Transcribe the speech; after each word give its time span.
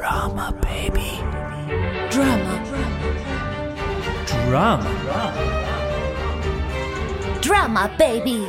Drama, 0.00 0.50
Baby. 0.62 1.20
Drama. 2.10 2.54
Drama. 4.48 4.90
Drama, 7.42 7.90
Baby. 7.98 8.46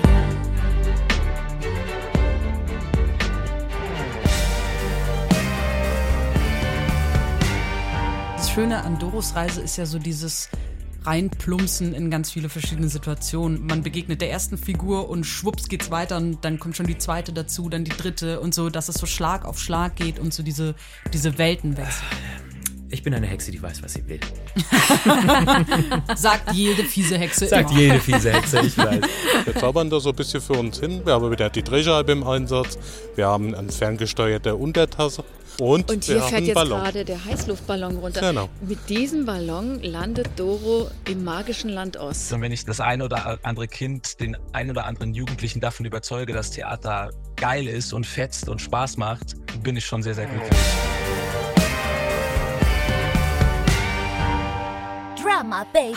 Das 8.37 8.49
Schöne 8.49 8.81
an 8.85 8.97
Doros 8.97 9.35
Reise 9.35 9.59
ist 9.59 9.75
ja 9.75 9.85
so 9.85 9.99
dieses 9.99 10.47
reinplumpsen 11.03 11.93
in 11.93 12.11
ganz 12.11 12.31
viele 12.31 12.49
verschiedene 12.49 12.89
Situationen. 12.89 13.65
Man 13.65 13.83
begegnet 13.83 14.21
der 14.21 14.31
ersten 14.31 14.57
Figur 14.57 15.09
und 15.09 15.25
schwupps 15.25 15.67
geht's 15.67 15.89
weiter 15.91 16.17
und 16.17 16.43
dann 16.45 16.59
kommt 16.59 16.75
schon 16.77 16.87
die 16.87 16.97
zweite 16.97 17.33
dazu, 17.33 17.69
dann 17.69 17.83
die 17.83 17.91
dritte 17.91 18.39
und 18.39 18.53
so, 18.53 18.69
dass 18.69 18.89
es 18.89 18.95
so 18.95 19.05
Schlag 19.05 19.45
auf 19.45 19.59
Schlag 19.59 19.95
geht 19.95 20.19
und 20.19 20.33
so 20.33 20.43
diese, 20.43 20.75
diese 21.13 21.37
Welten 21.37 21.77
wechseln. 21.77 22.07
Ich 22.93 23.03
bin 23.03 23.13
eine 23.13 23.25
Hexe, 23.25 23.51
die 23.51 23.61
weiß, 23.61 23.81
was 23.81 23.93
sie 23.93 24.05
will. 24.05 24.19
Sagt 26.15 26.51
jede 26.51 26.83
fiese 26.83 27.17
Hexe 27.17 27.47
Sagt 27.47 27.71
immer. 27.71 27.79
jede 27.79 27.99
fiese 28.01 28.33
Hexe, 28.33 28.59
ich 28.59 28.77
weiß. 28.77 28.99
Wir 29.45 29.55
zaubern 29.55 29.89
da 29.89 29.99
so 30.01 30.09
ein 30.09 30.15
bisschen 30.15 30.41
für 30.41 30.53
uns 30.53 30.79
hin. 30.81 31.01
Wir 31.05 31.13
haben 31.13 31.31
wieder 31.31 31.49
die 31.49 31.63
Drehscheibe 31.63 32.11
im 32.11 32.27
Einsatz. 32.27 32.77
Wir 33.15 33.27
haben 33.27 33.55
eine 33.55 33.71
ferngesteuerte 33.71 34.57
Untertasse. 34.57 35.23
Und, 35.61 35.91
Und 35.91 36.05
hier 36.05 36.19
fährt 36.23 36.41
jetzt 36.41 36.55
Ballon. 36.55 36.81
gerade 36.81 37.05
der 37.05 37.23
Heißluftballon 37.23 37.97
runter. 37.97 38.19
Genau. 38.19 38.49
Mit 38.67 38.89
diesem 38.89 39.27
Ballon 39.27 39.79
landet 39.83 40.27
Doro 40.35 40.89
im 41.07 41.23
magischen 41.23 41.69
Land 41.69 41.97
Ost. 41.97 42.33
Und 42.33 42.41
wenn 42.41 42.51
ich 42.51 42.65
das 42.65 42.79
ein 42.79 43.03
oder 43.03 43.37
andere 43.43 43.67
Kind, 43.67 44.19
den 44.19 44.35
ein 44.53 44.71
oder 44.71 44.85
anderen 44.85 45.13
Jugendlichen 45.13 45.59
davon 45.59 45.85
überzeuge, 45.85 46.33
dass 46.33 46.49
Theater 46.49 47.11
geil 47.35 47.67
ist 47.67 47.93
und 47.93 48.07
fetzt 48.07 48.49
und 48.49 48.59
Spaß 48.59 48.97
macht, 48.97 49.35
bin 49.61 49.77
ich 49.77 49.85
schon 49.85 50.01
sehr, 50.01 50.15
sehr 50.15 50.25
glücklich. 50.25 50.57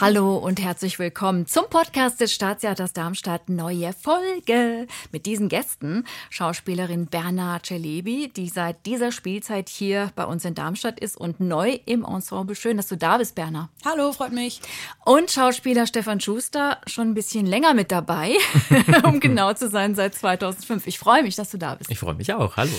Hallo 0.00 0.36
und 0.36 0.62
herzlich 0.62 0.98
willkommen 0.98 1.46
zum 1.46 1.64
Podcast 1.68 2.18
des 2.18 2.32
Staatstheaters 2.32 2.94
Darmstadt. 2.94 3.50
Neue 3.50 3.92
Folge 3.92 4.86
mit 5.12 5.26
diesen 5.26 5.50
Gästen. 5.50 6.06
Schauspielerin 6.30 7.08
Berna 7.08 7.60
Celebi, 7.62 8.32
die 8.34 8.48
seit 8.48 8.86
dieser 8.86 9.12
Spielzeit 9.12 9.68
hier 9.68 10.10
bei 10.16 10.24
uns 10.24 10.46
in 10.46 10.54
Darmstadt 10.54 10.98
ist 10.98 11.18
und 11.18 11.40
neu 11.40 11.78
im 11.84 12.04
Ensemble. 12.04 12.56
Schön, 12.56 12.78
dass 12.78 12.88
du 12.88 12.96
da 12.96 13.18
bist, 13.18 13.34
Berna. 13.34 13.68
Hallo, 13.84 14.12
freut 14.12 14.32
mich. 14.32 14.62
Und 15.04 15.30
Schauspieler 15.30 15.86
Stefan 15.86 16.20
Schuster, 16.20 16.78
schon 16.86 17.08
ein 17.08 17.14
bisschen 17.14 17.44
länger 17.44 17.74
mit 17.74 17.92
dabei, 17.92 18.36
um 19.04 19.20
genau 19.20 19.52
zu 19.52 19.68
sein, 19.68 19.94
seit 19.94 20.14
2005. 20.14 20.86
Ich 20.86 20.98
freue 20.98 21.22
mich, 21.22 21.36
dass 21.36 21.50
du 21.50 21.58
da 21.58 21.74
bist. 21.74 21.90
Ich 21.90 21.98
freue 21.98 22.14
mich 22.14 22.32
auch. 22.32 22.56
Hallo. 22.56 22.72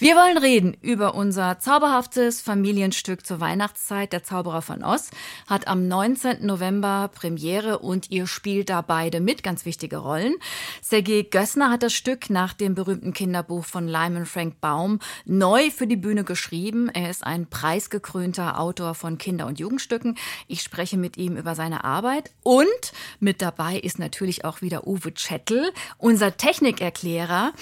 Wir 0.00 0.16
wollen 0.16 0.38
reden 0.38 0.76
über 0.80 1.14
unser 1.14 1.60
zauberhaftes 1.60 2.40
Familienstück 2.40 3.24
zur 3.24 3.38
Weihnachtszeit. 3.38 4.12
Der 4.12 4.24
Zauberer 4.24 4.62
von 4.62 4.82
Oz 4.82 5.10
hat 5.46 5.68
am 5.68 5.86
19. 6.08 6.46
November 6.46 7.10
Premiere 7.14 7.80
und 7.80 8.10
ihr 8.10 8.26
spielt 8.26 8.70
da 8.70 8.80
beide 8.80 9.20
mit, 9.20 9.42
ganz 9.42 9.66
wichtige 9.66 9.98
Rollen. 9.98 10.36
Sergei 10.80 11.20
Gössner 11.20 11.70
hat 11.70 11.82
das 11.82 11.92
Stück 11.92 12.30
nach 12.30 12.54
dem 12.54 12.74
berühmten 12.74 13.12
Kinderbuch 13.12 13.66
von 13.66 13.86
Lyman 13.86 14.24
Frank 14.24 14.58
Baum 14.62 15.00
neu 15.26 15.70
für 15.70 15.86
die 15.86 15.96
Bühne 15.96 16.24
geschrieben. 16.24 16.88
Er 16.88 17.10
ist 17.10 17.26
ein 17.26 17.46
preisgekrönter 17.46 18.58
Autor 18.58 18.94
von 18.94 19.18
Kinder- 19.18 19.46
und 19.46 19.60
Jugendstücken. 19.60 20.16
Ich 20.46 20.62
spreche 20.62 20.96
mit 20.96 21.18
ihm 21.18 21.36
über 21.36 21.54
seine 21.54 21.84
Arbeit 21.84 22.30
und 22.42 22.64
mit 23.20 23.42
dabei 23.42 23.76
ist 23.76 23.98
natürlich 23.98 24.46
auch 24.46 24.62
wieder 24.62 24.86
Uwe 24.86 25.12
Chettel, 25.12 25.72
unser 25.98 26.38
Technikerklärer. 26.38 27.52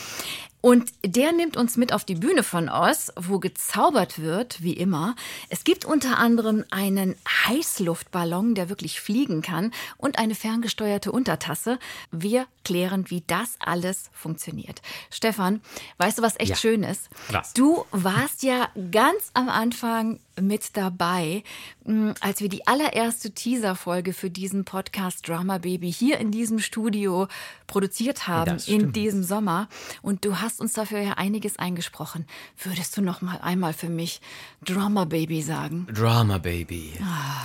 Und 0.66 0.92
der 1.04 1.30
nimmt 1.30 1.56
uns 1.56 1.76
mit 1.76 1.92
auf 1.92 2.04
die 2.04 2.16
Bühne 2.16 2.42
von 2.42 2.68
Oz, 2.68 3.12
wo 3.14 3.38
gezaubert 3.38 4.18
wird, 4.18 4.64
wie 4.64 4.72
immer. 4.72 5.14
Es 5.48 5.62
gibt 5.62 5.84
unter 5.84 6.18
anderem 6.18 6.64
einen 6.72 7.14
Heißluftballon, 7.46 8.56
der 8.56 8.68
wirklich 8.68 9.00
fliegen 9.00 9.42
kann 9.42 9.70
und 9.96 10.18
eine 10.18 10.34
ferngesteuerte 10.34 11.12
Untertasse. 11.12 11.78
Wir 12.10 12.48
klären, 12.64 13.08
wie 13.10 13.22
das 13.28 13.54
alles 13.60 14.10
funktioniert. 14.12 14.82
Stefan, 15.08 15.60
weißt 15.98 16.18
du, 16.18 16.22
was 16.22 16.34
echt 16.40 16.50
Ja. 16.50 16.56
schön 16.56 16.82
ist? 16.82 17.10
Was? 17.30 17.52
Du 17.52 17.84
warst 17.92 18.42
ja 18.42 18.68
ganz 18.90 19.30
am 19.34 19.48
Anfang 19.48 20.18
mit 20.40 20.76
dabei, 20.76 21.42
mh, 21.84 22.14
als 22.20 22.40
wir 22.40 22.48
die 22.48 22.66
allererste 22.66 23.30
Teaserfolge 23.30 24.12
für 24.12 24.30
diesen 24.30 24.64
Podcast 24.64 25.26
Drama 25.28 25.58
Baby 25.58 25.92
hier 25.92 26.18
in 26.18 26.30
diesem 26.30 26.58
Studio 26.58 27.26
produziert 27.66 28.28
haben, 28.28 28.58
in 28.66 28.92
diesem 28.92 29.22
Sommer. 29.24 29.68
Und 30.02 30.24
du 30.24 30.40
hast 30.40 30.60
uns 30.60 30.72
dafür 30.74 31.00
ja 31.00 31.12
einiges 31.14 31.58
eingesprochen. 31.58 32.26
Würdest 32.62 32.96
du 32.96 33.02
noch 33.02 33.22
mal 33.22 33.38
einmal 33.42 33.72
für 33.72 33.88
mich 33.88 34.20
Drama 34.64 35.04
Baby 35.04 35.42
sagen? 35.42 35.86
Drama 35.92 36.38
Baby. 36.38 36.92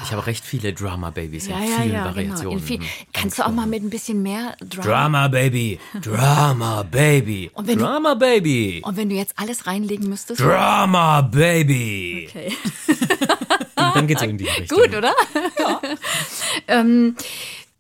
Ich 0.04 0.12
habe 0.12 0.26
recht 0.28 0.44
viele 0.44 0.74
Drama 0.74 1.10
Babys 1.12 1.48
in 1.48 1.56
vielen 1.56 1.94
Variationen. 2.04 2.60
In 2.60 2.64
viel, 2.64 2.80
kannst 3.14 3.40
du 3.40 3.44
auch 3.46 3.52
mal 3.52 3.68
mit 3.68 3.84
ein 3.84 3.90
bisschen 3.90 4.22
mehr 4.22 4.56
Drama? 4.60 4.84
Drama 4.88 5.28
Baby. 5.28 5.80
Drama 6.02 6.84
Baby. 6.84 7.50
Und 7.56 7.68
wenn 7.68 7.78
du- 7.80 7.86
Drama 7.86 8.14
Baby. 8.16 8.82
Und 8.84 8.98
wenn 8.98 9.10
du 9.10 9.16
jetzt 9.16 9.34
alles 9.38 9.66
reinlegen 9.68 10.10
müsstest? 10.10 10.40
Drama 10.42 11.22
Baby. 11.22 12.28
Okay. 12.30 12.52
Dann 13.76 14.08
geht's 14.08 14.22
in 14.22 14.38
die 14.38 14.46
Richtung. 14.60 14.80
Gut, 14.80 14.96
oder? 14.96 15.14
Ja. 15.60 15.82
ähm, 16.68 17.16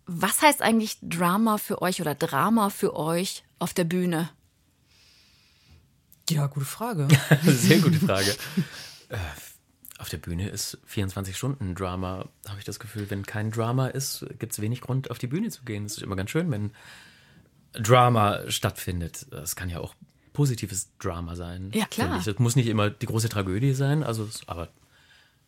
was 0.06 0.42
heißt 0.42 0.62
eigentlich 0.62 0.98
Drama 1.02 1.58
für 1.58 1.82
euch 1.82 2.02
oder 2.02 2.16
Drama 2.16 2.70
für 2.70 2.96
euch 2.96 3.44
auf 3.60 3.74
der 3.74 3.86
Bühne? 3.86 4.30
Ja, 6.30 6.48
gute 6.48 6.66
Frage. 6.66 7.08
Sehr 7.44 7.80
gute 7.80 8.00
Frage. 8.00 8.32
Äh, 9.10 9.18
Auf 9.98 10.10
der 10.10 10.18
Bühne 10.18 10.50
ist 10.50 10.78
24 10.86 11.36
Stunden 11.36 11.76
Drama, 11.76 12.30
habe 12.48 12.60
ich 12.60 12.66
das 12.66 12.80
Gefühl. 12.80 13.10
Wenn 13.10 13.26
kein 13.26 13.52
Drama 13.52 13.88
ist, 13.88 14.26
gibt 14.40 14.54
es 14.54 14.62
wenig 14.62 14.82
Grund, 14.82 15.12
auf 15.12 15.18
die 15.18 15.28
Bühne 15.28 15.50
zu 15.50 15.64
gehen. 15.64 15.86
Es 15.86 15.98
ist 15.98 16.04
immer 16.04 16.16
ganz 16.16 16.30
schön, 16.30 16.50
wenn 16.52 16.72
Drama 17.74 18.40
stattfindet. 18.50 19.28
Es 19.32 19.56
kann 19.56 19.70
ja 19.70 19.80
auch 19.80 19.94
positives 20.34 20.90
Drama 21.00 21.36
sein. 21.36 21.72
Ja, 21.74 21.86
klar. 21.86 22.18
Es 22.26 22.40
muss 22.40 22.56
nicht 22.56 22.68
immer 22.68 22.90
die 22.90 23.06
große 23.06 23.30
Tragödie 23.30 23.74
sein, 23.74 24.04
also 24.04 24.24
es, 24.24 24.48
aber 24.48 24.70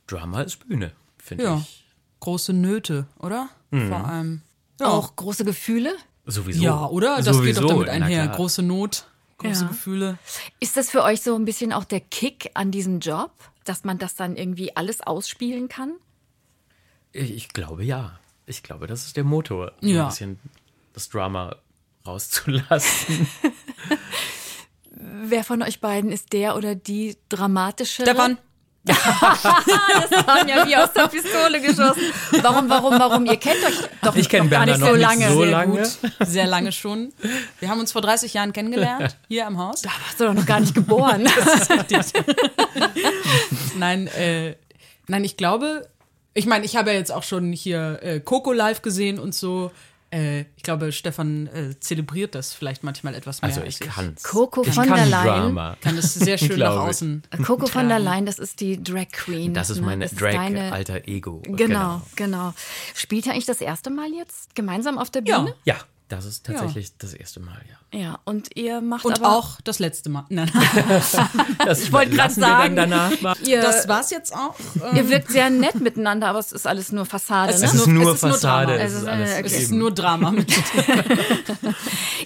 Drama 0.07 0.41
ist 0.41 0.67
Bühne, 0.67 0.91
finde 1.17 1.43
Ja. 1.43 1.57
ich. 1.57 1.85
Große 2.19 2.53
Nöte, 2.53 3.07
oder? 3.19 3.49
Mhm. 3.71 3.89
Vor 3.89 4.05
allem. 4.05 4.41
Auch 4.81 5.15
große 5.15 5.45
Gefühle? 5.45 5.93
Sowieso. 6.25 6.61
Ja, 6.63 6.85
oder? 6.87 7.17
Das 7.17 7.25
geht 7.41 7.55
Sowieso, 7.55 7.61
doch 7.61 7.69
damit 7.85 7.89
einher. 7.89 8.27
Große 8.29 8.61
Not, 8.63 9.07
große 9.37 9.63
Ja. 9.63 9.67
Gefühle. 9.69 10.17
Ist 10.59 10.77
das 10.77 10.89
für 10.89 11.03
euch 11.03 11.21
so 11.21 11.35
ein 11.35 11.45
bisschen 11.45 11.73
auch 11.73 11.83
der 11.83 11.99
Kick 11.99 12.51
an 12.53 12.71
diesem 12.71 12.99
Job, 12.99 13.31
dass 13.65 13.83
man 13.83 13.97
das 13.97 14.15
dann 14.15 14.35
irgendwie 14.37 14.75
alles 14.75 15.01
ausspielen 15.01 15.67
kann? 15.67 15.93
Ich, 17.11 17.31
ich 17.31 17.49
glaube 17.49 17.83
ja. 17.83 18.19
Ich 18.45 18.63
glaube, 18.63 18.87
das 18.87 19.05
ist 19.05 19.15
der 19.17 19.23
Motor. 19.23 19.73
so 19.81 19.87
Ja. 19.87 20.03
Ein 20.03 20.09
bisschen 20.09 20.39
das 20.93 21.09
Drama 21.09 21.55
rauszulassen. 22.05 23.27
Wer 25.25 25.43
von 25.43 25.61
euch 25.61 25.79
beiden 25.81 26.11
ist 26.11 26.33
der 26.33 26.55
oder 26.55 26.75
die 26.75 27.17
dramatische? 27.29 28.03
Stefan, 28.03 28.37
das 28.85 30.25
kam 30.25 30.47
ja 30.47 30.67
wie 30.67 30.75
aus 30.75 30.91
der 30.91 31.07
Pistole 31.07 31.61
geschossen. 31.61 32.01
Warum, 32.41 32.69
warum, 32.69 32.99
warum? 32.99 33.25
Ihr 33.25 33.37
kennt 33.37 33.63
euch 33.63 33.75
doch 34.01 34.13
Ich 34.15 34.27
kenne 34.27 34.49
doch 34.49 34.51
gar 34.57 34.65
nicht 34.65 34.79
noch 34.79 34.87
so 34.87 34.93
nicht 34.93 35.01
lange. 35.01 35.29
so 35.29 35.41
sehr 35.41 35.51
lange. 35.51 35.77
gut. 35.77 36.27
Sehr 36.27 36.47
lange 36.47 36.71
schon. 36.73 37.13
Wir 37.59 37.69
haben 37.69 37.79
uns 37.79 37.93
vor 37.93 38.01
30 38.01 38.33
Jahren 38.33 38.51
kennengelernt, 38.51 39.15
hier 39.29 39.47
im 39.47 39.57
Haus. 39.57 39.83
Da 39.83 39.89
warst 40.05 40.19
du 40.19 40.25
doch 40.25 40.33
noch 40.33 40.45
gar 40.45 40.59
nicht 40.59 40.75
geboren. 40.75 41.23
Nein, 43.77 44.07
äh, 44.07 44.55
nein, 45.07 45.23
ich 45.23 45.37
glaube, 45.37 45.87
ich 46.33 46.45
meine, 46.45 46.65
ich 46.65 46.75
habe 46.75 46.91
ja 46.91 46.97
jetzt 46.97 47.11
auch 47.11 47.23
schon 47.23 47.51
hier 47.51 47.99
äh, 48.01 48.19
Coco 48.19 48.51
live 48.51 48.81
gesehen 48.81 49.19
und 49.19 49.33
so. 49.35 49.71
Äh, 50.13 50.41
ich 50.55 50.63
glaube, 50.63 50.91
Stefan 50.91 51.47
äh, 51.47 51.79
zelebriert 51.79 52.35
das 52.35 52.53
vielleicht 52.53 52.83
manchmal 52.83 53.15
etwas 53.15 53.41
mehr. 53.41 53.49
Also 53.49 53.61
als 53.61 53.79
ich 53.81 53.87
kann's. 53.87 54.23
Coco 54.23 54.63
ich 54.63 54.73
von 54.73 54.85
kann 54.87 54.95
der 54.97 55.05
Leyen. 55.07 55.25
Drama. 55.25 55.77
kann 55.81 55.95
das 55.95 56.13
sehr 56.13 56.37
schön 56.37 56.59
nach 56.59 56.73
ich. 56.83 56.89
außen. 56.89 57.23
Coco 57.43 57.65
von 57.67 57.89
der 57.89 57.99
Leyen, 57.99 58.25
das 58.25 58.37
ist 58.39 58.59
die 58.59 58.81
Drag 58.81 59.07
Queen. 59.11 59.53
Das 59.53 59.69
ist 59.69 59.79
ne? 59.79 59.85
meine 59.87 60.05
Das 60.05 60.11
ist 60.13 60.21
Drag 60.21 60.33
deine- 60.33 60.71
alter 60.71 61.07
Ego. 61.07 61.41
Genau, 61.45 62.01
genau. 62.15 62.53
Spielt 62.93 63.25
ihr 63.25 63.33
eigentlich 63.33 63.45
das 63.45 63.59
erste 63.61 63.89
Mal 63.89 64.11
jetzt 64.13 64.53
gemeinsam 64.55 64.97
auf 64.97 65.09
der 65.09 65.23
Ja. 65.25 65.39
Bühne? 65.39 65.55
Ja, 65.65 65.75
das 66.09 66.25
ist 66.25 66.45
tatsächlich 66.45 66.95
das 66.97 67.13
erste 67.13 67.39
Mal, 67.39 67.59
ja. 67.69 67.75
Ja. 67.93 68.19
und 68.25 68.55
ihr 68.55 68.81
macht 68.81 69.05
Und 69.05 69.19
aber 69.19 69.35
auch 69.37 69.61
das 69.63 69.79
letzte 69.79 70.09
Mal. 70.09 70.25
Nein, 70.29 70.51
Das 71.65 71.81
Ich 71.83 71.91
wollte 71.91 72.11
wir 72.17 72.29
sagen, 72.29 72.75
dann 72.75 72.89
danach 72.89 73.21
mal. 73.21 73.35
ihr, 73.45 73.61
das 73.61 73.87
war's 73.87 74.09
jetzt 74.09 74.35
auch. 74.35 74.55
Ähm, 74.75 74.97
ihr 74.97 75.09
wirkt 75.09 75.29
sehr 75.31 75.49
nett 75.49 75.75
miteinander, 75.79 76.27
aber 76.27 76.39
es 76.39 76.51
ist 76.51 76.65
alles 76.67 76.91
nur 76.91 77.05
Fassade. 77.05 77.53
Es 77.53 77.61
Ne? 77.61 77.67
Ist 77.67 77.75
nur- 77.75 77.87
nur 77.87 78.09
es 78.09 78.15
ist 78.15 78.23
nur 78.23 78.31
Fassade. 78.33 78.73
Drama. 78.73 78.83
es 78.83 78.93
ist 78.93 79.03
äh, 79.03 79.09
okay. 79.11 79.41
es 79.45 79.53
ist 79.53 79.71
nur 79.71 79.91
Drama 79.91 80.31
mit. 80.31 80.51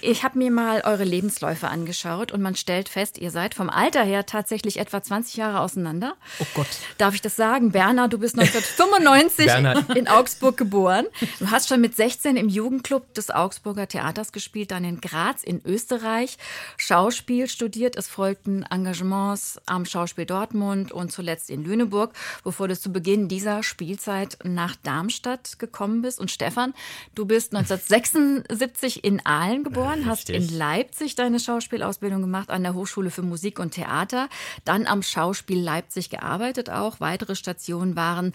Ich 0.00 0.22
habe 0.22 0.38
mir 0.38 0.50
mal 0.52 0.82
eure 0.84 1.02
Lebensläufe 1.04 1.66
angeschaut 1.68 2.30
und 2.30 2.40
man 2.40 2.54
stellt 2.54 2.88
fest, 2.88 3.18
ihr 3.18 3.30
seid 3.32 3.54
vom 3.54 3.68
Alter 3.68 4.04
her 4.04 4.26
tatsächlich 4.26 4.78
etwa 4.78 5.02
20 5.02 5.36
Jahre 5.36 5.58
auseinander. 5.60 6.14
Oh 6.38 6.46
Gott. 6.54 6.68
Darf 6.98 7.14
ich 7.14 7.20
das 7.22 7.34
sagen? 7.34 7.72
Berner, 7.72 8.06
du 8.08 8.18
bist 8.18 8.38
1995 8.38 9.46
Berner. 9.46 9.84
in 9.96 10.06
Augsburg 10.06 10.56
geboren. 10.56 11.06
Du 11.40 11.50
hast 11.50 11.68
schon 11.68 11.80
mit 11.80 11.96
16 11.96 12.36
im 12.36 12.48
Jugendclub 12.48 13.12
des 13.14 13.30
Augsburger 13.30 13.88
Theaters 13.88 14.30
gespielt, 14.30 14.70
dann 14.70 14.84
in 14.84 15.00
Graz 15.00 15.42
in 15.42 15.57
Österreich, 15.64 16.38
Schauspiel 16.76 17.48
studiert. 17.48 17.96
Es 17.96 18.08
folgten 18.08 18.64
Engagements 18.64 19.60
am 19.66 19.84
Schauspiel 19.84 20.26
Dortmund 20.26 20.92
und 20.92 21.12
zuletzt 21.12 21.50
in 21.50 21.64
Lüneburg, 21.64 22.12
bevor 22.44 22.68
du 22.68 22.78
zu 22.78 22.92
Beginn 22.92 23.28
dieser 23.28 23.62
Spielzeit 23.62 24.38
nach 24.44 24.76
Darmstadt 24.76 25.58
gekommen 25.58 26.02
bist. 26.02 26.20
Und 26.20 26.30
Stefan, 26.30 26.74
du 27.14 27.26
bist 27.26 27.54
1976 27.54 29.04
in 29.04 29.24
Aalen 29.24 29.64
geboren, 29.64 30.06
hast 30.06 30.28
Richtig. 30.28 30.50
in 30.50 30.58
Leipzig 30.58 31.14
deine 31.14 31.40
Schauspielausbildung 31.40 32.20
gemacht 32.20 32.50
an 32.50 32.62
der 32.62 32.74
Hochschule 32.74 33.10
für 33.10 33.22
Musik 33.22 33.58
und 33.58 33.72
Theater, 33.72 34.28
dann 34.64 34.86
am 34.86 35.02
Schauspiel 35.02 35.60
Leipzig 35.60 36.10
gearbeitet 36.10 36.70
auch. 36.70 37.00
Weitere 37.00 37.34
Stationen 37.34 37.96
waren 37.96 38.32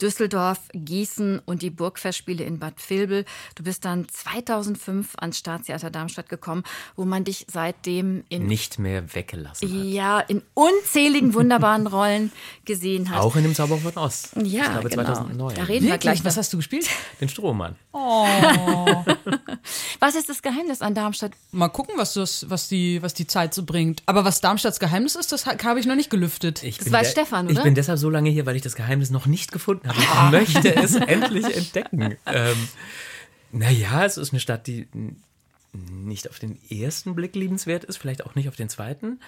Düsseldorf, 0.00 0.58
Gießen 0.74 1.40
und 1.44 1.62
die 1.62 1.70
Burgfestspiele 1.70 2.44
in 2.44 2.58
Bad 2.58 2.74
Vilbel. 2.88 3.24
Du 3.54 3.62
bist 3.64 3.84
dann 3.84 4.06
2005 4.08 5.14
ans 5.18 5.38
Staatstheater 5.38 5.90
Darmstadt 5.90 6.28
gekommen, 6.28 6.62
wo 6.96 7.04
man 7.04 7.24
dich 7.24 7.46
seitdem 7.50 8.24
in 8.28 8.46
Nicht 8.46 8.78
mehr 8.78 9.14
weggelassen 9.14 9.68
hat. 9.68 9.86
ja 9.86 10.20
in 10.20 10.42
unzähligen 10.54 11.34
wunderbaren 11.34 11.86
Rollen 11.86 12.32
gesehen 12.64 13.10
hast. 13.10 13.20
Auch 13.20 13.36
in 13.36 13.42
dem 13.44 13.54
Zauber 13.54 13.78
von 13.78 13.96
Oz. 13.96 14.30
ja, 14.42 14.62
ich 14.64 14.70
glaube 14.70 14.88
genau. 14.90 15.04
2009. 15.04 15.54
Da 15.54 15.62
reden 15.64 15.86
wir 15.86 15.98
gleich. 15.98 16.24
Was 16.24 16.36
hast 16.36 16.52
du 16.52 16.56
gespielt? 16.58 16.88
Den 17.20 17.28
Strohmann. 17.28 17.76
Was 20.00 20.14
ist 20.14 20.28
das 20.28 20.42
Geheimnis 20.42 20.82
an 20.82 20.94
Darmstadt? 20.94 21.32
Mal 21.50 21.68
gucken, 21.68 21.94
was, 21.96 22.14
das, 22.14 22.48
was, 22.48 22.68
die, 22.68 23.02
was 23.02 23.14
die 23.14 23.26
Zeit 23.26 23.54
so 23.54 23.64
bringt. 23.64 24.02
Aber 24.06 24.24
was 24.24 24.40
Darmstadts 24.40 24.78
Geheimnis 24.78 25.14
ist, 25.16 25.32
das 25.32 25.46
ha- 25.46 25.56
habe 25.64 25.80
ich 25.80 25.86
noch 25.86 25.94
nicht 25.96 26.10
gelüftet. 26.10 26.62
Ich 26.62 26.76
Das 26.78 26.84
bin 26.84 26.92
weiß 26.92 27.14
de- 27.14 27.22
Stefan, 27.24 27.46
Ich 27.48 27.52
oder? 27.56 27.64
bin 27.64 27.74
deshalb 27.74 27.98
so 27.98 28.10
lange 28.10 28.30
hier, 28.30 28.46
weil 28.46 28.56
ich 28.56 28.62
das 28.62 28.76
Geheimnis 28.76 29.10
noch 29.10 29.26
nicht 29.26 29.52
gefunden 29.52 29.85
habe. 29.86 30.42
Ich 30.42 30.54
möchte 30.54 30.74
es 30.76 30.94
endlich 30.94 31.56
entdecken. 31.56 32.16
Ähm, 32.26 32.68
naja, 33.52 34.04
es 34.04 34.16
ist 34.16 34.32
eine 34.32 34.40
Stadt, 34.40 34.66
die 34.66 34.88
nicht 35.72 36.28
auf 36.30 36.38
den 36.38 36.58
ersten 36.70 37.14
Blick 37.14 37.34
liebenswert 37.34 37.84
ist, 37.84 37.96
vielleicht 37.98 38.24
auch 38.24 38.34
nicht 38.34 38.48
auf 38.48 38.56
den 38.56 38.68
zweiten. 38.68 39.20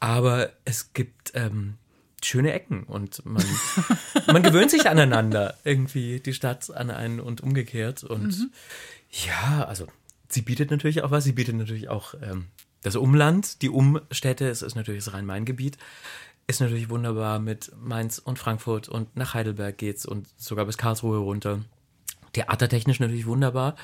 Aber 0.00 0.50
es 0.64 0.92
gibt 0.92 1.32
ähm, 1.34 1.74
schöne 2.22 2.52
Ecken 2.52 2.84
und 2.84 3.24
man, 3.24 3.44
man 4.26 4.42
gewöhnt 4.42 4.70
sich 4.70 4.88
aneinander, 4.88 5.56
irgendwie 5.64 6.20
die 6.20 6.34
Stadt 6.34 6.70
an 6.74 6.90
einen 6.90 7.20
und 7.20 7.42
umgekehrt. 7.42 8.04
Und 8.04 8.50
ja, 9.10 9.64
also 9.64 9.86
sie 10.28 10.42
bietet 10.42 10.70
natürlich 10.70 11.02
auch 11.02 11.10
was. 11.10 11.24
Sie 11.24 11.32
bietet 11.32 11.56
natürlich 11.56 11.88
auch 11.88 12.14
ähm, 12.22 12.46
das 12.82 12.96
Umland, 12.96 13.62
die 13.62 13.70
Umstädte. 13.70 14.48
Es 14.48 14.62
ist 14.62 14.74
natürlich 14.74 15.04
das 15.04 15.14
Rhein-Main-Gebiet. 15.14 15.78
Ist 16.46 16.60
natürlich 16.60 16.90
wunderbar 16.90 17.38
mit 17.38 17.72
Mainz 17.76 18.18
und 18.18 18.38
Frankfurt 18.38 18.88
und 18.88 19.16
nach 19.16 19.34
Heidelberg 19.34 19.78
geht's 19.78 20.04
und 20.04 20.28
sogar 20.36 20.66
bis 20.66 20.76
Karlsruhe 20.76 21.18
runter. 21.18 21.60
Theatertechnisch 22.32 23.00
natürlich 23.00 23.26
wunderbar. 23.26 23.76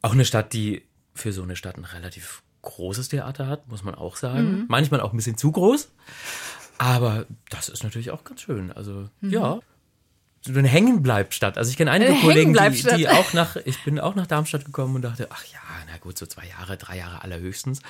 Auch 0.00 0.12
eine 0.12 0.24
Stadt, 0.24 0.52
die 0.52 0.86
für 1.14 1.32
so 1.32 1.42
eine 1.42 1.56
Stadt 1.56 1.76
ein 1.76 1.84
relativ 1.84 2.42
großes 2.62 3.08
Theater 3.08 3.48
hat, 3.48 3.68
muss 3.68 3.82
man 3.82 3.94
auch 3.94 4.16
sagen. 4.16 4.64
Manchmal 4.68 5.00
auch 5.00 5.12
ein 5.12 5.16
bisschen 5.16 5.36
zu 5.36 5.50
groß. 5.50 5.90
Aber 6.78 7.26
das 7.50 7.68
ist 7.68 7.82
natürlich 7.82 8.10
auch 8.10 8.24
ganz 8.24 8.42
schön. 8.42 8.72
Also, 8.72 9.08
ja. 9.20 9.60
So 10.44 10.52
eine 10.52 10.68
Hängenbleibstadt. 10.68 11.56
Also 11.56 11.70
ich 11.70 11.76
kenne 11.76 11.92
einige 11.92 12.12
Eine 12.12 12.20
Kollegen, 12.20 12.52
die, 12.54 12.96
die 12.96 13.08
auch 13.08 13.32
nach, 13.32 13.56
ich 13.56 13.82
bin 13.84 14.00
auch 14.00 14.16
nach 14.16 14.26
Darmstadt 14.26 14.64
gekommen 14.64 14.96
und 14.96 15.02
dachte, 15.02 15.28
ach 15.30 15.44
ja, 15.44 15.60
na 15.88 15.98
gut, 15.98 16.18
so 16.18 16.26
zwei 16.26 16.46
Jahre, 16.46 16.76
drei 16.76 16.98
Jahre 16.98 17.22
allerhöchstens. 17.22 17.80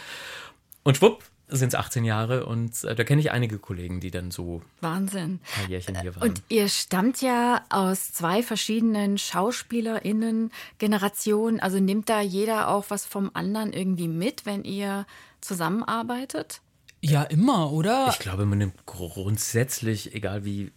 Und 0.83 0.99
schwupp, 0.99 1.25
sind 1.57 1.69
es 1.69 1.75
18 1.75 2.05
Jahre 2.05 2.45
und 2.47 2.85
äh, 2.85 2.95
da 2.95 3.03
kenne 3.05 3.21
ich 3.21 3.31
einige 3.31 3.59
Kollegen, 3.59 4.01
die 4.01 4.11
dann 4.11 4.31
so 4.31 4.63
Wahnsinn. 4.81 5.35
ein 5.35 5.41
paar 5.55 5.69
Jährchen 5.69 6.01
hier 6.01 6.17
waren. 6.17 6.31
Und 6.31 6.43
ihr 6.49 6.69
stammt 6.69 7.21
ja 7.23 7.63
aus 7.69 8.13
zwei 8.13 8.43
verschiedenen 8.43 9.19
SchauspielerInnen-Generationen. 9.19 11.61
Also 11.61 11.79
nimmt 11.81 12.09
da 12.09 12.21
jeder 12.21 12.69
auch 12.69 12.87
was 12.89 13.05
vom 13.07 13.31
anderen 13.35 13.73
irgendwie 13.73 14.09
mit, 14.09 14.47
wenn 14.47 14.65
ihr 14.65 15.07
zusammenarbeitet? 15.41 16.61
Ja, 17.01 17.23
immer, 17.25 17.73
oder? 17.73 18.09
Ich 18.11 18.21
glaube, 18.21 18.47
man 18.47 18.59
nimmt 18.59 18.87
grundsätzlich, 18.87 20.15
egal 20.15 20.45
wie 20.45 20.71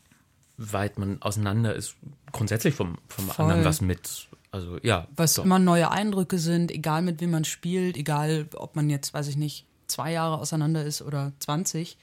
weit 0.57 0.98
man 0.98 1.21
auseinander 1.21 1.75
ist, 1.75 1.95
grundsätzlich 2.31 2.74
vom, 2.74 2.98
vom 3.07 3.28
Voll. 3.28 3.45
anderen 3.45 3.66
was 3.66 3.81
mit. 3.81 4.28
Also 4.51 4.80
ja. 4.83 5.07
was 5.16 5.36
doch. 5.36 5.45
immer 5.45 5.60
neue 5.60 5.92
Eindrücke 5.92 6.39
sind, 6.39 6.71
egal 6.71 7.01
mit 7.01 7.21
wem 7.21 7.31
man 7.31 7.45
spielt, 7.45 7.98
egal 7.98 8.48
ob 8.56 8.75
man 8.75 8.89
jetzt, 8.89 9.13
weiß 9.13 9.28
ich 9.28 9.36
nicht, 9.36 9.66
zwei 9.87 10.11
Jahre 10.11 10.39
auseinander 10.39 10.83
ist 10.83 11.01
oder 11.01 11.33
20. 11.39 11.97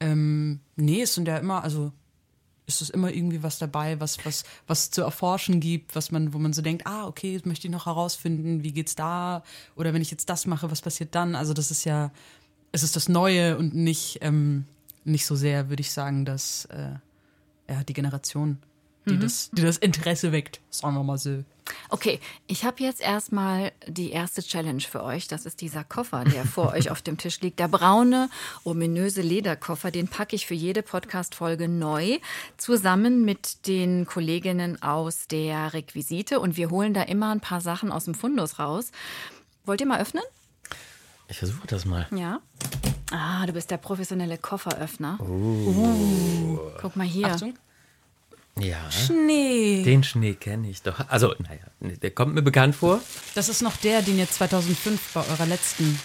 Ähm, 0.00 0.60
nee, 0.76 1.02
es 1.02 1.14
sind 1.14 1.28
ja 1.28 1.38
immer, 1.38 1.62
also 1.62 1.92
ist 2.68 2.82
es 2.82 2.90
immer 2.90 3.10
irgendwie 3.10 3.42
was 3.42 3.58
dabei, 3.58 3.98
was, 3.98 4.24
was, 4.24 4.44
was 4.66 4.90
zu 4.90 5.00
erforschen 5.00 5.58
gibt, 5.58 5.96
was 5.96 6.10
man, 6.10 6.34
wo 6.34 6.38
man 6.38 6.52
so 6.52 6.60
denkt, 6.60 6.86
ah, 6.86 7.06
okay, 7.06 7.36
das 7.36 7.46
möchte 7.46 7.66
ich 7.66 7.72
noch 7.72 7.86
herausfinden, 7.86 8.62
wie 8.62 8.72
geht's 8.72 8.94
da? 8.94 9.42
Oder 9.74 9.94
wenn 9.94 10.02
ich 10.02 10.10
jetzt 10.10 10.28
das 10.28 10.46
mache, 10.46 10.70
was 10.70 10.82
passiert 10.82 11.14
dann? 11.14 11.34
Also 11.34 11.54
das 11.54 11.70
ist 11.70 11.84
ja, 11.84 12.12
es 12.70 12.82
ist 12.82 12.94
das 12.94 13.08
Neue 13.08 13.56
und 13.56 13.74
nicht, 13.74 14.18
ähm, 14.20 14.66
nicht 15.04 15.24
so 15.24 15.34
sehr, 15.34 15.70
würde 15.70 15.80
ich 15.80 15.90
sagen, 15.90 16.26
dass 16.26 16.66
äh, 16.66 16.92
ja, 17.68 17.84
die 17.84 17.94
Generation, 17.94 18.58
die, 19.08 19.18
das, 19.18 19.50
die 19.52 19.62
das 19.62 19.78
Interesse 19.78 20.32
weckt, 20.32 20.60
sagen 20.70 20.94
wir 20.94 21.02
mal 21.02 21.18
so. 21.18 21.44
Okay, 21.90 22.20
ich 22.46 22.64
habe 22.64 22.82
jetzt 22.82 23.00
erstmal 23.00 23.72
die 23.86 24.10
erste 24.10 24.42
Challenge 24.42 24.80
für 24.80 25.02
euch. 25.02 25.28
Das 25.28 25.46
ist 25.46 25.60
dieser 25.60 25.84
Koffer, 25.84 26.24
der 26.24 26.44
vor 26.44 26.72
euch 26.74 26.90
auf 26.90 27.02
dem 27.02 27.18
Tisch 27.18 27.40
liegt. 27.40 27.58
Der 27.58 27.68
braune, 27.68 28.30
ominöse 28.64 29.22
Lederkoffer, 29.22 29.90
den 29.90 30.08
packe 30.08 30.36
ich 30.36 30.46
für 30.46 30.54
jede 30.54 30.82
Podcast-Folge 30.82 31.68
neu 31.68 32.18
zusammen 32.56 33.24
mit 33.24 33.66
den 33.66 34.06
Kolleginnen 34.06 34.82
aus 34.82 35.28
der 35.28 35.72
Requisite. 35.74 36.40
Und 36.40 36.56
wir 36.56 36.70
holen 36.70 36.94
da 36.94 37.02
immer 37.02 37.32
ein 37.32 37.40
paar 37.40 37.60
Sachen 37.60 37.92
aus 37.92 38.04
dem 38.04 38.14
Fundus 38.14 38.58
raus. 38.58 38.90
Wollt 39.64 39.80
ihr 39.80 39.86
mal 39.86 40.00
öffnen? 40.00 40.24
Ich 41.28 41.38
versuche 41.38 41.66
das 41.66 41.84
mal. 41.84 42.06
Ja. 42.10 42.40
Ah, 43.10 43.44
du 43.46 43.52
bist 43.52 43.70
der 43.70 43.76
professionelle 43.76 44.38
Kofferöffner. 44.38 45.18
Oh. 45.20 46.58
Guck 46.80 46.96
mal 46.96 47.06
hier. 47.06 47.28
Achtung. 47.28 47.54
Ja. 48.60 48.76
Nee. 49.26 49.82
Den 49.84 50.02
Schnee 50.04 50.34
kenne 50.34 50.68
ich 50.70 50.82
doch. 50.82 51.00
Also, 51.08 51.34
naja, 51.38 51.96
der 52.02 52.10
kommt 52.10 52.34
mir 52.34 52.42
bekannt 52.42 52.74
vor. 52.76 53.00
Das 53.34 53.48
ist 53.48 53.62
noch 53.62 53.76
der, 53.76 54.02
den 54.02 54.18
ihr 54.18 54.28
2005 54.30 55.12
bei 55.14 55.20
eurer 55.28 55.46
letzten 55.46 55.98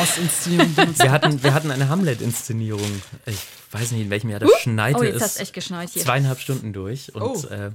Ostinszenierung 0.00 0.74
benutzt 0.74 1.02
Wir 1.02 1.10
hatten, 1.12 1.42
wir 1.42 1.54
hatten 1.54 1.70
eine 1.70 1.88
Hamlet-Inszenierung. 1.88 3.02
Ich 3.26 3.38
weiß 3.72 3.92
nicht, 3.92 4.02
in 4.02 4.10
welchem 4.10 4.30
Jahr 4.30 4.40
das 4.40 4.50
schneite. 4.60 4.98
Oh, 4.98 5.02
jetzt 5.02 5.16
es 5.16 5.22
hat's 5.22 5.36
echt 5.38 5.52
geschneit 5.52 5.90
hier. 5.90 6.02
Zweieinhalb 6.02 6.40
Stunden 6.40 6.72
durch. 6.72 7.14
Und 7.14 7.22
Oh. 7.22 7.46
äh, 7.48 7.70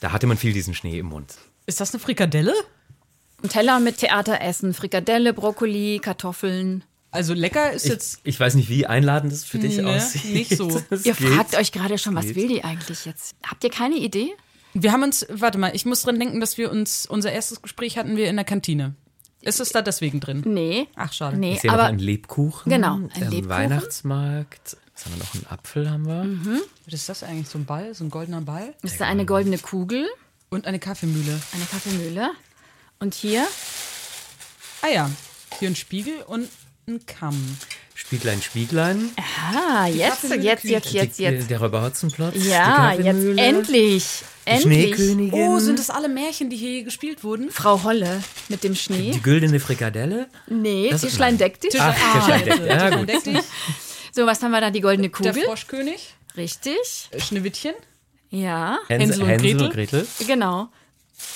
da 0.00 0.12
hatte 0.12 0.26
man 0.26 0.36
viel 0.36 0.52
diesen 0.52 0.74
Schnee 0.74 0.98
im 0.98 1.06
Mund. 1.06 1.34
Ist 1.66 1.80
das 1.80 1.92
eine 1.94 2.00
Frikadelle? 2.00 2.54
Ein 3.42 3.48
Teller 3.48 3.80
mit 3.80 3.98
Theateressen, 3.98 4.72
Frikadelle, 4.74 5.32
Brokkoli, 5.32 6.00
Kartoffeln. 6.02 6.84
Also 7.12 7.34
lecker 7.34 7.72
ist 7.72 7.84
Ich, 7.84 7.90
jetzt. 7.92 8.20
ich 8.24 8.40
weiß 8.40 8.54
nicht, 8.54 8.68
wie 8.68 8.86
einladend 8.86 9.32
das 9.32 9.44
für 9.44 9.58
dich 9.58 9.76
Nee, 9.76 9.84
aussieht. 9.84 10.32
nicht 10.32 10.56
so. 10.56 10.68
Es 10.90 11.04
Ihr 11.04 11.14
geht. 11.14 11.28
fragt 11.28 11.54
euch 11.56 11.70
gerade 11.70 11.98
schon, 11.98 12.14
was 12.14 12.26
Geht. 12.26 12.36
will 12.36 12.48
die 12.48 12.64
eigentlich 12.64 13.04
jetzt? 13.04 13.34
Habt 13.46 13.62
ihr 13.64 13.70
keine 13.70 13.96
Idee? 13.96 14.30
Wir 14.74 14.92
haben 14.92 15.02
uns, 15.02 15.26
warte 15.30 15.58
mal, 15.58 15.72
ich 15.76 15.84
muss 15.84 16.02
dran 16.02 16.18
denken, 16.18 16.40
dass 16.40 16.56
wir 16.58 16.70
uns, 16.72 17.04
unser 17.06 17.30
erstes 17.30 17.60
Gespräch 17.62 17.98
hatten 17.98 18.16
wir 18.16 18.28
in 18.30 18.36
der 18.36 18.44
Kantine. 18.46 18.94
Ist 19.42 19.60
es 19.60 19.68
da 19.70 19.82
deswegen 19.82 20.20
drin? 20.20 20.42
Nee. 20.46 20.86
Ach, 20.96 21.12
schade. 21.12 21.36
Nee, 21.36 21.54
Ich 21.54 21.60
sehe 21.60 21.70
noch 21.70 21.78
aber 21.78 21.86
einen 21.88 21.98
Lebkuchen. 21.98 22.70
Genau, 22.72 22.94
ein 22.94 23.10
Lebkuchen. 23.30 23.48
Weihnachtsmarkt. 23.48 24.76
Was 24.94 25.04
haben 25.04 25.14
wir 25.14 25.18
noch? 25.18 25.34
Einen 25.34 25.46
Apfel 25.50 25.90
haben 25.90 26.06
wir. 26.06 26.22
Mhm. 26.24 26.60
Was 26.86 26.94
ist 26.94 27.08
das 27.08 27.22
eigentlich? 27.24 27.48
So 27.48 27.58
ein 27.58 27.64
Ball? 27.66 27.94
So 27.94 28.04
ein 28.04 28.10
goldener 28.10 28.40
Ball? 28.40 28.72
ist 28.82 29.00
da 29.00 29.06
eine 29.06 29.26
goldene 29.26 29.58
Kugel, 29.58 30.06
Und 30.48 30.66
eine 30.66 30.78
Kaffeemühle. 30.78 31.38
eine 31.52 31.64
Kaffeemühle. 31.70 32.30
Und 33.00 33.14
hier, 33.14 33.44
Ah 34.80 34.88
ja, 34.88 35.10
hier 35.58 35.68
ein 35.68 35.76
Spiegel 35.76 36.22
und 36.26 36.48
ein 36.88 37.04
Kamm. 37.06 37.56
Spieglein, 37.94 38.42
Spieglein. 38.42 39.10
ah, 39.54 39.86
jetzt, 39.86 40.24
jetzt, 40.24 40.64
jetzt, 40.64 40.92
jetzt, 40.92 41.18
jetzt. 41.18 41.50
Der 41.50 41.60
Räuber 41.60 41.82
Hotzenplotz. 41.82 42.34
Ja, 42.44 42.92
jetzt 42.94 43.06
endlich, 43.38 43.38
Die 44.46 44.50
endlich. 44.50 44.94
Schneekönigin. 44.96 45.32
Oh, 45.32 45.58
sind 45.60 45.78
das 45.78 45.90
alle 45.90 46.08
Märchen, 46.08 46.50
die 46.50 46.56
hier 46.56 46.82
gespielt 46.84 47.22
wurden? 47.22 47.50
Frau 47.50 47.82
Holle 47.84 48.22
mit 48.48 48.64
dem 48.64 48.74
Schnee. 48.74 49.12
Die 49.12 49.22
güldene 49.22 49.60
Frikadelle. 49.60 50.28
Nee, 50.48 50.88
Das- 50.90 51.02
Tischlein 51.02 51.38
deck 51.38 51.60
dich. 51.60 51.80
Ach, 51.80 51.94
Tischlein 52.14 52.44
deckt. 52.44 52.66
Ja, 52.66 52.74
Tischlein 52.90 52.98
gut. 52.98 53.08
deck 53.08 53.24
dich. 53.24 53.38
So, 54.14 54.26
was 54.26 54.42
haben 54.42 54.50
wir 54.50 54.60
da? 54.60 54.70
Die 54.70 54.80
goldene 54.80 55.08
Der 55.10 55.32
Kugel. 55.32 55.44
Froschkönig, 55.44 56.14
Richtig. 56.36 57.08
Schneewittchen. 57.18 57.74
Ja, 58.30 58.78
Hänsel 58.88 59.22
und 59.22 59.28
Hänsel 59.28 59.62
und 59.62 59.72
Gretel. 59.72 60.00
Gretel. 60.00 60.26
genau. 60.26 60.68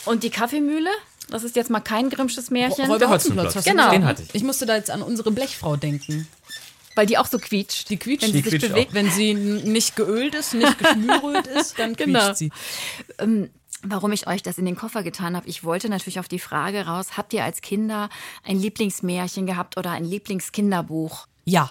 Und 0.07 0.23
die 0.25 0.31
Kaffeemühle? 0.31 0.91
Das 1.28 1.42
ist 1.45 1.56
jetzt 1.56 1.71
mal 1.71 1.80
kein 1.80 2.09
Grimmsches 2.11 2.50
Märchen. 2.50 2.87
Räuber 2.90 3.09
Hotzenplotz. 3.11 3.64
Genau. 3.64 3.90
Den 3.90 4.04
hatte 4.04 4.23
ich. 4.23 4.35
Ich 4.35 4.42
musste 4.45 4.64
da 4.66 4.76
jetzt 4.76 4.90
an 4.90 5.02
unsere 5.02 5.30
Blechfrau 5.33 5.76
denken. 5.76 6.28
Weil 6.95 7.06
die 7.06 7.18
auch 7.18 7.26
so 7.26 7.38
quietscht. 7.38 7.90
Die 7.90 7.97
quietscht. 7.97 8.23
Wenn 8.23 8.33
sie 8.33 8.42
Die 8.42 8.42
sich 8.49 8.50
quietscht 8.61 8.68
bewegt. 8.73 8.95
Wenn 8.95 9.11
sie 9.11 9.35
nicht 9.35 9.97
geölt 9.97 10.35
ist, 10.35 10.54
nicht 10.54 10.78
geschmürölt 10.78 11.47
ist, 11.49 11.78
dann 11.78 11.97
quietscht 11.97 12.06
Genau. 12.06 12.33
sie. 12.35 12.50
Warum 13.83 14.12
ich 14.12 14.26
euch 14.26 14.42
das 14.42 14.56
in 14.59 14.64
den 14.64 14.75
Koffer 14.76 15.02
getan 15.02 15.37
habe, 15.37 15.47
ich 15.49 15.62
wollte 15.62 15.88
natürlich 15.88 16.18
auf 16.18 16.28
die 16.28 16.38
Frage 16.38 16.87
raus, 16.87 17.16
habt 17.16 17.33
ihr 17.35 17.45
als 17.45 17.61
Kinder 17.61 18.09
ein 18.42 18.59
Lieblingsmärchen 18.59 19.47
gehabt 19.47 19.76
oder 19.76 19.90
ein 19.90 20.04
Lieblingskinderbuch? 20.04 21.26
Ja, 21.45 21.71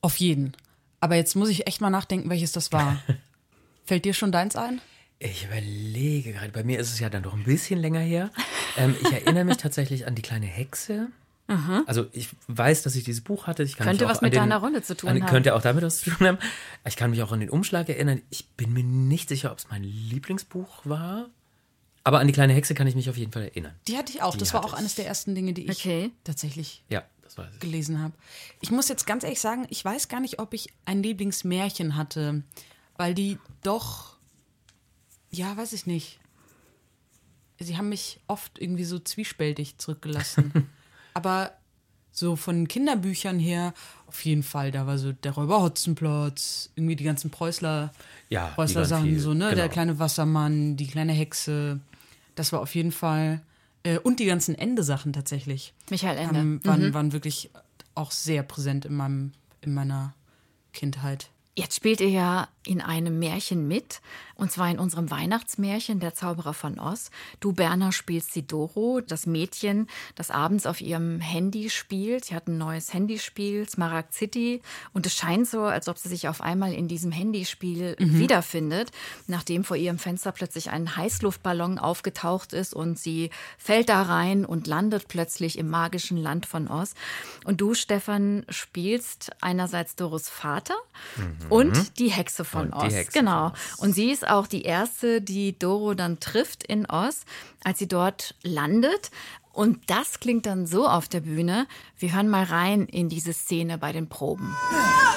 auf 0.00 0.16
jeden. 0.16 0.56
Aber 1.00 1.14
jetzt 1.14 1.36
muss 1.36 1.48
ich 1.48 1.66
echt 1.66 1.80
mal 1.80 1.90
nachdenken, 1.90 2.28
welches 2.28 2.52
das 2.52 2.72
war. 2.72 2.98
Fällt 3.86 4.04
dir 4.04 4.14
schon 4.14 4.32
deins 4.32 4.56
ein? 4.56 4.80
Ich 5.20 5.44
überlege 5.46 6.32
gerade, 6.32 6.50
bei 6.52 6.62
mir 6.62 6.78
ist 6.78 6.92
es 6.92 7.00
ja 7.00 7.10
dann 7.10 7.24
doch 7.24 7.34
ein 7.34 7.42
bisschen 7.44 7.80
länger 7.80 8.00
her. 8.00 8.30
Ähm, 8.76 8.94
ich 9.02 9.10
erinnere 9.12 9.44
mich 9.44 9.56
tatsächlich 9.56 10.06
an 10.06 10.14
die 10.14 10.22
kleine 10.22 10.46
Hexe. 10.46 11.08
Also 11.86 12.06
ich 12.12 12.28
weiß, 12.48 12.82
dass 12.82 12.94
ich 12.94 13.04
dieses 13.04 13.22
Buch 13.22 13.46
hatte. 13.46 13.62
Ich 13.62 13.76
kann 13.78 13.86
Könnte 13.86 14.04
was 14.06 14.20
mit 14.20 14.34
den, 14.34 14.40
deiner 14.40 14.58
Rolle 14.58 14.82
zu 14.82 14.94
tun 14.94 15.08
an, 15.08 15.22
haben. 15.22 15.30
Könnte 15.30 15.54
auch 15.54 15.62
damit 15.62 15.82
was 15.82 16.00
zu 16.00 16.10
tun 16.10 16.26
haben. 16.26 16.38
Ich 16.86 16.94
kann 16.94 17.10
mich 17.10 17.22
auch 17.22 17.32
an 17.32 17.40
den 17.40 17.48
Umschlag 17.48 17.88
erinnern. 17.88 18.20
Ich 18.28 18.46
bin 18.48 18.74
mir 18.74 18.84
nicht 18.84 19.30
sicher, 19.30 19.50
ob 19.50 19.56
es 19.56 19.66
mein 19.70 19.82
Lieblingsbuch 19.82 20.84
war. 20.84 21.30
Aber 22.04 22.20
an 22.20 22.26
die 22.26 22.34
kleine 22.34 22.52
Hexe 22.52 22.74
kann 22.74 22.86
ich 22.86 22.94
mich 22.94 23.08
auf 23.08 23.16
jeden 23.16 23.32
Fall 23.32 23.44
erinnern. 23.44 23.74
Die 23.88 23.96
hatte 23.96 24.12
ich 24.12 24.20
auch. 24.20 24.32
Die 24.32 24.38
das 24.38 24.52
war 24.52 24.62
auch 24.62 24.74
eines 24.74 24.94
der 24.94 25.06
ersten 25.06 25.34
Dinge, 25.34 25.54
die 25.54 25.64
ich 25.64 25.70
Okay. 25.70 26.10
tatsächlich 26.22 26.84
Ja, 26.90 27.02
das 27.22 27.38
weiß 27.38 27.48
ich. 27.54 27.60
gelesen 27.60 27.98
habe. 28.02 28.12
Ich 28.60 28.70
muss 28.70 28.88
jetzt 28.90 29.06
ganz 29.06 29.24
ehrlich 29.24 29.40
sagen, 29.40 29.66
ich 29.70 29.82
weiß 29.82 30.08
gar 30.08 30.20
nicht, 30.20 30.38
ob 30.40 30.52
ich 30.52 30.68
ein 30.84 31.02
Lieblingsmärchen 31.02 31.96
hatte, 31.96 32.42
weil 32.98 33.14
die 33.14 33.38
doch, 33.62 34.17
ja, 35.30 35.56
weiß 35.56 35.72
ich 35.72 35.86
nicht. 35.86 36.18
Sie 37.58 37.76
haben 37.76 37.88
mich 37.88 38.20
oft 38.28 38.58
irgendwie 38.58 38.84
so 38.84 38.98
zwiespältig 38.98 39.78
zurückgelassen. 39.78 40.68
Aber 41.14 41.52
so 42.12 42.36
von 42.36 42.68
Kinderbüchern 42.68 43.38
her, 43.38 43.74
auf 44.06 44.24
jeden 44.24 44.42
Fall, 44.42 44.70
da 44.70 44.86
war 44.86 44.98
so 44.98 45.12
der 45.12 45.32
Räuber 45.32 45.62
Hotzenplotz, 45.62 46.70
irgendwie 46.74 46.96
die 46.96 47.04
ganzen 47.04 47.30
Preußler, 47.30 47.92
Ja, 48.28 48.46
Preußler 48.48 48.84
Sachen, 48.84 49.04
viel, 49.04 49.20
so, 49.20 49.34
ne? 49.34 49.46
genau. 49.46 49.54
Der 49.54 49.68
kleine 49.68 49.98
Wassermann, 49.98 50.76
die 50.76 50.86
kleine 50.86 51.12
Hexe. 51.12 51.80
Das 52.34 52.52
war 52.52 52.60
auf 52.60 52.74
jeden 52.74 52.92
Fall. 52.92 53.42
Äh, 53.82 53.98
und 53.98 54.20
die 54.20 54.26
ganzen 54.26 54.54
Ende-Sachen 54.54 55.12
tatsächlich 55.12 55.74
Michael 55.90 56.18
Ende. 56.18 56.38
haben, 56.38 56.64
waren, 56.64 56.94
waren 56.94 57.12
wirklich 57.12 57.50
auch 57.94 58.10
sehr 58.12 58.42
präsent 58.42 58.84
in, 58.84 58.94
meinem, 58.94 59.32
in 59.60 59.74
meiner 59.74 60.14
Kindheit. 60.72 61.30
Jetzt 61.58 61.74
spielt 61.74 62.00
ihr 62.00 62.08
ja 62.08 62.46
in 62.64 62.80
einem 62.80 63.18
Märchen 63.18 63.66
mit, 63.66 64.00
und 64.36 64.52
zwar 64.52 64.70
in 64.70 64.78
unserem 64.78 65.10
Weihnachtsmärchen 65.10 65.98
Der 65.98 66.14
Zauberer 66.14 66.54
von 66.54 66.78
Oz. 66.78 67.10
Du, 67.40 67.52
Berner, 67.52 67.90
spielst 67.90 68.36
die 68.36 68.46
Doro, 68.46 69.00
das 69.00 69.26
Mädchen, 69.26 69.88
das 70.14 70.30
abends 70.30 70.66
auf 70.66 70.80
ihrem 70.80 71.18
Handy 71.18 71.68
spielt. 71.70 72.26
Sie 72.26 72.36
hat 72.36 72.46
ein 72.46 72.58
neues 72.58 72.94
Handyspiel, 72.94 73.68
Smaragd 73.68 74.14
City, 74.14 74.62
und 74.92 75.04
es 75.06 75.16
scheint 75.16 75.48
so, 75.48 75.62
als 75.62 75.88
ob 75.88 75.98
sie 75.98 76.08
sich 76.08 76.28
auf 76.28 76.42
einmal 76.42 76.72
in 76.72 76.86
diesem 76.86 77.10
Handyspiel 77.10 77.96
wiederfindet, 77.98 78.92
nachdem 79.26 79.64
vor 79.64 79.76
ihrem 79.76 79.98
Fenster 79.98 80.30
plötzlich 80.30 80.70
ein 80.70 80.94
Heißluftballon 80.94 81.80
aufgetaucht 81.80 82.52
ist 82.52 82.72
und 82.72 83.00
sie 83.00 83.30
fällt 83.56 83.88
da 83.88 84.02
rein 84.02 84.44
und 84.44 84.68
landet 84.68 85.08
plötzlich 85.08 85.58
im 85.58 85.68
magischen 85.68 86.18
Land 86.18 86.46
von 86.46 86.68
Oz. 86.68 86.94
Und 87.44 87.60
du, 87.60 87.74
Stefan, 87.74 88.46
spielst 88.48 89.32
einerseits 89.40 89.96
Doros 89.96 90.28
Vater 90.28 90.76
und 91.48 91.98
die 91.98 92.08
Hexe 92.10 92.44
von 92.44 92.68
Mhm. 92.68 92.72
Und 92.74 92.82
die 92.82 92.86
Oz. 92.86 92.94
Hexe 92.94 93.18
genau. 93.18 93.48
von 93.48 93.52
Oz. 93.52 93.78
Und 93.78 93.92
sie 93.94 94.10
ist 94.10 94.28
auch 94.28 94.46
die 94.46 94.62
erste, 94.62 95.20
die 95.20 95.58
Doro 95.58 95.94
dann 95.94 96.20
trifft 96.20 96.62
in 96.64 96.86
Oz, 96.90 97.22
als 97.64 97.78
sie 97.78 97.88
dort 97.88 98.34
landet. 98.42 99.10
Und 99.52 99.90
das 99.90 100.20
klingt 100.20 100.46
dann 100.46 100.66
so 100.66 100.86
auf 100.86 101.08
der 101.08 101.20
Bühne. 101.20 101.66
Wir 101.98 102.14
hören 102.14 102.28
mal 102.28 102.44
rein 102.44 102.86
in 102.86 103.08
diese 103.08 103.32
Szene 103.32 103.76
bei 103.78 103.90
den 103.92 104.08
Proben. 104.08 104.54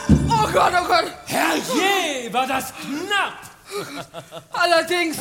Oh 0.10 0.48
Gott, 0.52 0.74
oh 0.82 0.88
Gott! 0.88 1.12
Herrje, 1.28 2.34
war 2.34 2.48
das 2.48 2.74
knapp 2.74 3.34
Allerdings 4.52 5.18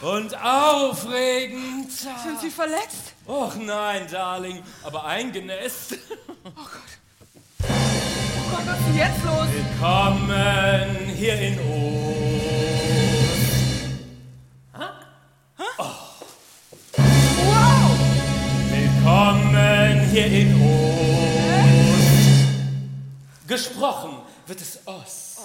und 0.00 0.34
aufregend. 0.42 1.90
sind 1.92 2.40
Sie 2.40 2.50
verletzt. 2.50 3.12
Och 3.26 3.54
nein, 3.56 4.06
Darling, 4.10 4.62
aber 4.82 5.04
eingenässt. 5.04 5.96
Oh 6.44 6.50
Gott, 6.54 7.68
was 8.52 8.78
ist 8.78 8.86
denn 8.86 8.96
jetzt 8.96 9.24
los? 9.24 9.48
Willkommen 9.52 10.96
hier 11.16 11.38
in 11.40 11.58
Ost. 11.58 11.88
Wow! 17.46 17.98
Willkommen 18.70 20.00
hier 20.10 20.26
in 20.26 20.54
Ost. 20.62 20.88
Gesprochen 23.46 24.18
wird 24.46 24.60
es 24.60 24.78
Ost. 24.86 25.38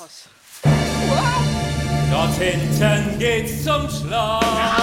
Dort 2.11 2.35
hinten 2.35 3.17
geht's 3.19 3.63
zum 3.63 3.89
Schloss. 3.89 4.43
Ich 4.43 4.82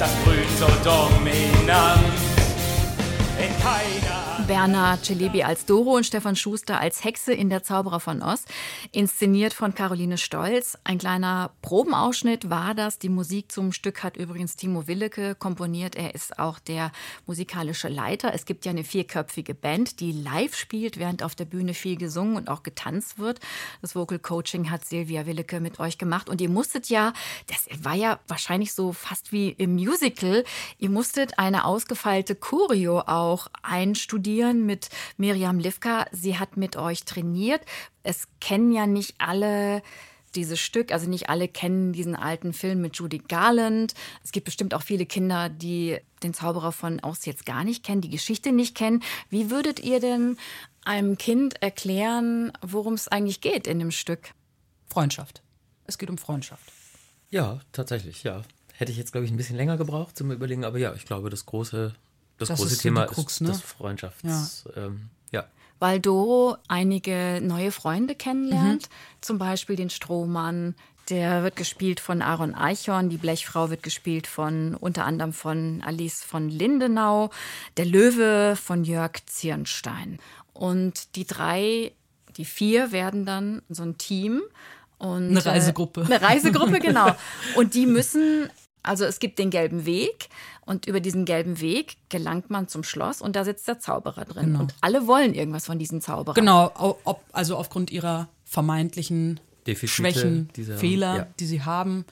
das 0.00 0.10
Grün 0.24 0.48
so 0.58 0.66
dominant. 0.82 2.00
In 3.38 3.52
keiner 3.60 4.19
Berna 4.50 4.98
Celebi 5.00 5.44
als 5.44 5.64
Doro 5.64 5.94
und 5.94 6.04
Stefan 6.04 6.34
Schuster 6.34 6.80
als 6.80 7.04
Hexe 7.04 7.32
in 7.32 7.50
Der 7.50 7.62
Zauberer 7.62 8.00
von 8.00 8.20
Oz. 8.20 8.46
Inszeniert 8.90 9.54
von 9.54 9.76
Caroline 9.76 10.18
Stolz. 10.18 10.76
Ein 10.82 10.98
kleiner 10.98 11.52
Probenausschnitt 11.62 12.50
war 12.50 12.74
das. 12.74 12.98
Die 12.98 13.10
Musik 13.10 13.52
zum 13.52 13.70
Stück 13.70 14.02
hat 14.02 14.16
übrigens 14.16 14.56
Timo 14.56 14.88
Willeke 14.88 15.36
komponiert. 15.36 15.94
Er 15.94 16.16
ist 16.16 16.40
auch 16.40 16.58
der 16.58 16.90
musikalische 17.26 17.86
Leiter. 17.86 18.34
Es 18.34 18.44
gibt 18.44 18.64
ja 18.64 18.72
eine 18.72 18.82
vierköpfige 18.82 19.54
Band, 19.54 20.00
die 20.00 20.10
live 20.10 20.56
spielt, 20.56 20.98
während 20.98 21.22
auf 21.22 21.36
der 21.36 21.44
Bühne 21.44 21.72
viel 21.72 21.96
gesungen 21.96 22.34
und 22.34 22.48
auch 22.48 22.64
getanzt 22.64 23.20
wird. 23.20 23.38
Das 23.82 23.94
Vocal 23.94 24.18
Coaching 24.18 24.68
hat 24.68 24.84
Silvia 24.84 25.26
Willeke 25.26 25.60
mit 25.60 25.78
euch 25.78 25.96
gemacht. 25.96 26.28
Und 26.28 26.40
ihr 26.40 26.48
musstet 26.48 26.88
ja, 26.88 27.12
das 27.46 27.68
war 27.84 27.94
ja 27.94 28.18
wahrscheinlich 28.26 28.74
so 28.74 28.92
fast 28.92 29.30
wie 29.30 29.50
im 29.50 29.76
Musical, 29.76 30.42
ihr 30.78 30.90
musstet 30.90 31.38
eine 31.38 31.66
ausgefeilte 31.66 32.34
Choreo 32.34 32.98
auch 33.02 33.46
einstudieren 33.62 34.39
mit 34.48 34.88
Miriam 35.16 35.58
Livka. 35.58 36.06
Sie 36.12 36.38
hat 36.38 36.56
mit 36.56 36.76
euch 36.76 37.04
trainiert. 37.04 37.62
Es 38.02 38.28
kennen 38.40 38.72
ja 38.72 38.86
nicht 38.86 39.14
alle 39.18 39.82
dieses 40.34 40.60
Stück, 40.60 40.92
also 40.92 41.08
nicht 41.08 41.28
alle 41.28 41.48
kennen 41.48 41.92
diesen 41.92 42.14
alten 42.14 42.52
Film 42.52 42.80
mit 42.80 42.96
Judy 42.96 43.18
Garland. 43.18 43.94
Es 44.22 44.32
gibt 44.32 44.44
bestimmt 44.44 44.74
auch 44.74 44.82
viele 44.82 45.06
Kinder, 45.06 45.48
die 45.48 45.98
den 46.22 46.34
Zauberer 46.34 46.72
von 46.72 47.00
Oz 47.02 47.26
jetzt 47.26 47.46
gar 47.46 47.64
nicht 47.64 47.84
kennen, 47.84 48.00
die 48.00 48.10
Geschichte 48.10 48.52
nicht 48.52 48.76
kennen. 48.76 49.02
Wie 49.28 49.50
würdet 49.50 49.80
ihr 49.80 50.00
denn 50.00 50.36
einem 50.84 51.18
Kind 51.18 51.62
erklären, 51.62 52.52
worum 52.62 52.94
es 52.94 53.08
eigentlich 53.08 53.40
geht 53.40 53.66
in 53.66 53.78
dem 53.78 53.90
Stück? 53.90 54.32
Freundschaft. 54.88 55.42
Es 55.86 55.98
geht 55.98 56.10
um 56.10 56.18
Freundschaft. 56.18 56.72
Ja, 57.30 57.60
tatsächlich, 57.72 58.22
ja. 58.22 58.42
Hätte 58.74 58.92
ich 58.92 58.98
jetzt, 58.98 59.12
glaube 59.12 59.26
ich, 59.26 59.30
ein 59.30 59.36
bisschen 59.36 59.56
länger 59.56 59.76
gebraucht 59.76 60.16
zum 60.16 60.30
Überlegen, 60.30 60.64
aber 60.64 60.78
ja, 60.78 60.94
ich 60.94 61.04
glaube, 61.04 61.30
das 61.30 61.46
große, 61.46 61.94
das, 62.40 62.48
Das 62.48 62.60
große 62.60 62.78
Thema 62.78 63.06
Krux, 63.06 63.34
ist 63.34 63.40
ne? 63.42 63.48
das 63.48 63.60
Freundschafts. 63.60 64.64
Ja. 64.74 64.86
Ähm, 64.86 65.10
ja. 65.30 65.44
weil 65.78 66.00
Doro 66.00 66.56
einige 66.68 67.40
neue 67.42 67.70
Freunde 67.70 68.14
kennenlernt, 68.14 68.88
zum 69.20 69.38
Beispiel 69.38 69.76
den 69.76 69.90
Strohmann. 69.90 70.74
Der 71.08 71.42
wird 71.42 71.56
gespielt 71.56 71.98
von 71.98 72.22
Aaron 72.22 72.54
Eichhorn, 72.54 73.08
die 73.08 73.16
Blechfrau 73.16 73.68
wird 73.68 73.82
gespielt 73.82 74.28
von 74.28 74.76
unter 74.76 75.04
anderem 75.04 75.32
von 75.32 75.82
Alice 75.84 76.22
von 76.22 76.48
Lindenau, 76.48 77.30
der 77.76 77.86
Löwe 77.86 78.54
von 78.54 78.84
Jörg 78.84 79.18
Zirnstein. 79.26 80.18
Und 80.52 81.16
die 81.16 81.26
drei, 81.26 81.92
die 82.36 82.44
vier 82.44 82.92
werden 82.92 83.26
dann 83.26 83.62
so 83.68 83.82
ein 83.82 83.98
Team. 83.98 84.42
Und, 84.98 85.30
Eine 85.30 85.44
Reisegruppe. 85.44 86.02
Äh, 86.02 86.04
eine 86.04 86.22
Reisegruppe, 86.22 86.78
genau. 86.78 87.16
Und 87.56 87.74
die 87.74 87.86
müssen, 87.86 88.50
also 88.82 89.04
es 89.04 89.18
gibt 89.18 89.38
den 89.38 89.50
gelben 89.50 89.84
Weg 89.86 90.28
und 90.64 90.86
über 90.86 91.00
diesen 91.00 91.24
gelben 91.24 91.60
Weg 91.60 91.96
gelangt 92.08 92.50
man 92.50 92.68
zum 92.68 92.82
Schloss 92.82 93.20
und 93.20 93.36
da 93.36 93.44
sitzt 93.44 93.66
der 93.68 93.78
Zauberer 93.80 94.24
drin. 94.24 94.46
Genau. 94.46 94.60
Und 94.60 94.74
alle 94.80 95.06
wollen 95.06 95.34
irgendwas 95.34 95.66
von 95.66 95.78
diesem 95.78 96.00
Zauberer. 96.00 96.34
Genau, 96.34 96.70
au- 96.74 96.98
ob, 97.04 97.22
also 97.32 97.56
aufgrund 97.56 97.90
ihrer 97.90 98.28
vermeintlichen 98.44 99.40
Defizite 99.66 99.92
Schwächen, 99.92 100.48
dieser- 100.56 100.78
Fehler, 100.78 101.16
ja. 101.16 101.26
die 101.38 101.46
sie 101.46 101.62
haben, 101.62 102.04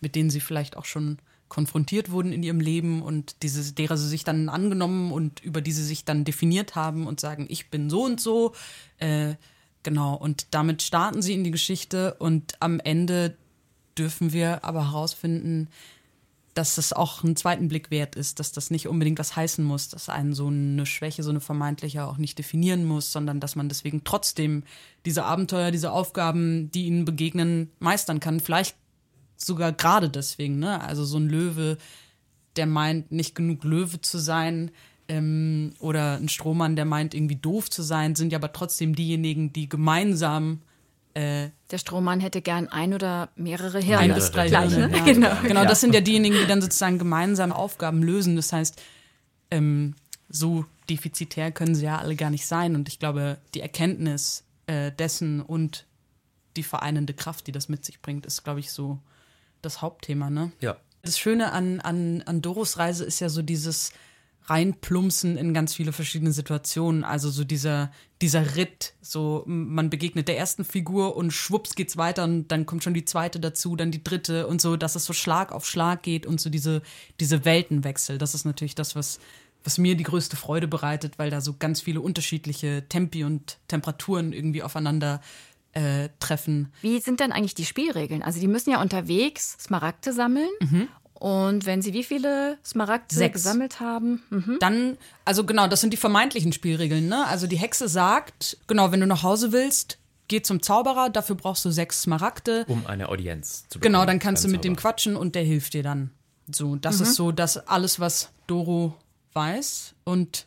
mit 0.00 0.14
denen 0.14 0.30
sie 0.30 0.40
vielleicht 0.40 0.76
auch 0.76 0.84
schon 0.84 1.18
konfrontiert 1.48 2.10
wurden 2.10 2.32
in 2.32 2.42
ihrem 2.42 2.58
Leben 2.60 3.02
und 3.02 3.36
diese, 3.44 3.72
derer 3.72 3.96
sie 3.96 4.08
sich 4.08 4.24
dann 4.24 4.48
angenommen 4.48 5.12
und 5.12 5.40
über 5.44 5.60
die 5.60 5.70
sie 5.72 5.84
sich 5.84 6.04
dann 6.04 6.24
definiert 6.24 6.74
haben 6.74 7.06
und 7.06 7.20
sagen, 7.20 7.46
ich 7.48 7.70
bin 7.70 7.88
so 7.88 8.04
und 8.04 8.20
so. 8.20 8.52
Äh, 8.98 9.34
genau, 9.84 10.14
und 10.16 10.48
damit 10.50 10.82
starten 10.82 11.22
sie 11.22 11.34
in 11.34 11.44
die 11.44 11.52
Geschichte 11.52 12.14
und 12.14 12.54
am 12.60 12.80
Ende 12.80 13.36
dürfen 13.96 14.32
wir 14.32 14.64
aber 14.64 14.90
herausfinden, 14.90 15.68
dass 16.56 16.78
es 16.78 16.94
auch 16.94 17.22
einen 17.22 17.36
zweiten 17.36 17.68
Blick 17.68 17.90
wert 17.90 18.16
ist, 18.16 18.40
dass 18.40 18.50
das 18.50 18.70
nicht 18.70 18.88
unbedingt 18.88 19.18
was 19.18 19.36
heißen 19.36 19.62
muss, 19.62 19.88
dass 19.88 20.08
einen 20.08 20.32
so 20.32 20.46
eine 20.46 20.86
Schwäche, 20.86 21.22
so 21.22 21.28
eine 21.28 21.40
vermeintliche 21.40 22.04
auch 22.04 22.16
nicht 22.16 22.38
definieren 22.38 22.86
muss, 22.86 23.12
sondern 23.12 23.40
dass 23.40 23.56
man 23.56 23.68
deswegen 23.68 24.04
trotzdem 24.04 24.64
diese 25.04 25.24
Abenteuer, 25.24 25.70
diese 25.70 25.92
Aufgaben, 25.92 26.70
die 26.70 26.86
ihnen 26.86 27.04
begegnen, 27.04 27.70
meistern 27.78 28.20
kann. 28.20 28.40
Vielleicht 28.40 28.74
sogar 29.36 29.72
gerade 29.72 30.08
deswegen, 30.08 30.58
ne? 30.58 30.80
Also 30.80 31.04
so 31.04 31.18
ein 31.18 31.28
Löwe, 31.28 31.76
der 32.56 32.66
meint, 32.66 33.12
nicht 33.12 33.34
genug 33.34 33.62
Löwe 33.62 34.00
zu 34.00 34.16
sein, 34.16 34.70
ähm, 35.08 35.74
oder 35.78 36.16
ein 36.16 36.30
Strohmann, 36.30 36.74
der 36.74 36.86
meint, 36.86 37.14
irgendwie 37.14 37.36
doof 37.36 37.68
zu 37.68 37.82
sein, 37.82 38.14
sind 38.14 38.32
ja 38.32 38.38
aber 38.38 38.52
trotzdem 38.54 38.94
diejenigen, 38.94 39.52
die 39.52 39.68
gemeinsam 39.68 40.62
äh, 41.16 41.50
Der 41.70 41.78
Strohmann 41.78 42.20
hätte 42.20 42.42
gern 42.42 42.68
ein 42.68 42.92
oder 42.94 43.30
mehrere 43.36 43.80
Hirne. 43.80 44.02
ein 44.02 44.14
bis 44.14 44.30
drei 44.30 44.48
Gleich, 44.48 44.72
Hirne. 44.72 44.88
ne? 44.88 44.98
Ja, 44.98 45.04
Genau. 45.04 45.36
genau, 45.42 45.64
das 45.64 45.80
sind 45.80 45.94
ja 45.94 46.00
diejenigen, 46.00 46.36
die 46.36 46.46
dann 46.46 46.60
sozusagen 46.60 46.98
gemeinsam 46.98 47.52
Aufgaben 47.52 48.02
lösen. 48.02 48.36
Das 48.36 48.52
heißt, 48.52 48.80
ähm, 49.50 49.94
so 50.28 50.64
defizitär 50.90 51.52
können 51.52 51.74
sie 51.74 51.84
ja 51.86 51.98
alle 51.98 52.16
gar 52.16 52.30
nicht 52.30 52.46
sein. 52.46 52.74
Und 52.74 52.88
ich 52.88 52.98
glaube, 52.98 53.38
die 53.54 53.60
Erkenntnis 53.60 54.44
äh, 54.66 54.92
dessen 54.92 55.40
und 55.40 55.86
die 56.56 56.62
vereinende 56.62 57.14
Kraft, 57.14 57.46
die 57.46 57.52
das 57.52 57.68
mit 57.68 57.84
sich 57.84 58.00
bringt, 58.00 58.26
ist, 58.26 58.44
glaube 58.44 58.60
ich, 58.60 58.70
so 58.70 58.98
das 59.62 59.82
Hauptthema. 59.82 60.30
Ne? 60.30 60.52
Ja. 60.60 60.76
Das 61.02 61.18
Schöne 61.18 61.52
an, 61.52 61.80
an, 61.80 62.22
an 62.26 62.42
Doros 62.42 62.78
Reise 62.78 63.04
ist 63.04 63.20
ja 63.20 63.28
so 63.28 63.42
dieses 63.42 63.92
reinplumpsen 64.46 65.36
in 65.36 65.52
ganz 65.54 65.74
viele 65.74 65.92
verschiedene 65.92 66.32
Situationen. 66.32 67.04
Also 67.04 67.30
so 67.30 67.44
dieser, 67.44 67.90
dieser 68.22 68.56
Ritt, 68.56 68.94
so 69.00 69.42
man 69.46 69.90
begegnet 69.90 70.28
der 70.28 70.38
ersten 70.38 70.64
Figur 70.64 71.16
und 71.16 71.32
schwupps 71.32 71.74
geht's 71.74 71.96
weiter 71.96 72.24
und 72.24 72.48
dann 72.48 72.66
kommt 72.66 72.84
schon 72.84 72.94
die 72.94 73.04
zweite 73.04 73.40
dazu, 73.40 73.76
dann 73.76 73.90
die 73.90 74.02
dritte 74.02 74.46
und 74.46 74.60
so, 74.60 74.76
dass 74.76 74.94
es 74.94 75.04
so 75.04 75.12
Schlag 75.12 75.52
auf 75.52 75.66
Schlag 75.66 76.02
geht 76.02 76.26
und 76.26 76.40
so 76.40 76.48
diese, 76.50 76.82
diese 77.20 77.44
Weltenwechsel. 77.44 78.18
Das 78.18 78.34
ist 78.34 78.44
natürlich 78.44 78.74
das, 78.74 78.94
was, 78.94 79.18
was 79.64 79.78
mir 79.78 79.96
die 79.96 80.04
größte 80.04 80.36
Freude 80.36 80.68
bereitet, 80.68 81.18
weil 81.18 81.30
da 81.30 81.40
so 81.40 81.54
ganz 81.58 81.80
viele 81.80 82.00
unterschiedliche 82.00 82.84
Tempi 82.88 83.24
und 83.24 83.58
Temperaturen 83.68 84.32
irgendwie 84.32 84.62
aufeinander 84.62 85.20
äh, 85.72 86.08
treffen. 86.20 86.72
Wie 86.80 87.00
sind 87.00 87.20
denn 87.20 87.32
eigentlich 87.32 87.54
die 87.54 87.66
Spielregeln? 87.66 88.22
Also 88.22 88.40
die 88.40 88.48
müssen 88.48 88.70
ja 88.70 88.80
unterwegs 88.80 89.56
Smaragde 89.60 90.12
sammeln. 90.12 90.48
Und 91.18 91.64
wenn 91.64 91.80
sie 91.82 91.92
wie 91.94 92.04
viele 92.04 92.58
Smaragde 92.64 93.14
Sechs. 93.14 93.34
gesammelt 93.34 93.80
haben? 93.80 94.22
Mhm. 94.30 94.58
Dann, 94.60 94.98
also 95.24 95.44
genau, 95.44 95.66
das 95.66 95.80
sind 95.80 95.92
die 95.92 95.96
vermeintlichen 95.96 96.52
Spielregeln, 96.52 97.08
ne? 97.08 97.26
Also 97.26 97.46
die 97.46 97.56
Hexe 97.56 97.88
sagt, 97.88 98.58
genau, 98.66 98.92
wenn 98.92 99.00
du 99.00 99.06
nach 99.06 99.22
Hause 99.22 99.50
willst, 99.52 99.98
geh 100.28 100.42
zum 100.42 100.62
Zauberer, 100.62 101.08
dafür 101.08 101.36
brauchst 101.36 101.64
du 101.64 101.70
sechs 101.70 102.02
Smaragde. 102.02 102.64
Um 102.68 102.86
eine 102.86 103.08
Audienz 103.08 103.64
zu 103.68 103.78
bekommen. 103.78 103.94
Genau, 103.94 104.04
dann 104.04 104.18
kannst 104.18 104.44
du 104.44 104.48
mit 104.48 104.64
dem 104.64 104.74
Zauberer. 104.74 104.92
quatschen 104.92 105.16
und 105.16 105.34
der 105.34 105.42
hilft 105.42 105.74
dir 105.74 105.82
dann. 105.82 106.10
So, 106.52 106.76
das 106.76 107.00
ist 107.00 107.14
so 107.14 107.32
das 107.32 107.56
alles, 107.56 107.98
was 107.98 108.30
Doro 108.46 108.94
weiß. 109.32 109.94
Und 110.04 110.46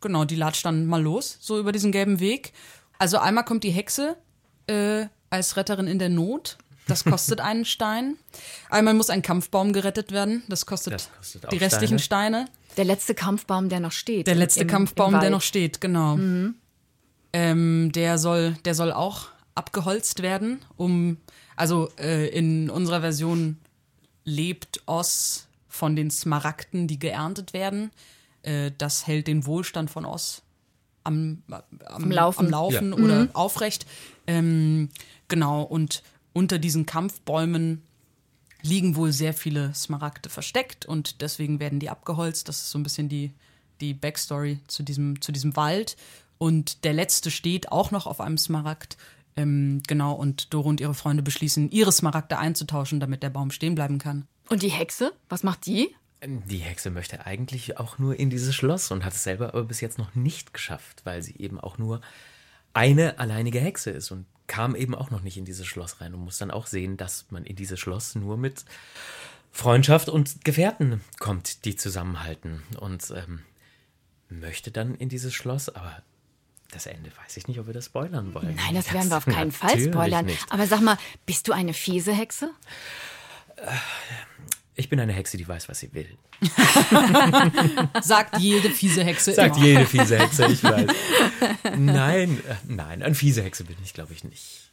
genau, 0.00 0.24
die 0.24 0.36
latscht 0.36 0.64
dann 0.64 0.86
mal 0.86 1.02
los, 1.02 1.36
so 1.40 1.58
über 1.58 1.70
diesen 1.72 1.92
gelben 1.92 2.18
Weg. 2.18 2.52
Also 2.98 3.18
einmal 3.18 3.44
kommt 3.44 3.62
die 3.62 3.70
Hexe 3.70 4.16
äh, 4.66 5.06
als 5.30 5.56
Retterin 5.56 5.86
in 5.86 5.98
der 5.98 6.08
Not. 6.08 6.58
Das 6.88 7.04
kostet 7.04 7.40
einen 7.40 7.64
Stein. 7.64 8.16
Einmal 8.70 8.94
muss 8.94 9.10
ein 9.10 9.22
Kampfbaum 9.22 9.72
gerettet 9.72 10.10
werden. 10.10 10.42
Das 10.48 10.66
kostet, 10.66 10.94
Das 10.94 11.10
kostet 11.16 11.52
die 11.52 11.58
restlichen 11.58 11.98
Steine. 11.98 12.46
Der 12.76 12.84
letzte 12.84 13.14
Kampfbaum, 13.14 13.68
der 13.68 13.80
noch 13.80 13.92
steht. 13.92 14.26
Der 14.26 14.34
letzte 14.34 14.60
im- 14.62 14.68
Kampfbaum, 14.68 15.14
im 15.14 15.20
der 15.20 15.30
noch 15.30 15.42
steht, 15.42 15.80
genau. 15.80 16.18
Ähm, 17.32 17.92
der 17.92 18.18
soll, 18.18 18.52
der 18.64 18.74
soll 18.74 18.92
auch 18.92 19.28
abgeholzt 19.54 20.22
werden, 20.22 20.64
um, 20.76 21.18
also 21.56 21.90
äh, 21.98 22.28
in 22.28 22.70
unserer 22.70 23.00
Version 23.00 23.58
lebt 24.24 24.82
Oz 24.86 25.46
von 25.68 25.94
den 25.96 26.10
Smaragden, 26.10 26.86
die 26.86 26.98
geerntet 26.98 27.52
werden. 27.52 27.90
Äh, 28.42 28.70
das 28.78 29.06
hält 29.06 29.26
den 29.26 29.44
Wohlstand 29.46 29.90
von 29.90 30.04
Oz 30.04 30.42
am, 31.04 31.42
am, 31.86 32.10
Laufen. 32.10 32.46
am 32.46 32.50
Laufen 32.50 32.92
oder 32.92 33.28
aufrecht. 33.34 33.86
Ähm, 34.26 34.88
genau, 35.28 35.62
und 35.62 36.02
unter 36.38 36.60
diesen 36.60 36.86
Kampfbäumen 36.86 37.82
liegen 38.62 38.94
wohl 38.94 39.10
sehr 39.10 39.34
viele 39.34 39.74
Smaragde 39.74 40.28
versteckt 40.28 40.86
und 40.86 41.20
deswegen 41.20 41.58
werden 41.58 41.80
die 41.80 41.90
abgeholzt. 41.90 42.48
Das 42.48 42.58
ist 42.58 42.70
so 42.70 42.78
ein 42.78 42.84
bisschen 42.84 43.08
die, 43.08 43.32
die 43.80 43.92
Backstory 43.92 44.60
zu 44.68 44.84
diesem, 44.84 45.20
zu 45.20 45.32
diesem 45.32 45.56
Wald. 45.56 45.96
Und 46.38 46.84
der 46.84 46.92
letzte 46.92 47.32
steht 47.32 47.72
auch 47.72 47.90
noch 47.90 48.06
auf 48.06 48.20
einem 48.20 48.38
Smaragd. 48.38 48.96
Ähm, 49.34 49.82
genau, 49.88 50.12
und 50.12 50.54
Doro 50.54 50.68
und 50.68 50.80
ihre 50.80 50.94
Freunde 50.94 51.24
beschließen, 51.24 51.72
ihre 51.72 51.90
Smaragde 51.90 52.38
einzutauschen, 52.38 53.00
damit 53.00 53.24
der 53.24 53.30
Baum 53.30 53.50
stehen 53.50 53.74
bleiben 53.74 53.98
kann. 53.98 54.28
Und 54.48 54.62
die 54.62 54.70
Hexe, 54.70 55.12
was 55.28 55.42
macht 55.42 55.66
die? 55.66 55.92
Die 56.22 56.58
Hexe 56.58 56.90
möchte 56.90 57.26
eigentlich 57.26 57.78
auch 57.78 57.98
nur 57.98 58.16
in 58.16 58.30
dieses 58.30 58.54
Schloss 58.54 58.92
und 58.92 59.04
hat 59.04 59.14
es 59.14 59.24
selber 59.24 59.48
aber 59.48 59.64
bis 59.64 59.80
jetzt 59.80 59.98
noch 59.98 60.14
nicht 60.14 60.54
geschafft, 60.54 61.00
weil 61.02 61.20
sie 61.20 61.34
eben 61.36 61.58
auch 61.58 61.78
nur 61.78 62.00
eine 62.74 63.18
alleinige 63.18 63.58
Hexe 63.58 63.90
ist 63.90 64.12
und 64.12 64.26
kam 64.48 64.74
eben 64.74 64.94
auch 64.94 65.10
noch 65.10 65.22
nicht 65.22 65.36
in 65.36 65.44
dieses 65.44 65.66
Schloss 65.66 66.00
rein 66.00 66.14
und 66.14 66.20
muss 66.20 66.38
dann 66.38 66.50
auch 66.50 66.66
sehen, 66.66 66.96
dass 66.96 67.26
man 67.30 67.44
in 67.44 67.54
dieses 67.54 67.78
Schloss 67.78 68.16
nur 68.16 68.36
mit 68.36 68.64
Freundschaft 69.52 70.08
und 70.08 70.44
Gefährten 70.44 71.00
kommt, 71.20 71.64
die 71.64 71.76
zusammenhalten 71.76 72.62
und 72.80 73.12
ähm, 73.14 73.44
möchte 74.28 74.70
dann 74.70 74.94
in 74.94 75.08
dieses 75.08 75.34
Schloss, 75.34 75.68
aber 75.68 76.02
das 76.70 76.86
Ende 76.86 77.10
weiß 77.24 77.36
ich 77.36 77.48
nicht, 77.48 77.58
ob 77.60 77.66
wir 77.66 77.74
das 77.74 77.86
spoilern 77.86 78.34
wollen. 78.34 78.54
Nein, 78.56 78.74
das 78.74 78.92
werden 78.92 79.10
wir 79.10 79.16
auf 79.16 79.26
keinen 79.26 79.52
Fall 79.52 79.78
spoilern. 79.78 80.26
Nicht. 80.26 80.50
Aber 80.50 80.66
sag 80.66 80.80
mal, 80.80 80.98
bist 81.24 81.48
du 81.48 81.52
eine 81.52 81.72
fiese 81.72 82.12
Hexe? 82.12 82.50
Ich 84.78 84.88
bin 84.88 85.00
eine 85.00 85.12
Hexe, 85.12 85.36
die 85.36 85.46
weiß, 85.48 85.68
was 85.68 85.80
sie 85.80 85.92
will. 85.92 86.06
Sagt 88.02 88.38
jede 88.38 88.70
fiese 88.70 89.02
Hexe 89.02 89.34
Sagt 89.34 89.56
immer. 89.56 89.66
jede 89.66 89.86
fiese 89.86 90.18
Hexe, 90.18 90.46
ich 90.46 90.62
weiß. 90.62 90.86
Nein, 91.76 92.38
äh, 92.48 92.54
nein, 92.66 93.02
eine 93.02 93.14
fiese 93.16 93.42
Hexe 93.42 93.64
bin 93.64 93.76
ich, 93.84 93.92
glaube 93.92 94.12
ich, 94.12 94.22
nicht. 94.22 94.70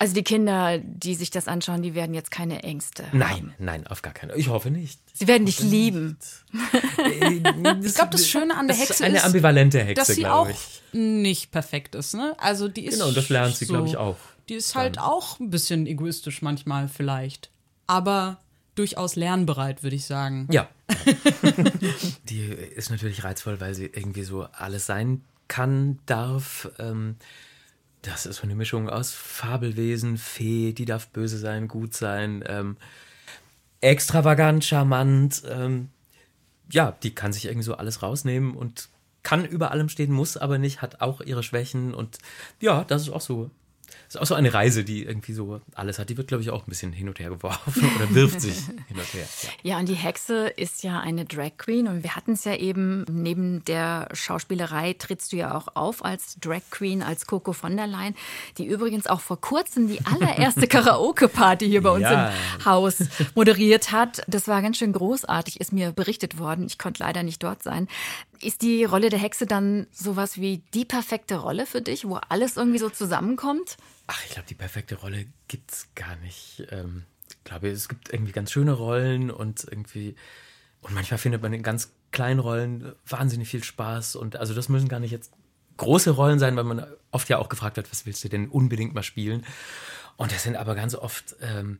Also 0.00 0.14
die 0.14 0.24
Kinder, 0.24 0.78
die 0.78 1.14
sich 1.14 1.30
das 1.30 1.46
anschauen, 1.46 1.82
die 1.82 1.94
werden 1.94 2.12
jetzt 2.12 2.32
keine 2.32 2.64
Ängste. 2.64 3.04
Nein, 3.12 3.54
nein, 3.58 3.86
auf 3.86 4.02
gar 4.02 4.12
keinen 4.14 4.30
Fall. 4.30 4.38
Ich 4.40 4.48
hoffe 4.48 4.70
nicht. 4.72 4.98
Sie 5.12 5.28
werden 5.28 5.46
dich 5.46 5.60
lieben. 5.60 6.18
Ich 7.82 7.94
glaube, 7.94 8.10
das 8.10 8.26
Schöne 8.26 8.56
an 8.56 8.66
der 8.66 8.76
ist 8.76 8.88
Hexe 8.88 9.04
eine 9.04 9.18
ist, 9.18 9.24
ambivalente 9.26 9.78
Hexe, 9.78 9.94
dass 9.94 10.08
sie 10.08 10.22
glaube 10.22 10.34
auch 10.34 10.48
ich. 10.50 10.82
nicht 10.92 11.52
perfekt 11.52 11.94
ist, 11.94 12.14
ne? 12.14 12.34
Also 12.38 12.66
die 12.66 12.86
ist 12.86 12.94
Genau, 12.94 13.08
und 13.08 13.16
das 13.16 13.28
lernt 13.28 13.54
sie, 13.56 13.66
so, 13.66 13.74
glaube 13.74 13.88
ich, 13.88 13.96
auch. 13.96 14.16
Die 14.48 14.54
ist 14.54 14.74
halt 14.74 14.98
auch 14.98 15.38
ein 15.38 15.50
bisschen 15.50 15.86
egoistisch 15.86 16.42
manchmal 16.42 16.88
vielleicht, 16.88 17.50
aber 17.86 18.40
durchaus 18.80 19.14
lernbereit, 19.14 19.82
würde 19.82 19.96
ich 19.96 20.06
sagen. 20.06 20.48
Ja. 20.50 20.68
Die 22.24 22.40
ist 22.40 22.90
natürlich 22.90 23.24
reizvoll, 23.24 23.60
weil 23.60 23.74
sie 23.74 23.86
irgendwie 23.86 24.22
so 24.22 24.46
alles 24.52 24.86
sein 24.86 25.22
kann, 25.48 25.98
darf. 26.06 26.70
Ähm, 26.78 27.16
das 28.02 28.24
ist 28.24 28.36
so 28.36 28.44
eine 28.44 28.54
Mischung 28.54 28.88
aus 28.88 29.12
Fabelwesen, 29.12 30.16
Fee, 30.16 30.72
die 30.72 30.86
darf 30.86 31.08
böse 31.08 31.36
sein, 31.36 31.68
gut 31.68 31.92
sein, 31.92 32.42
ähm, 32.46 32.78
extravagant, 33.82 34.64
charmant. 34.64 35.42
Ähm, 35.46 35.90
ja, 36.70 36.96
die 37.02 37.14
kann 37.14 37.34
sich 37.34 37.44
irgendwie 37.44 37.64
so 37.64 37.74
alles 37.74 38.02
rausnehmen 38.02 38.54
und 38.54 38.88
kann 39.22 39.44
über 39.44 39.70
allem 39.72 39.90
stehen, 39.90 40.12
muss 40.12 40.38
aber 40.38 40.56
nicht, 40.56 40.80
hat 40.80 41.02
auch 41.02 41.20
ihre 41.20 41.42
Schwächen 41.42 41.92
und 41.92 42.16
ja, 42.60 42.84
das 42.84 43.02
ist 43.02 43.10
auch 43.10 43.20
so. 43.20 43.50
Das 44.06 44.14
ist 44.16 44.20
auch 44.20 44.26
so 44.26 44.34
eine 44.34 44.52
Reise, 44.54 44.84
die 44.84 45.04
irgendwie 45.04 45.32
so 45.32 45.60
alles 45.74 45.98
hat. 45.98 46.08
Die 46.10 46.16
wird, 46.16 46.28
glaube 46.28 46.42
ich, 46.42 46.50
auch 46.50 46.66
ein 46.66 46.68
bisschen 46.68 46.92
hin 46.92 47.08
und 47.08 47.18
her 47.20 47.30
geworfen 47.30 47.90
oder 47.96 48.14
wirft 48.14 48.40
sich 48.40 48.56
hin 48.66 48.76
und 48.96 49.14
her. 49.14 49.26
Ja. 49.62 49.70
Ja, 49.70 49.78
und 49.78 49.88
die 49.88 49.94
Hexe 49.94 50.48
ist 50.48 50.82
ja 50.82 51.00
eine 51.00 51.24
Drag 51.24 51.52
Queen 51.58 51.86
und 51.88 52.02
wir 52.02 52.16
hatten 52.16 52.32
es 52.32 52.44
ja 52.44 52.54
eben, 52.56 53.04
neben 53.10 53.64
der 53.64 54.08
Schauspielerei 54.12 54.94
trittst 54.94 55.32
du 55.32 55.36
ja 55.36 55.54
auch 55.56 55.68
auf 55.74 56.04
als 56.04 56.36
Drag 56.40 56.62
Queen, 56.70 57.02
als 57.02 57.26
Coco 57.26 57.52
von 57.52 57.76
der 57.76 57.86
Leyen, 57.86 58.14
die 58.58 58.66
übrigens 58.66 59.06
auch 59.06 59.20
vor 59.20 59.40
kurzem 59.40 59.88
die 59.88 60.04
allererste 60.04 60.66
Karaoke-Party 60.68 61.66
hier 61.68 61.82
bei 61.82 61.90
uns 61.90 62.02
Ja. 62.02 62.30
im 62.58 62.64
Haus 62.64 62.96
moderiert 63.34 63.92
hat. 63.92 64.22
Das 64.26 64.48
war 64.48 64.62
ganz 64.62 64.76
schön 64.78 64.92
großartig, 64.92 65.60
ist 65.60 65.72
mir 65.72 65.92
berichtet 65.92 66.38
worden. 66.38 66.66
Ich 66.66 66.78
konnte 66.78 67.02
leider 67.02 67.22
nicht 67.22 67.42
dort 67.42 67.62
sein. 67.62 67.88
Ist 68.42 68.62
die 68.62 68.84
Rolle 68.84 69.10
der 69.10 69.18
Hexe 69.18 69.46
dann 69.46 69.86
sowas 69.92 70.38
wie 70.38 70.62
die 70.72 70.84
perfekte 70.84 71.36
Rolle 71.36 71.66
für 71.66 71.82
dich, 71.82 72.06
wo 72.06 72.16
alles 72.16 72.56
irgendwie 72.56 72.78
so 72.78 72.88
zusammenkommt? 72.88 73.76
Ach, 74.06 74.24
ich 74.24 74.30
glaube, 74.30 74.48
die 74.48 74.54
perfekte 74.54 74.96
Rolle 74.96 75.26
gibt's 75.48 75.88
gar 75.94 76.16
nicht. 76.16 76.66
Ähm, 76.70 77.04
ich 77.28 77.44
glaube, 77.44 77.68
es 77.68 77.88
gibt 77.88 78.12
irgendwie 78.12 78.32
ganz 78.32 78.50
schöne 78.50 78.72
Rollen 78.72 79.30
und 79.30 79.64
irgendwie. 79.64 80.16
Und 80.80 80.94
manchmal 80.94 81.18
findet 81.18 81.42
man 81.42 81.52
in 81.52 81.62
ganz 81.62 81.92
kleinen 82.12 82.40
Rollen 82.40 82.92
wahnsinnig 83.06 83.48
viel 83.48 83.62
Spaß. 83.62 84.16
Und 84.16 84.36
also 84.36 84.54
das 84.54 84.68
müssen 84.68 84.88
gar 84.88 85.00
nicht 85.00 85.10
jetzt 85.10 85.32
große 85.76 86.10
Rollen 86.10 86.38
sein, 86.38 86.56
weil 86.56 86.64
man 86.64 86.86
oft 87.10 87.28
ja 87.28 87.38
auch 87.38 87.48
gefragt 87.48 87.76
wird, 87.76 87.90
was 87.90 88.06
willst 88.06 88.24
du 88.24 88.28
denn 88.28 88.48
unbedingt 88.48 88.94
mal 88.94 89.02
spielen? 89.02 89.44
Und 90.16 90.32
das 90.32 90.42
sind 90.42 90.56
aber 90.56 90.74
ganz 90.74 90.94
oft, 90.94 91.36
ähm, 91.40 91.78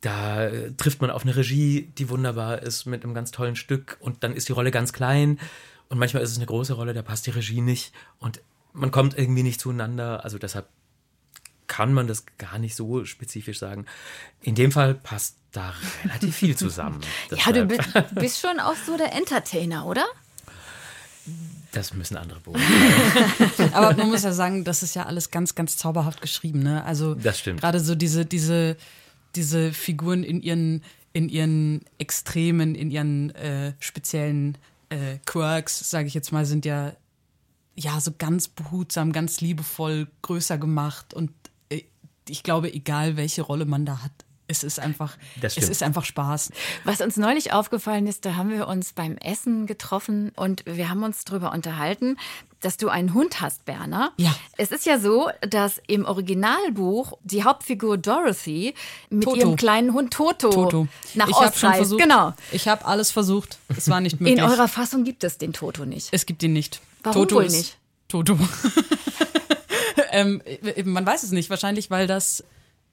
da 0.00 0.44
äh, 0.46 0.72
trifft 0.76 1.00
man 1.00 1.10
auf 1.10 1.22
eine 1.22 1.34
Regie, 1.36 1.90
die 1.98 2.08
wunderbar 2.08 2.62
ist 2.62 2.86
mit 2.86 3.04
einem 3.04 3.14
ganz 3.14 3.30
tollen 3.30 3.56
Stück 3.56 3.96
und 4.00 4.22
dann 4.22 4.34
ist 4.34 4.48
die 4.48 4.52
Rolle 4.52 4.70
ganz 4.70 4.92
klein 4.92 5.38
und 5.88 5.98
manchmal 5.98 6.22
ist 6.22 6.30
es 6.30 6.36
eine 6.36 6.46
große 6.46 6.74
Rolle, 6.74 6.94
da 6.94 7.02
passt 7.02 7.26
die 7.26 7.30
Regie 7.30 7.60
nicht 7.60 7.92
und 8.18 8.40
man 8.72 8.90
kommt 8.90 9.18
irgendwie 9.18 9.42
nicht 9.42 9.60
zueinander. 9.60 10.24
Also 10.24 10.38
deshalb 10.38 10.68
kann 11.66 11.92
man 11.92 12.06
das 12.06 12.24
gar 12.38 12.58
nicht 12.58 12.74
so 12.76 13.04
spezifisch 13.04 13.58
sagen. 13.58 13.86
In 14.40 14.54
dem 14.54 14.72
Fall 14.72 14.94
passt 14.94 15.36
da 15.52 15.74
relativ 16.04 16.36
viel 16.36 16.56
zusammen. 16.56 17.00
Ja, 17.30 17.52
du 17.52 17.64
bist, 17.64 17.82
bist 18.14 18.40
schon 18.40 18.60
auch 18.60 18.76
so 18.86 18.96
der 18.96 19.14
Entertainer, 19.14 19.86
oder? 19.86 20.04
Das 21.72 21.92
müssen 21.92 22.16
andere 22.16 22.40
beobachten. 22.40 23.72
Aber 23.72 23.94
man 23.94 24.08
muss 24.08 24.22
ja 24.22 24.32
sagen, 24.42 24.64
das 24.64 24.82
ist 24.82 24.94
ja 24.94 25.04
alles 25.04 25.30
ganz, 25.30 25.54
ganz 25.54 25.76
zauberhaft 25.76 26.22
geschrieben. 26.22 26.62
Ne? 26.62 26.82
Also 26.84 27.14
Das 27.14 27.38
stimmt. 27.38 27.60
gerade 27.60 27.80
so 27.80 27.94
diese, 27.94 28.24
diese 28.24 28.76
diese 29.34 29.72
Figuren 29.72 30.24
in 30.24 30.42
ihren, 30.42 30.82
in 31.12 31.28
ihren 31.28 31.82
Extremen, 31.98 32.74
in 32.74 32.90
ihren 32.90 33.30
äh, 33.30 33.72
speziellen 33.78 34.58
äh, 34.88 35.18
Quirks, 35.26 35.90
sage 35.90 36.08
ich 36.08 36.14
jetzt 36.14 36.32
mal, 36.32 36.46
sind 36.46 36.64
ja 36.64 36.94
ja 37.78 38.00
so 38.00 38.10
ganz 38.16 38.48
behutsam, 38.48 39.12
ganz 39.12 39.40
liebevoll 39.40 40.08
größer 40.22 40.58
gemacht 40.58 41.14
und 41.14 41.30
äh, 41.68 41.82
ich 42.28 42.42
glaube, 42.42 42.72
egal 42.72 43.16
welche 43.16 43.42
Rolle 43.42 43.64
man 43.66 43.86
da 43.86 44.02
hat, 44.02 44.12
es 44.48 44.64
ist 44.64 44.80
einfach, 44.80 45.16
Das 45.40 45.56
es 45.56 45.68
ist 45.68 45.82
einfach 45.82 46.04
Spaß. 46.04 46.50
Was 46.84 47.00
uns 47.02 47.16
neulich 47.18 47.52
aufgefallen 47.52 48.06
ist, 48.06 48.24
da 48.24 48.34
haben 48.34 48.50
wir 48.50 48.66
uns 48.66 48.94
beim 48.94 49.18
Essen 49.18 49.66
getroffen 49.66 50.32
und 50.34 50.64
wir 50.66 50.88
haben 50.88 51.02
uns 51.02 51.24
darüber 51.24 51.52
unterhalten, 51.52 52.16
dass 52.60 52.78
du 52.78 52.88
einen 52.88 53.14
Hund 53.14 53.40
hast, 53.40 53.66
Berner. 53.66 54.12
Ja. 54.16 54.34
Es 54.56 54.72
ist 54.72 54.86
ja 54.86 54.98
so, 54.98 55.30
dass 55.48 55.80
im 55.86 56.06
Originalbuch 56.06 57.12
die 57.22 57.44
Hauptfigur 57.44 57.98
Dorothy 57.98 58.74
mit 59.10 59.24
Toto. 59.24 59.36
ihrem 59.36 59.56
kleinen 59.56 59.92
Hund 59.92 60.12
Toto, 60.12 60.50
Toto. 60.50 60.88
nach 61.14 61.28
ich 61.28 61.34
Ost 61.36 61.44
habe 61.44 61.58
schon 61.58 61.68
reist. 61.68 61.78
versucht. 61.78 62.02
Genau. 62.02 62.34
Ich 62.50 62.66
habe 62.66 62.84
alles 62.86 63.10
versucht. 63.10 63.58
Es 63.76 63.88
war 63.88 64.00
nicht 64.00 64.18
möglich. 64.20 64.38
In 64.38 64.44
eurer 64.44 64.66
Fassung 64.66 65.04
gibt 65.04 65.24
es 65.24 65.38
den 65.38 65.52
Toto 65.52 65.84
nicht. 65.84 66.08
es 66.10 66.26
gibt 66.26 66.42
ihn 66.42 66.54
nicht. 66.54 66.80
Warum 67.02 67.22
Toto 67.22 67.36
wohl 67.36 67.44
ist 67.44 67.52
nicht? 67.52 67.76
Toto. 68.08 68.38
ähm, 70.10 70.42
man 70.84 71.04
weiß 71.04 71.22
es 71.22 71.30
nicht. 71.32 71.50
Wahrscheinlich, 71.50 71.90
weil 71.90 72.06
das 72.06 72.42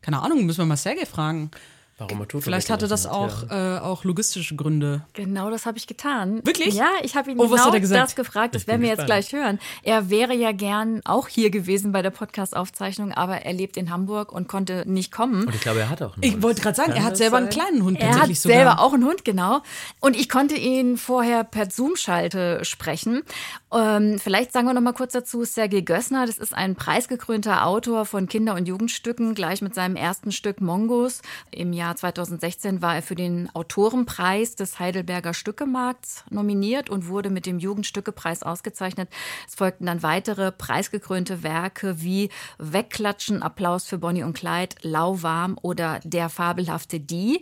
keine 0.06 0.22
Ahnung, 0.22 0.46
müssen 0.46 0.60
wir 0.60 0.66
mal 0.68 0.78
Sergei 0.78 1.08
fragen. 1.08 1.50
Warum 1.98 2.20
er 2.20 2.28
Toto 2.28 2.42
Vielleicht 2.44 2.70
hatte 2.70 2.90
das 2.90 3.06
auch, 3.06 3.44
hat, 3.50 3.52
äh, 3.52 3.80
auch 3.80 4.04
logistische 4.04 4.58
Gründe. 4.58 5.06
Genau, 5.14 5.50
das 5.50 5.66
habe 5.66 5.78
ich 5.78 5.88
getan. 5.88 6.42
Wirklich? 6.46 6.74
Ja, 6.74 6.90
ich 7.04 7.16
habe 7.16 7.32
ihn 7.32 7.40
Oh, 7.40 7.48
genau 7.48 7.72
das 7.72 8.16
gefragt. 8.16 8.54
Das 8.54 8.68
werden 8.68 8.82
wir 8.82 8.90
jetzt 8.90 9.06
gleich 9.06 9.32
hören. 9.32 9.60
Er 9.82 10.10
wäre 10.10 10.34
ja 10.36 10.52
gern 10.52 11.00
auch 11.06 11.30
hier 11.30 11.50
gewesen 11.52 11.94
bei 11.94 12.02
der 12.02 12.10
Podcast-Aufzeichnung, 12.10 13.14
aber 13.14 13.44
er 13.46 13.54
lebt 13.54 13.78
in 13.78 13.92
Hamburg 13.92 14.34
und 14.34 14.50
konnte 14.50 14.84
nicht 14.86 15.14
kommen. 15.14 15.46
Und 15.46 15.56
ich 15.56 15.62
glaube, 15.62 15.80
er 15.80 15.90
hat 15.90 16.02
auch 16.02 16.16
einen 16.16 16.24
Ich 16.24 16.42
wollte 16.42 16.62
gerade 16.62 16.76
sagen, 16.76 16.92
Kann 16.92 17.02
er 17.02 17.06
hat 17.06 17.16
selber 17.16 17.38
einen 17.38 17.50
sein? 17.50 17.62
kleinen 17.62 17.84
Hund 17.84 17.98
Er 18.00 18.08
hat 18.08 18.12
tatsächlich 18.14 18.42
sogar. 18.42 18.58
selber 18.58 18.80
auch 18.82 18.94
einen 18.94 19.06
Hund, 19.06 19.24
genau. 19.24 19.62
Und 20.02 20.18
ich 20.18 20.28
konnte 20.28 20.56
ihn 20.56 20.98
vorher 20.98 21.46
per 21.46 21.70
Zoom-Schalte 21.70 22.66
sprechen. 22.66 23.24
Ähm, 23.72 24.20
vielleicht 24.20 24.52
sagen 24.52 24.68
wir 24.68 24.74
noch 24.74 24.82
mal 24.82 24.94
kurz 24.94 25.14
dazu, 25.14 25.46
Sergei 25.46 25.80
Gössner, 25.82 26.26
das 26.26 26.38
ist 26.40 26.54
ein 26.54 26.76
preisgekrönter 26.76 27.66
Autor 27.66 28.06
von 28.06 28.28
Kinder- 28.28 28.56
und 28.56 28.68
Jugendstücken, 28.68 29.34
gleich 29.34 29.62
mit 29.62 29.76
seinem 29.76 29.96
ersten 29.96 30.32
Stück 30.34 30.60
Mongos. 30.60 31.22
Im 31.52 31.72
Jahr 31.74 31.85
2016 31.94 32.82
war 32.82 32.96
er 32.96 33.02
für 33.02 33.16
den 33.16 33.54
Autorenpreis 33.54 34.56
des 34.56 34.80
Heidelberger 34.80 35.34
Stückemarkts 35.34 36.24
nominiert 36.30 36.90
und 36.90 37.10
wurde 37.10 37.30
mit 37.30 37.46
dem 37.46 37.60
Jugendstückepreis 37.60 38.44
ausgezeichnet. 38.44 39.10
Es 39.46 39.56
folgten 39.56 39.86
dann 39.86 40.02
weitere 40.02 40.54
preisgekrönte 40.54 41.44
Werke 41.44 42.02
wie 42.02 42.30
Wegklatschen, 42.58 43.44
Applaus 43.44 43.86
für 43.86 43.98
Bonnie 43.98 44.24
und 44.24 44.38
Clyde, 44.38 44.78
Lauwarm 44.84 45.58
oder 45.62 46.00
Der 46.06 46.30
fabelhafte 46.30 47.02
Die, 47.02 47.42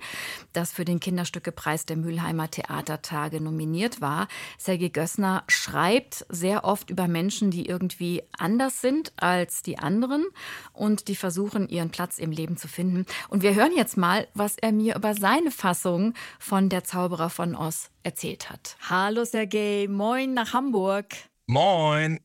das 0.52 0.72
für 0.72 0.86
den 0.86 1.00
Kinderstückepreis 1.00 1.86
der 1.86 1.98
Mülheimer 1.98 2.50
Theatertage 2.50 3.40
nominiert 3.40 4.02
war. 4.02 4.28
Sergei 4.58 4.88
Gössner 4.88 5.44
schreibt 5.48 6.26
sehr 6.30 6.64
oft 6.64 6.90
über 6.90 7.08
Menschen, 7.08 7.52
die 7.52 7.68
irgendwie 7.68 8.24
anders 8.38 8.82
sind 8.82 9.14
als 9.18 9.62
die 9.62 9.78
anderen 9.78 10.26
und 10.74 11.08
die 11.08 11.16
versuchen, 11.16 11.70
ihren 11.70 11.92
Platz 11.92 12.18
im 12.18 12.32
Leben 12.32 12.58
zu 12.58 12.68
finden. 12.68 13.06
Und 13.30 13.44
wir 13.44 13.54
hören 13.54 13.72
jetzt 13.76 13.98
mal, 13.98 14.28
was 14.34 14.58
er 14.58 14.72
mir 14.72 14.96
über 14.96 15.14
seine 15.14 15.52
Fassung 15.52 16.14
von 16.40 16.70
Der 16.70 16.84
Zauberer 16.84 17.30
von 17.30 17.56
Oz 17.56 17.90
erzählt 18.04 18.50
hat. 18.50 18.78
Hallo 18.90 19.26
Sergei, 19.26 19.88
moin 19.90 20.34
nach 20.34 20.54
Hamburg. 20.54 21.14
Moin. 21.46 22.20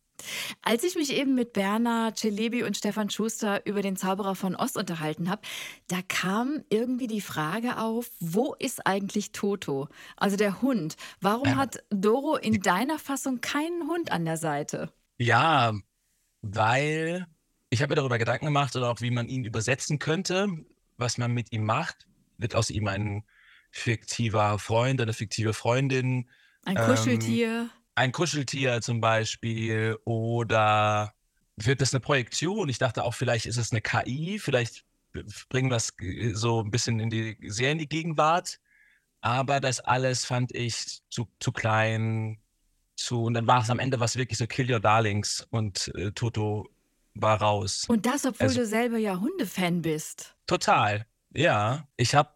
Als 0.62 0.82
ich 0.82 0.96
mich 0.96 1.12
eben 1.12 1.34
mit 1.34 1.52
Berna 1.52 2.12
Celebi 2.14 2.64
und 2.64 2.76
Stefan 2.76 3.08
Schuster 3.08 3.64
über 3.66 3.82
den 3.82 3.96
Zauberer 3.96 4.34
von 4.34 4.56
Ost 4.56 4.76
unterhalten 4.76 5.30
habe, 5.30 5.42
da 5.86 5.98
kam 6.06 6.64
irgendwie 6.70 7.06
die 7.06 7.20
Frage 7.20 7.78
auf, 7.78 8.10
wo 8.18 8.54
ist 8.58 8.86
eigentlich 8.86 9.32
Toto? 9.32 9.88
Also 10.16 10.36
der 10.36 10.60
Hund. 10.60 10.96
Warum 11.20 11.56
hat 11.56 11.84
Doro 11.90 12.36
in 12.36 12.60
deiner 12.60 12.98
Fassung 12.98 13.40
keinen 13.40 13.88
Hund 13.88 14.10
an 14.10 14.24
der 14.24 14.36
Seite? 14.36 14.92
Ja, 15.18 15.72
weil 16.42 17.26
ich 17.70 17.82
habe 17.82 17.90
mir 17.90 17.96
darüber 17.96 18.18
Gedanken 18.18 18.46
gemacht 18.46 18.74
oder 18.76 18.90
auch 18.90 19.00
wie 19.00 19.10
man 19.10 19.28
ihn 19.28 19.44
übersetzen 19.44 19.98
könnte, 19.98 20.48
was 20.98 21.18
man 21.18 21.32
mit 21.32 21.52
ihm 21.52 21.64
macht. 21.64 22.06
Wird 22.36 22.54
aus 22.54 22.70
ihm 22.70 22.88
ein 22.88 23.24
fiktiver 23.70 24.58
Freund, 24.58 25.00
eine 25.00 25.12
fiktive 25.12 25.54
Freundin, 25.54 26.28
Ein 26.64 26.76
Ähm, 26.76 26.84
Kuscheltier. 26.84 27.70
ein 27.94 28.12
Kuscheltier 28.12 28.80
zum 28.80 29.00
Beispiel 29.00 29.96
oder 30.04 31.14
wird 31.56 31.80
das 31.80 31.92
eine 31.94 32.00
Projektion? 32.00 32.68
Ich 32.68 32.78
dachte 32.78 33.04
auch, 33.04 33.14
vielleicht 33.14 33.46
ist 33.46 33.56
es 33.56 33.72
eine 33.72 33.80
KI, 33.80 34.38
vielleicht 34.38 34.84
bringen 35.48 35.70
wir 35.70 35.76
es 35.76 35.92
so 36.38 36.62
ein 36.62 36.70
bisschen 36.70 37.00
in 37.00 37.10
die, 37.10 37.36
sehr 37.48 37.72
in 37.72 37.78
die 37.78 37.88
Gegenwart. 37.88 38.60
Aber 39.20 39.58
das 39.60 39.80
alles 39.80 40.24
fand 40.24 40.54
ich 40.54 41.00
zu, 41.10 41.28
zu 41.40 41.50
klein, 41.52 42.38
zu, 42.96 43.24
und 43.24 43.34
dann 43.34 43.46
war 43.46 43.62
es 43.62 43.70
am 43.70 43.78
Ende 43.80 43.98
was 44.00 44.16
wirklich 44.16 44.38
so 44.38 44.46
Kill 44.46 44.70
Your 44.72 44.80
Darlings 44.80 45.46
und 45.50 45.88
äh, 45.96 46.12
Toto 46.12 46.68
war 47.20 47.40
raus. 47.40 47.84
Und 47.88 48.06
das, 48.06 48.24
obwohl 48.24 48.46
Also- 48.48 48.60
du 48.60 48.66
selber 48.66 48.98
ja 48.98 49.18
Hundefan 49.20 49.82
bist. 49.82 50.34
Total, 50.46 51.06
ja. 51.34 51.86
Ich 51.96 52.14
habe 52.14 52.30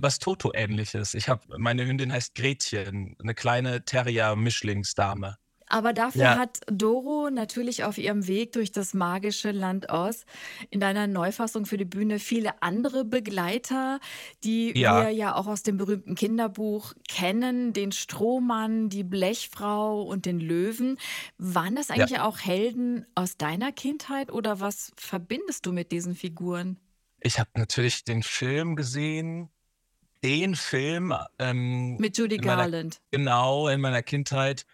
was 0.00 0.18
Toto-ähnliches. 0.20 1.14
Ich 1.14 1.28
habe, 1.28 1.42
meine 1.58 1.84
Hündin 1.86 2.12
heißt 2.12 2.34
Gretchen, 2.36 3.16
eine 3.20 3.34
kleine 3.34 3.84
Terrier-Mischlingsdame. 3.84 5.36
Aber 5.66 5.92
dafür 5.94 6.22
Ja. 6.22 6.38
hat 6.38 6.60
Doro 6.66 7.30
natürlich 7.30 7.84
auf 7.84 7.96
ihrem 7.96 8.26
Weg 8.26 8.52
durch 8.52 8.70
das 8.70 8.92
magische 8.92 9.50
Land 9.50 9.90
Oz 9.90 10.26
in 10.70 10.78
deiner 10.78 11.06
Neufassung 11.06 11.64
für 11.64 11.78
die 11.78 11.86
Bühne 11.86 12.18
viele 12.18 12.62
andere 12.62 13.04
Begleiter, 13.04 13.98
die 14.44 14.78
Ja. 14.78 15.02
wir 15.04 15.10
ja 15.10 15.34
auch 15.34 15.46
aus 15.46 15.62
dem 15.62 15.78
berühmten 15.78 16.14
Kinderbuch 16.16 16.92
kennen, 17.08 17.72
den 17.72 17.92
Strohmann, 17.92 18.90
die 18.90 19.04
Blechfrau 19.04 20.02
und 20.02 20.26
den 20.26 20.38
Löwen. 20.38 20.98
Waren 21.38 21.76
das 21.76 21.90
eigentlich 21.90 22.20
auch 22.20 22.38
Helden 22.40 23.06
aus 23.14 23.36
deiner 23.38 23.72
Kindheit 23.72 24.30
oder 24.30 24.60
was 24.60 24.92
verbindest 24.96 25.64
du 25.66 25.72
mit 25.72 25.92
diesen 25.92 26.14
Figuren? 26.14 26.78
Ich 27.20 27.38
habe 27.38 27.48
natürlich 27.54 28.04
den 28.04 28.22
Film 28.22 28.76
gesehen, 28.76 29.48
den 30.22 30.56
Film 30.56 31.14
ähm, 31.38 31.96
Mit 31.96 32.18
Judy 32.18 32.36
in 32.36 32.44
meiner- 32.44 32.62
Garland. 32.62 33.00
genau 33.10 33.68
in 33.68 33.80
meiner 33.80 34.02
Kindheit 34.02 34.66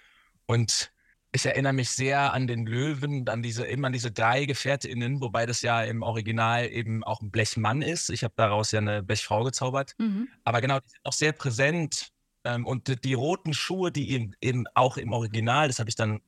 und 0.50 0.90
ich 1.30 1.46
erinnere 1.46 1.72
mich 1.72 1.90
sehr 1.90 2.32
an 2.32 2.48
den 2.48 2.66
Löwen, 2.66 3.28
an 3.28 3.40
diese 3.40 3.64
immer 3.64 3.86
an 3.86 3.92
diese 3.92 4.10
drei 4.10 4.46
GefährtInnen, 4.46 5.20
wobei 5.20 5.46
das 5.46 5.62
ja 5.62 5.84
im 5.84 6.02
Original 6.02 6.68
eben 6.68 7.04
auch 7.04 7.22
ein 7.22 7.30
Blechmann 7.30 7.82
ist. 7.82 8.10
Ich 8.10 8.24
habe 8.24 8.34
daraus 8.36 8.72
ja 8.72 8.80
eine 8.80 9.04
Blechfrau 9.04 9.44
gezaubert. 9.44 9.94
Mhm. 9.98 10.26
Aber 10.42 10.60
genau, 10.60 10.80
die 10.80 10.88
sind 10.88 11.00
auch 11.04 11.12
sehr 11.12 11.30
präsent. 11.30 12.10
Ähm, 12.42 12.66
und 12.66 12.88
die, 12.88 12.96
die 12.96 13.14
roten 13.14 13.54
Schuhe, 13.54 13.92
die 13.92 14.10
eben, 14.10 14.32
eben 14.40 14.64
auch 14.74 14.96
im 14.96 15.12
Original, 15.12 15.68
das 15.68 15.78
habe 15.78 15.88
ich 15.88 15.94
dann, 15.94 16.20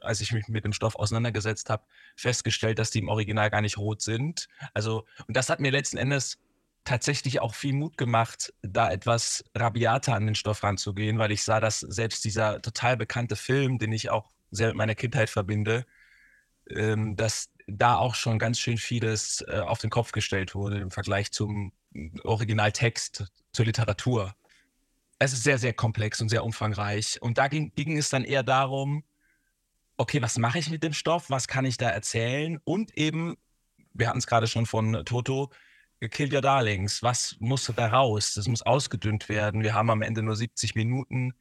als 0.00 0.20
ich 0.20 0.32
mich 0.32 0.48
mit 0.48 0.64
dem 0.64 0.72
Stoff 0.72 0.96
auseinandergesetzt 0.96 1.70
habe, 1.70 1.84
festgestellt, 2.16 2.80
dass 2.80 2.90
die 2.90 2.98
im 2.98 3.08
Original 3.08 3.50
gar 3.50 3.60
nicht 3.60 3.78
rot 3.78 4.02
sind. 4.02 4.48
Also, 4.74 5.04
und 5.28 5.36
das 5.36 5.48
hat 5.48 5.60
mir 5.60 5.70
letzten 5.70 5.96
Endes 5.96 6.38
tatsächlich 6.84 7.40
auch 7.40 7.54
viel 7.54 7.74
Mut 7.74 7.96
gemacht, 7.96 8.52
da 8.62 8.90
etwas 8.90 9.44
rabiater 9.54 10.14
an 10.14 10.26
den 10.26 10.34
Stoff 10.34 10.62
ranzugehen, 10.62 11.18
weil 11.18 11.30
ich 11.32 11.42
sah, 11.42 11.60
dass 11.60 11.80
selbst 11.80 12.24
dieser 12.24 12.60
total 12.62 12.96
bekannte 12.96 13.36
Film, 13.36 13.78
den 13.78 13.92
ich 13.92 14.10
auch 14.10 14.30
sehr 14.50 14.68
mit 14.68 14.76
meiner 14.76 14.94
Kindheit 14.94 15.30
verbinde, 15.30 15.86
ähm, 16.68 17.16
dass 17.16 17.50
da 17.66 17.96
auch 17.96 18.14
schon 18.14 18.38
ganz 18.38 18.58
schön 18.58 18.78
vieles 18.78 19.44
äh, 19.48 19.60
auf 19.60 19.78
den 19.78 19.90
Kopf 19.90 20.12
gestellt 20.12 20.54
wurde 20.54 20.78
im 20.78 20.90
Vergleich 20.90 21.30
zum 21.32 21.72
Originaltext, 22.24 23.26
zur 23.52 23.64
Literatur. 23.64 24.34
Es 25.18 25.32
ist 25.32 25.44
sehr, 25.44 25.58
sehr 25.58 25.72
komplex 25.72 26.20
und 26.20 26.28
sehr 26.28 26.44
umfangreich. 26.44 27.20
Und 27.20 27.38
da 27.38 27.48
ging, 27.48 27.72
ging 27.74 27.96
es 27.96 28.08
dann 28.08 28.24
eher 28.24 28.42
darum, 28.42 29.04
okay, 29.96 30.22
was 30.22 30.38
mache 30.38 30.58
ich 30.58 30.70
mit 30.70 30.82
dem 30.82 30.94
Stoff? 30.94 31.28
Was 31.28 31.46
kann 31.46 31.64
ich 31.64 31.76
da 31.76 31.90
erzählen? 31.90 32.58
Und 32.64 32.96
eben, 32.96 33.36
wir 33.92 34.08
hatten 34.08 34.18
es 34.18 34.26
gerade 34.26 34.46
schon 34.46 34.66
von 34.66 35.04
Toto, 35.04 35.50
Kill 36.08 36.34
Your 36.34 36.40
Darlings. 36.40 37.02
Was 37.02 37.36
muss 37.40 37.70
da 37.74 37.88
raus? 37.88 38.34
Das 38.34 38.48
muss 38.48 38.62
ausgedünnt 38.62 39.28
werden. 39.28 39.62
Wir 39.62 39.74
haben 39.74 39.90
am 39.90 40.02
Ende 40.02 40.22
nur 40.22 40.36
70 40.36 40.74
Minuten. 40.74 41.34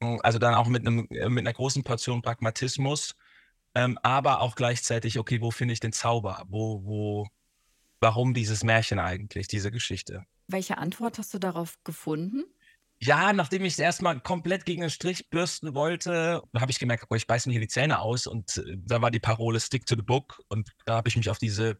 Also 0.00 0.38
dann 0.38 0.54
auch 0.54 0.68
mit, 0.68 0.86
einem, 0.86 1.08
äh, 1.10 1.28
mit 1.28 1.46
einer 1.46 1.54
großen 1.54 1.82
Portion 1.82 2.20
Pragmatismus, 2.20 3.16
ähm, 3.74 3.98
aber 4.02 4.40
auch 4.40 4.54
gleichzeitig, 4.54 5.18
okay, 5.18 5.40
wo 5.40 5.50
finde 5.50 5.72
ich 5.72 5.80
den 5.80 5.92
Zauber? 5.92 6.44
Wo, 6.48 6.82
wo, 6.84 7.28
warum 8.00 8.34
dieses 8.34 8.62
Märchen 8.62 8.98
eigentlich, 8.98 9.48
diese 9.48 9.70
Geschichte? 9.70 10.24
Welche 10.48 10.76
Antwort 10.76 11.18
hast 11.18 11.32
du 11.32 11.38
darauf 11.38 11.82
gefunden? 11.82 12.44
Ja, 12.98 13.32
nachdem 13.32 13.64
ich 13.64 13.74
es 13.74 13.78
erstmal 13.78 14.20
komplett 14.20 14.64
gegen 14.64 14.80
den 14.80 14.90
Strich 14.90 15.28
bürsten 15.28 15.74
wollte, 15.74 16.42
habe 16.54 16.70
ich 16.70 16.78
gemerkt, 16.78 17.06
oh, 17.10 17.14
ich 17.14 17.26
beiße 17.26 17.48
mir 17.48 17.52
hier 17.54 17.60
die 17.60 17.68
Zähne 17.68 18.00
aus 18.00 18.26
und 18.26 18.56
äh, 18.58 18.76
da 18.78 19.02
war 19.02 19.10
die 19.10 19.20
Parole 19.20 19.60
Stick 19.60 19.86
to 19.86 19.96
the 19.96 20.02
Book 20.02 20.40
und 20.48 20.70
da 20.84 20.96
habe 20.96 21.08
ich 21.08 21.16
mich 21.16 21.28
auf 21.28 21.38
diese 21.38 21.78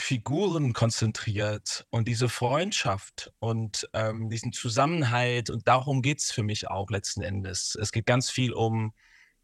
Figuren 0.00 0.72
konzentriert 0.72 1.86
und 1.90 2.08
diese 2.08 2.28
Freundschaft 2.28 3.32
und 3.38 3.88
ähm, 3.92 4.28
diesen 4.30 4.52
Zusammenhalt 4.52 5.50
und 5.50 5.68
darum 5.68 6.02
geht 6.02 6.20
es 6.20 6.30
für 6.32 6.42
mich 6.42 6.68
auch 6.68 6.90
letzten 6.90 7.22
Endes. 7.22 7.76
Es 7.80 7.92
geht 7.92 8.06
ganz 8.06 8.30
viel 8.30 8.52
um 8.52 8.92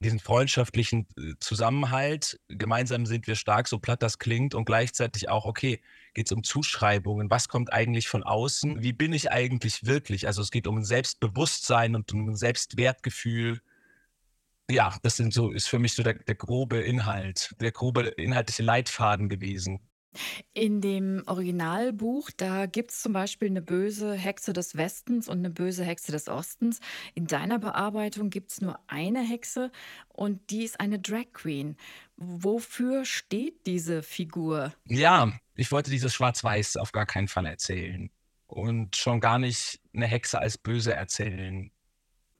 diesen 0.00 0.18
freundschaftlichen 0.18 1.06
äh, 1.16 1.34
Zusammenhalt. 1.40 2.38
Gemeinsam 2.48 3.06
sind 3.06 3.26
wir 3.26 3.34
stark, 3.34 3.68
so 3.68 3.78
platt 3.78 4.02
das 4.02 4.18
klingt, 4.18 4.54
und 4.54 4.64
gleichzeitig 4.64 5.28
auch, 5.28 5.46
okay, 5.46 5.80
geht 6.14 6.26
es 6.26 6.32
um 6.32 6.42
Zuschreibungen. 6.42 7.30
Was 7.30 7.48
kommt 7.48 7.72
eigentlich 7.72 8.08
von 8.08 8.22
außen? 8.22 8.82
Wie 8.82 8.92
bin 8.92 9.12
ich 9.12 9.30
eigentlich 9.30 9.86
wirklich? 9.86 10.26
Also 10.26 10.42
es 10.42 10.50
geht 10.50 10.66
um 10.66 10.78
ein 10.78 10.84
Selbstbewusstsein 10.84 11.94
und 11.94 12.12
um 12.12 12.28
ein 12.28 12.36
Selbstwertgefühl. 12.36 13.60
Ja, 14.70 14.96
das 15.02 15.16
sind 15.16 15.32
so, 15.32 15.50
ist 15.52 15.68
für 15.68 15.78
mich 15.78 15.94
so 15.94 16.02
der, 16.02 16.14
der 16.14 16.34
grobe 16.34 16.78
Inhalt, 16.78 17.54
der 17.60 17.72
grobe 17.72 18.02
inhaltliche 18.02 18.62
Leitfaden 18.62 19.28
gewesen. 19.28 19.80
In 20.52 20.80
dem 20.80 21.22
Originalbuch, 21.26 22.30
da 22.36 22.66
gibt 22.66 22.90
es 22.90 23.02
zum 23.02 23.12
Beispiel 23.12 23.48
eine 23.48 23.62
böse 23.62 24.14
Hexe 24.14 24.52
des 24.52 24.76
Westens 24.76 25.28
und 25.28 25.38
eine 25.38 25.50
böse 25.50 25.84
Hexe 25.84 26.12
des 26.12 26.28
Ostens. 26.28 26.80
In 27.14 27.26
deiner 27.26 27.58
Bearbeitung 27.58 28.30
gibt 28.30 28.52
es 28.52 28.60
nur 28.60 28.78
eine 28.86 29.20
Hexe 29.20 29.70
und 30.08 30.50
die 30.50 30.64
ist 30.64 30.80
eine 30.80 30.98
Drag 30.98 31.32
Queen. 31.32 31.76
Wofür 32.16 33.04
steht 33.04 33.66
diese 33.66 34.02
Figur? 34.02 34.72
Ja, 34.86 35.32
ich 35.54 35.70
wollte 35.72 35.90
dieses 35.90 36.14
Schwarz-Weiß 36.14 36.76
auf 36.76 36.92
gar 36.92 37.06
keinen 37.06 37.28
Fall 37.28 37.46
erzählen. 37.46 38.10
Und 38.46 38.96
schon 38.96 39.20
gar 39.20 39.38
nicht 39.38 39.80
eine 39.94 40.06
Hexe 40.06 40.38
als 40.38 40.56
böse 40.56 40.94
erzählen. 40.94 41.70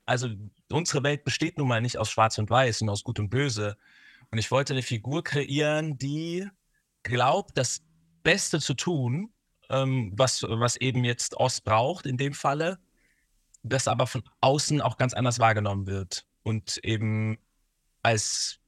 Also 0.06 0.28
unsere 0.70 1.02
Welt 1.02 1.24
besteht 1.24 1.58
nun 1.58 1.68
mal 1.68 1.80
nicht 1.80 1.98
aus 1.98 2.10
Schwarz 2.10 2.38
und 2.38 2.48
Weiß 2.48 2.80
und 2.82 2.88
aus 2.88 3.02
Gut 3.02 3.18
und 3.18 3.28
Böse. 3.28 3.76
Und 4.30 4.38
ich 4.38 4.50
wollte 4.50 4.72
eine 4.72 4.82
Figur 4.82 5.24
kreieren, 5.24 5.98
die 5.98 6.48
glaubt, 7.08 7.56
das 7.56 7.82
Beste 8.22 8.60
zu 8.60 8.74
tun, 8.74 9.32
ähm, 9.70 10.12
was, 10.14 10.42
was 10.42 10.76
eben 10.76 11.04
jetzt 11.04 11.36
Ost 11.36 11.64
braucht 11.64 12.06
in 12.06 12.16
dem 12.16 12.34
Falle, 12.34 12.78
das 13.62 13.88
aber 13.88 14.06
von 14.06 14.22
außen 14.40 14.80
auch 14.80 14.96
ganz 14.96 15.14
anders 15.14 15.38
wahrgenommen 15.38 15.86
wird 15.86 16.26
und 16.42 16.78
eben 16.78 17.38
als 18.02 18.58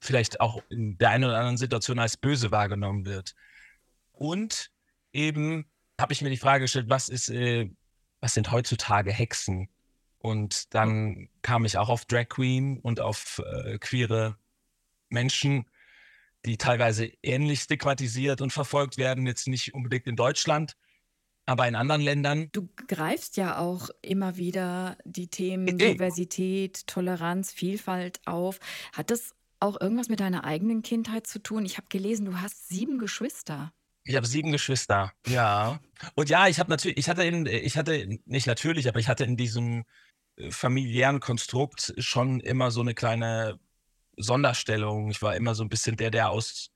vielleicht 0.00 0.40
auch 0.40 0.62
in 0.70 0.96
der 0.98 1.10
einen 1.10 1.24
oder 1.24 1.36
anderen 1.36 1.56
Situation 1.56 1.98
als 1.98 2.16
böse 2.16 2.50
wahrgenommen 2.50 3.04
wird. 3.04 3.34
Und 4.12 4.70
eben 5.12 5.66
habe 6.00 6.12
ich 6.12 6.22
mir 6.22 6.30
die 6.30 6.36
Frage 6.36 6.64
gestellt, 6.64 6.88
was 6.88 7.08
ist, 7.08 7.28
äh, 7.28 7.70
was 8.20 8.34
sind 8.34 8.50
heutzutage 8.50 9.12
Hexen? 9.12 9.68
Und 10.20 10.74
dann 10.74 11.28
kam 11.42 11.64
ich 11.64 11.78
auch 11.78 11.88
auf 11.88 12.04
Drag 12.04 12.28
Queen 12.28 12.78
und 12.80 13.00
auf 13.00 13.42
äh, 13.44 13.78
queere 13.78 14.36
Menschen, 15.08 15.66
die 16.44 16.56
teilweise 16.56 17.10
ähnlich 17.22 17.60
stigmatisiert 17.60 18.40
und 18.40 18.52
verfolgt 18.52 18.96
werden, 18.96 19.26
jetzt 19.26 19.48
nicht 19.48 19.74
unbedingt 19.74 20.06
in 20.06 20.16
Deutschland, 20.16 20.74
aber 21.46 21.66
in 21.66 21.74
anderen 21.74 22.02
Ländern. 22.02 22.48
Du 22.52 22.68
greifst 22.86 23.36
ja 23.36 23.58
auch 23.58 23.88
immer 24.02 24.36
wieder 24.36 24.98
die 25.04 25.28
Themen 25.28 25.78
Diversität, 25.78 26.86
Toleranz, 26.86 27.52
Vielfalt 27.52 28.20
auf. 28.26 28.60
Hat 28.92 29.10
das 29.10 29.34
auch 29.60 29.80
irgendwas 29.80 30.08
mit 30.08 30.20
deiner 30.20 30.44
eigenen 30.44 30.82
Kindheit 30.82 31.26
zu 31.26 31.42
tun? 31.42 31.64
Ich 31.64 31.76
habe 31.76 31.88
gelesen, 31.88 32.26
du 32.26 32.40
hast 32.40 32.68
sieben 32.68 32.98
Geschwister. 32.98 33.72
Ich 34.04 34.16
habe 34.16 34.26
sieben 34.26 34.52
Geschwister, 34.52 35.12
ja. 35.26 35.80
Und 36.14 36.30
ja, 36.30 36.48
ich 36.48 36.58
habe 36.60 36.70
natürlich, 36.70 36.96
ich 36.96 37.08
hatte 37.08 37.24
in, 37.24 37.44
ich 37.46 37.76
hatte 37.76 38.18
nicht 38.24 38.46
natürlich, 38.46 38.88
aber 38.88 39.00
ich 39.00 39.08
hatte 39.08 39.24
in 39.24 39.36
diesem 39.36 39.84
äh, 40.36 40.50
familiären 40.50 41.20
Konstrukt 41.20 41.94
schon 41.98 42.40
immer 42.40 42.70
so 42.70 42.80
eine 42.80 42.94
kleine 42.94 43.58
Sonderstellung. 44.18 45.10
Ich 45.10 45.22
war 45.22 45.36
immer 45.36 45.54
so 45.54 45.64
ein 45.64 45.68
bisschen 45.68 45.96
der, 45.96 46.10
der 46.10 46.30
aus, 46.30 46.70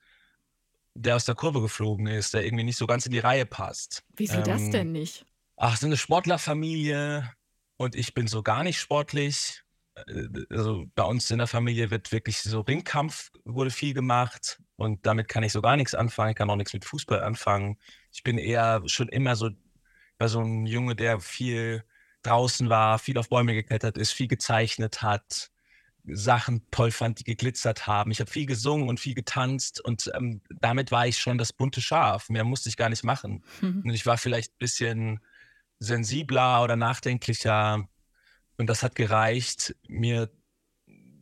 der 0.93 1.15
aus 1.15 1.25
der 1.25 1.35
Kurve 1.35 1.61
geflogen 1.61 2.07
ist, 2.07 2.33
der 2.33 2.45
irgendwie 2.45 2.63
nicht 2.63 2.77
so 2.77 2.87
ganz 2.87 3.05
in 3.05 3.11
die 3.11 3.19
Reihe 3.19 3.45
passt. 3.45 4.03
Wieso 4.15 4.37
ähm, 4.37 4.43
das 4.43 4.69
denn 4.69 4.91
nicht? 4.91 5.25
Ach, 5.57 5.77
so 5.77 5.85
eine 5.85 5.97
Sportlerfamilie 5.97 7.31
und 7.77 7.95
ich 7.95 8.13
bin 8.13 8.27
so 8.27 8.43
gar 8.43 8.63
nicht 8.63 8.79
sportlich. 8.79 9.63
Äh, 9.95 10.27
also 10.49 10.85
bei 10.95 11.03
uns 11.03 11.29
in 11.31 11.37
der 11.37 11.47
Familie 11.47 11.91
wird 11.91 12.11
wirklich 12.11 12.41
so 12.41 12.61
Ringkampf 12.61 13.31
wurde 13.45 13.71
viel 13.71 13.93
gemacht 13.93 14.61
und 14.75 15.05
damit 15.05 15.27
kann 15.27 15.43
ich 15.43 15.51
so 15.51 15.61
gar 15.61 15.77
nichts 15.77 15.95
anfangen. 15.95 16.31
Ich 16.31 16.35
kann 16.35 16.49
auch 16.49 16.55
nichts 16.55 16.73
mit 16.73 16.85
Fußball 16.85 17.21
anfangen. 17.21 17.77
Ich 18.11 18.23
bin 18.23 18.37
eher 18.37 18.81
schon 18.87 19.09
immer 19.09 19.35
so, 19.35 19.49
war 20.17 20.29
so 20.29 20.41
ein 20.41 20.65
Junge, 20.65 20.95
der 20.95 21.19
viel 21.19 21.83
draußen 22.23 22.69
war, 22.69 22.99
viel 22.99 23.17
auf 23.17 23.29
Bäume 23.29 23.53
geklettert 23.53 23.97
ist, 23.97 24.11
viel 24.11 24.27
gezeichnet 24.27 25.01
hat, 25.01 25.51
Sachen 26.05 26.65
toll 26.69 26.91
fand, 26.91 27.19
die 27.19 27.23
geglitzert 27.23 27.87
haben. 27.87 28.11
Ich 28.11 28.19
habe 28.19 28.29
viel 28.29 28.45
gesungen 28.45 28.89
und 28.89 28.99
viel 28.99 29.15
getanzt 29.15 29.79
und 29.83 30.11
ähm, 30.15 30.41
damit 30.59 30.91
war 30.91 31.07
ich 31.07 31.17
schon 31.17 31.37
das 31.37 31.53
bunte 31.53 31.81
Schaf. 31.81 32.29
Mehr 32.29 32.43
musste 32.43 32.69
ich 32.69 32.77
gar 32.77 32.89
nicht 32.89 33.03
machen. 33.03 33.43
Mhm. 33.61 33.83
Und 33.85 33.91
ich 33.91 34.05
war 34.05 34.17
vielleicht 34.17 34.53
ein 34.53 34.59
bisschen 34.59 35.19
sensibler 35.79 36.63
oder 36.63 36.75
nachdenklicher 36.75 37.87
und 38.57 38.67
das 38.67 38.83
hat 38.83 38.95
gereicht, 38.95 39.75
mir 39.87 40.29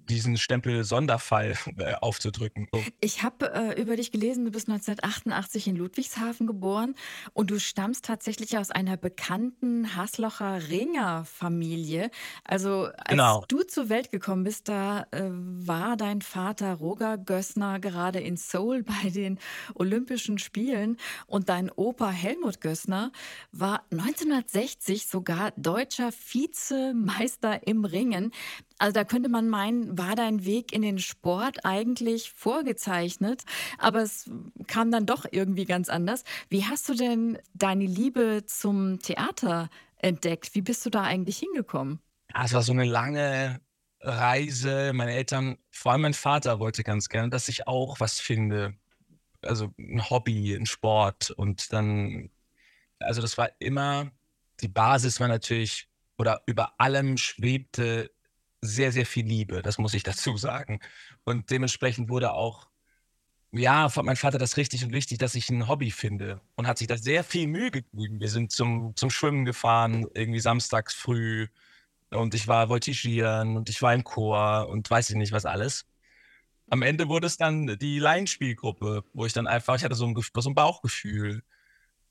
diesen 0.10 0.38
Stempel 0.38 0.84
Sonderfall 0.84 1.58
äh, 1.78 1.94
aufzudrücken. 1.96 2.68
So. 2.72 2.84
Ich 3.00 3.24
habe 3.24 3.54
äh, 3.54 3.82
über 3.82 3.96
dich 3.96 4.12
gelesen, 4.12 4.46
du 4.46 4.52
bist 4.52 4.70
1988 4.70 5.68
in 5.68 5.76
Ludwigshafen 5.76 6.48
geboren 6.48 6.96
und 7.34 7.52
du 7.52 7.60
stammst 7.60 8.06
tatsächlich 8.06 8.58
aus 8.58 8.72
einer 8.72 8.98
bekannten 8.98 9.96
Haslocher 9.96 10.70
Ringerfamilie. 10.70 12.12
Also 12.44 12.86
als 12.98 13.10
genau. 13.10 13.46
du 13.48 13.64
zur 13.64 13.90
Welt 13.90 14.12
gekommen 14.12 14.44
bist, 14.44 14.68
da 14.68 15.06
äh, 15.12 15.30
war 15.30 15.98
dein 15.98 16.22
Vater 16.22 16.74
Roger 16.74 17.18
Gössner 17.18 17.80
gerade 17.80 18.20
in 18.20 18.38
Seoul 18.38 18.84
bei 19.04 19.10
den 19.10 19.40
Olympischen 19.76 20.38
Spielen 20.38 20.98
und 21.28 21.50
dein 21.50 21.72
Opa 21.72 22.10
Helmut 22.10 22.62
Gössner 22.62 23.12
war 23.52 23.84
1960 23.92 25.08
sogar 25.08 25.52
deutscher 25.58 26.12
Vizemeister 26.12 27.68
im 27.68 27.86
Ringen. 27.86 28.32
Also 28.82 28.94
da 28.94 29.04
könnte 29.04 29.30
man 29.30 29.48
meinen, 29.48 29.96
war 29.96 30.16
dein 30.16 30.44
Weg 30.44 30.74
in 30.74 30.82
den 30.82 30.98
Sport 30.98 31.66
eigentlich 31.66 32.32
vorgezeichnet, 32.32 33.44
aber 33.78 34.02
es 34.02 34.28
kam 34.66 34.90
dann 34.90 35.06
doch 35.06 35.26
irgendwie 35.30 35.66
ganz 35.66 35.88
anders. 35.88 36.24
Wie 36.50 36.66
hast 36.66 36.90
du 36.90 36.96
denn 36.96 37.38
deine 37.54 37.86
Liebe 37.86 38.42
zum 38.48 39.00
Theater 39.00 39.70
entdeckt? 39.98 40.56
Wie 40.56 40.64
bist 40.64 40.84
du 40.84 40.90
da 40.90 41.04
eigentlich 41.04 41.38
hingekommen? 41.38 42.00
Es 42.34 42.54
war 42.54 42.64
so 42.64 42.72
eine 42.72 42.86
lange 42.86 43.62
Reise. 44.00 44.94
Meine 44.96 45.14
Eltern, 45.14 45.60
vor 45.70 45.92
allem 45.92 46.02
mein 46.02 46.16
Vater, 46.16 46.60
wollte 46.60 46.84
ganz 46.84 47.08
gerne, 47.08 47.30
dass 47.30 47.50
ich 47.50 47.68
auch 47.68 48.00
was 48.00 48.20
finde. 48.20 48.74
Also 49.44 49.72
ein 49.78 50.10
Hobby, 50.10 50.56
ein 50.56 50.66
Sport. 50.66 51.30
Und 51.30 51.72
dann, 51.72 52.32
also 52.98 53.22
das 53.22 53.38
war 53.38 53.52
immer, 53.60 54.10
die 54.60 54.70
Basis 54.70 55.20
war 55.20 55.28
natürlich, 55.28 55.88
oder 56.18 56.42
über 56.48 56.80
allem 56.80 57.18
schwebte 57.18 58.10
sehr, 58.62 58.92
sehr 58.92 59.06
viel 59.06 59.26
Liebe, 59.26 59.62
das 59.62 59.78
muss 59.78 59.94
ich 59.94 60.04
dazu 60.04 60.38
sagen. 60.38 60.80
Und 61.24 61.50
dementsprechend 61.52 62.10
wurde 62.10 62.34
auch, 62.34 62.68
ja, 63.54 63.90
von 63.90 64.06
meinem 64.06 64.16
Vater 64.16 64.38
das 64.38 64.58
richtig 64.58 64.84
und 64.86 64.94
wichtig, 64.94 65.18
dass 65.18 65.36
ich 65.36 65.50
ein 65.50 65.68
Hobby 65.68 65.92
finde. 65.92 66.42
Und 66.56 66.68
hat 66.68 66.78
sich 66.78 66.88
da 66.88 66.98
sehr 66.98 67.24
viel 67.24 67.48
Mühe 67.48 67.72
gegeben. 67.72 68.20
Wir 68.20 68.30
sind 68.30 68.52
zum, 68.52 68.96
zum 68.96 69.10
Schwimmen 69.10 69.46
gefahren, 69.46 70.08
irgendwie 70.14 70.40
samstags 70.40 70.94
früh. 70.94 71.48
Und 72.12 72.34
ich 72.34 72.48
war 72.48 72.70
voltigieren 72.70 73.58
und 73.58 73.70
ich 73.70 73.82
war 73.82 73.94
im 73.94 74.04
Chor 74.04 74.68
und 74.70 74.90
weiß 74.90 75.10
ich 75.10 75.16
nicht 75.18 75.32
was 75.34 75.46
alles. 75.46 75.86
Am 76.70 76.82
Ende 76.84 77.10
wurde 77.10 77.28
es 77.28 77.38
dann 77.38 77.78
die 77.80 78.00
Laienspielgruppe, 78.00 79.04
wo 79.14 79.26
ich 79.26 79.34
dann 79.34 79.48
einfach, 79.48 79.76
ich 79.76 79.84
hatte 79.84 79.96
so 79.96 80.06
ein, 80.08 80.16
so 80.16 80.50
ein 80.50 80.56
Bauchgefühl, 80.56 81.44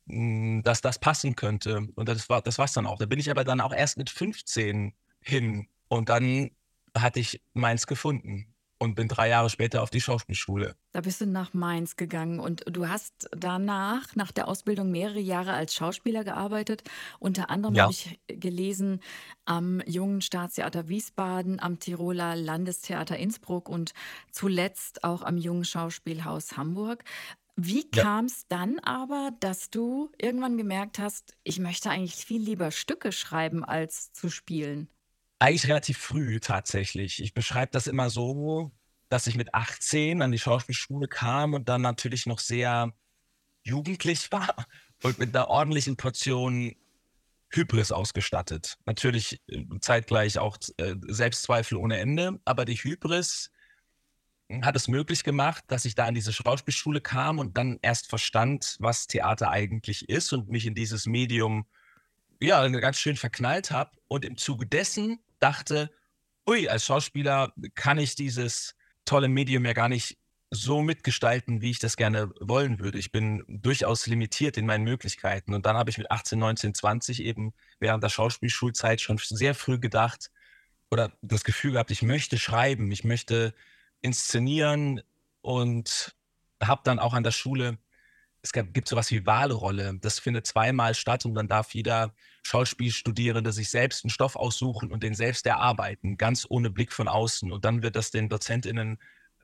hm, 0.08 0.62
dass 0.64 0.80
das 0.82 0.98
passen 0.98 1.36
könnte. 1.36 1.88
Und 1.94 2.08
das 2.08 2.28
war 2.28 2.42
das 2.42 2.58
war's 2.58 2.72
dann 2.74 2.86
auch. 2.86 2.98
Da 2.98 3.06
bin 3.06 3.18
ich 3.18 3.30
aber 3.30 3.44
dann 3.44 3.60
auch 3.60 3.72
erst 3.72 3.96
mit 3.98 4.10
15 4.10 4.94
hin 5.20 5.68
und 5.90 6.08
dann 6.08 6.50
hatte 6.96 7.20
ich 7.20 7.42
Mainz 7.52 7.86
gefunden 7.86 8.46
und 8.78 8.94
bin 8.94 9.08
drei 9.08 9.28
Jahre 9.28 9.50
später 9.50 9.82
auf 9.82 9.90
die 9.90 10.00
Schauspielschule. 10.00 10.74
Da 10.92 11.02
bist 11.02 11.20
du 11.20 11.26
nach 11.26 11.52
Mainz 11.52 11.96
gegangen 11.96 12.40
und 12.40 12.64
du 12.66 12.88
hast 12.88 13.28
danach, 13.32 14.16
nach 14.16 14.32
der 14.32 14.48
Ausbildung, 14.48 14.90
mehrere 14.90 15.20
Jahre 15.20 15.52
als 15.52 15.74
Schauspieler 15.74 16.24
gearbeitet. 16.24 16.82
Unter 17.18 17.50
anderem 17.50 17.74
ja. 17.74 17.82
habe 17.82 17.92
ich 17.92 18.18
gelesen 18.28 19.00
am 19.44 19.82
Jungen 19.84 20.22
Staatstheater 20.22 20.88
Wiesbaden, 20.88 21.60
am 21.60 21.78
Tiroler 21.78 22.36
Landestheater 22.36 23.18
Innsbruck 23.18 23.68
und 23.68 23.92
zuletzt 24.32 25.04
auch 25.04 25.22
am 25.22 25.36
Jungen 25.36 25.64
Schauspielhaus 25.64 26.56
Hamburg. 26.56 27.04
Wie 27.56 27.86
ja. 27.94 28.02
kam 28.02 28.24
es 28.24 28.46
dann 28.48 28.78
aber, 28.78 29.32
dass 29.40 29.68
du 29.68 30.10
irgendwann 30.16 30.56
gemerkt 30.56 30.98
hast, 30.98 31.36
ich 31.44 31.58
möchte 31.58 31.90
eigentlich 31.90 32.14
viel 32.14 32.40
lieber 32.40 32.70
Stücke 32.70 33.12
schreiben 33.12 33.62
als 33.62 34.12
zu 34.12 34.30
spielen? 34.30 34.88
Eigentlich 35.40 35.68
relativ 35.68 35.96
früh 35.96 36.38
tatsächlich. 36.38 37.22
Ich 37.22 37.32
beschreibe 37.32 37.72
das 37.72 37.86
immer 37.86 38.10
so, 38.10 38.72
dass 39.08 39.26
ich 39.26 39.36
mit 39.36 39.54
18 39.54 40.20
an 40.20 40.32
die 40.32 40.38
Schauspielschule 40.38 41.08
kam 41.08 41.54
und 41.54 41.68
dann 41.70 41.80
natürlich 41.80 42.26
noch 42.26 42.38
sehr 42.38 42.92
jugendlich 43.62 44.30
war 44.32 44.54
und 45.02 45.18
mit 45.18 45.34
einer 45.34 45.48
ordentlichen 45.48 45.96
Portion 45.96 46.74
Hybris 47.48 47.90
ausgestattet. 47.90 48.76
Natürlich 48.84 49.40
äh, 49.48 49.64
zeitgleich 49.80 50.38
auch 50.38 50.58
äh, 50.76 50.94
Selbstzweifel 51.08 51.78
ohne 51.78 51.98
Ende, 51.98 52.38
aber 52.44 52.66
die 52.66 52.76
Hybris 52.76 53.50
hat 54.60 54.76
es 54.76 54.88
möglich 54.88 55.24
gemacht, 55.24 55.64
dass 55.68 55.86
ich 55.86 55.94
da 55.94 56.06
in 56.06 56.14
diese 56.14 56.34
Schauspielschule 56.34 57.00
kam 57.00 57.38
und 57.38 57.56
dann 57.56 57.78
erst 57.80 58.08
verstand, 58.08 58.76
was 58.78 59.06
Theater 59.06 59.50
eigentlich 59.50 60.06
ist 60.10 60.34
und 60.34 60.50
mich 60.50 60.66
in 60.66 60.74
dieses 60.74 61.06
Medium 61.06 61.64
ja 62.40 62.68
ganz 62.68 62.98
schön 62.98 63.16
verknallt 63.16 63.70
habe 63.70 63.92
und 64.08 64.26
im 64.26 64.36
Zuge 64.36 64.66
dessen 64.66 65.18
dachte, 65.40 65.90
ui, 66.48 66.68
als 66.68 66.84
Schauspieler 66.84 67.52
kann 67.74 67.98
ich 67.98 68.14
dieses 68.14 68.74
tolle 69.04 69.28
Medium 69.28 69.64
ja 69.64 69.72
gar 69.72 69.88
nicht 69.88 70.18
so 70.50 70.82
mitgestalten, 70.82 71.60
wie 71.60 71.70
ich 71.70 71.78
das 71.78 71.96
gerne 71.96 72.32
wollen 72.40 72.80
würde. 72.80 72.98
Ich 72.98 73.12
bin 73.12 73.44
durchaus 73.46 74.06
limitiert 74.06 74.56
in 74.56 74.66
meinen 74.66 74.82
Möglichkeiten. 74.82 75.54
Und 75.54 75.64
dann 75.64 75.76
habe 75.76 75.90
ich 75.90 75.98
mit 75.98 76.10
18, 76.10 76.38
19, 76.38 76.74
20 76.74 77.22
eben 77.22 77.54
während 77.78 78.02
der 78.02 78.08
Schauspielschulzeit 78.08 79.00
schon 79.00 79.18
sehr 79.18 79.54
früh 79.54 79.78
gedacht 79.78 80.30
oder 80.90 81.12
das 81.22 81.44
Gefühl 81.44 81.72
gehabt, 81.72 81.92
ich 81.92 82.02
möchte 82.02 82.36
schreiben, 82.36 82.90
ich 82.90 83.04
möchte 83.04 83.54
inszenieren 84.00 85.02
und 85.40 86.16
habe 86.60 86.82
dann 86.84 86.98
auch 86.98 87.14
an 87.14 87.22
der 87.22 87.30
Schule, 87.30 87.78
es 88.42 88.52
gibt 88.52 88.88
sowas 88.88 89.10
wie 89.10 89.26
Wahlrolle. 89.26 89.98
Das 90.00 90.18
findet 90.18 90.46
zweimal 90.46 90.94
statt 90.94 91.24
und 91.26 91.34
dann 91.34 91.48
darf 91.48 91.74
jeder 91.74 92.14
Schauspielstudierende 92.42 93.52
sich 93.52 93.68
selbst 93.68 94.04
einen 94.04 94.10
Stoff 94.10 94.36
aussuchen 94.36 94.90
und 94.90 95.02
den 95.02 95.14
selbst 95.14 95.46
erarbeiten, 95.46 96.16
ganz 96.16 96.46
ohne 96.48 96.70
Blick 96.70 96.92
von 96.92 97.08
außen. 97.08 97.52
Und 97.52 97.64
dann 97.64 97.82
wird 97.82 97.96
das 97.96 98.10
den 98.10 98.28
DozentInnen 98.28 98.98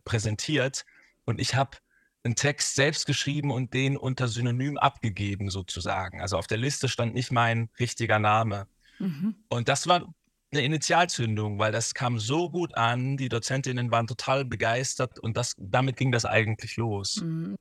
präsentiert. 0.05 0.87
Und 1.25 1.41
ich 1.41 1.55
habe 1.55 1.77
einen 2.25 2.37
Text 2.37 2.75
selbst 2.75 3.07
geschrieben 3.07 3.51
und 3.51 3.75
den 3.75 3.97
unter 3.97 4.29
Synonym 4.29 4.79
abgegeben, 4.79 5.51
sozusagen. 5.51 6.21
Also 6.21 6.39
auf 6.39 6.47
der 6.47 6.59
Liste 6.59 6.89
stand 6.89 7.15
nicht 7.15 7.31
mein 7.31 7.69
richtiger 7.79 8.19
Name. 8.19 8.67
Mhm. 8.99 9.37
Und 9.49 9.69
das 9.69 9.87
war 9.87 10.15
eine 10.53 10.63
Initialzündung, 10.63 11.59
weil 11.59 11.73
das 11.73 11.95
kam 11.95 12.19
so 12.19 12.51
gut 12.51 12.77
an, 12.77 13.17
die 13.17 13.29
Dozentinnen 13.29 13.91
waren 13.91 14.07
total 14.07 14.45
begeistert 14.45 15.19
und 15.19 15.37
das, 15.37 15.55
damit 15.59 15.97
ging 15.97 16.13
das 16.13 16.25
eigentlich 16.25 16.77
los. 16.77 17.21
Mhm. 17.23 17.57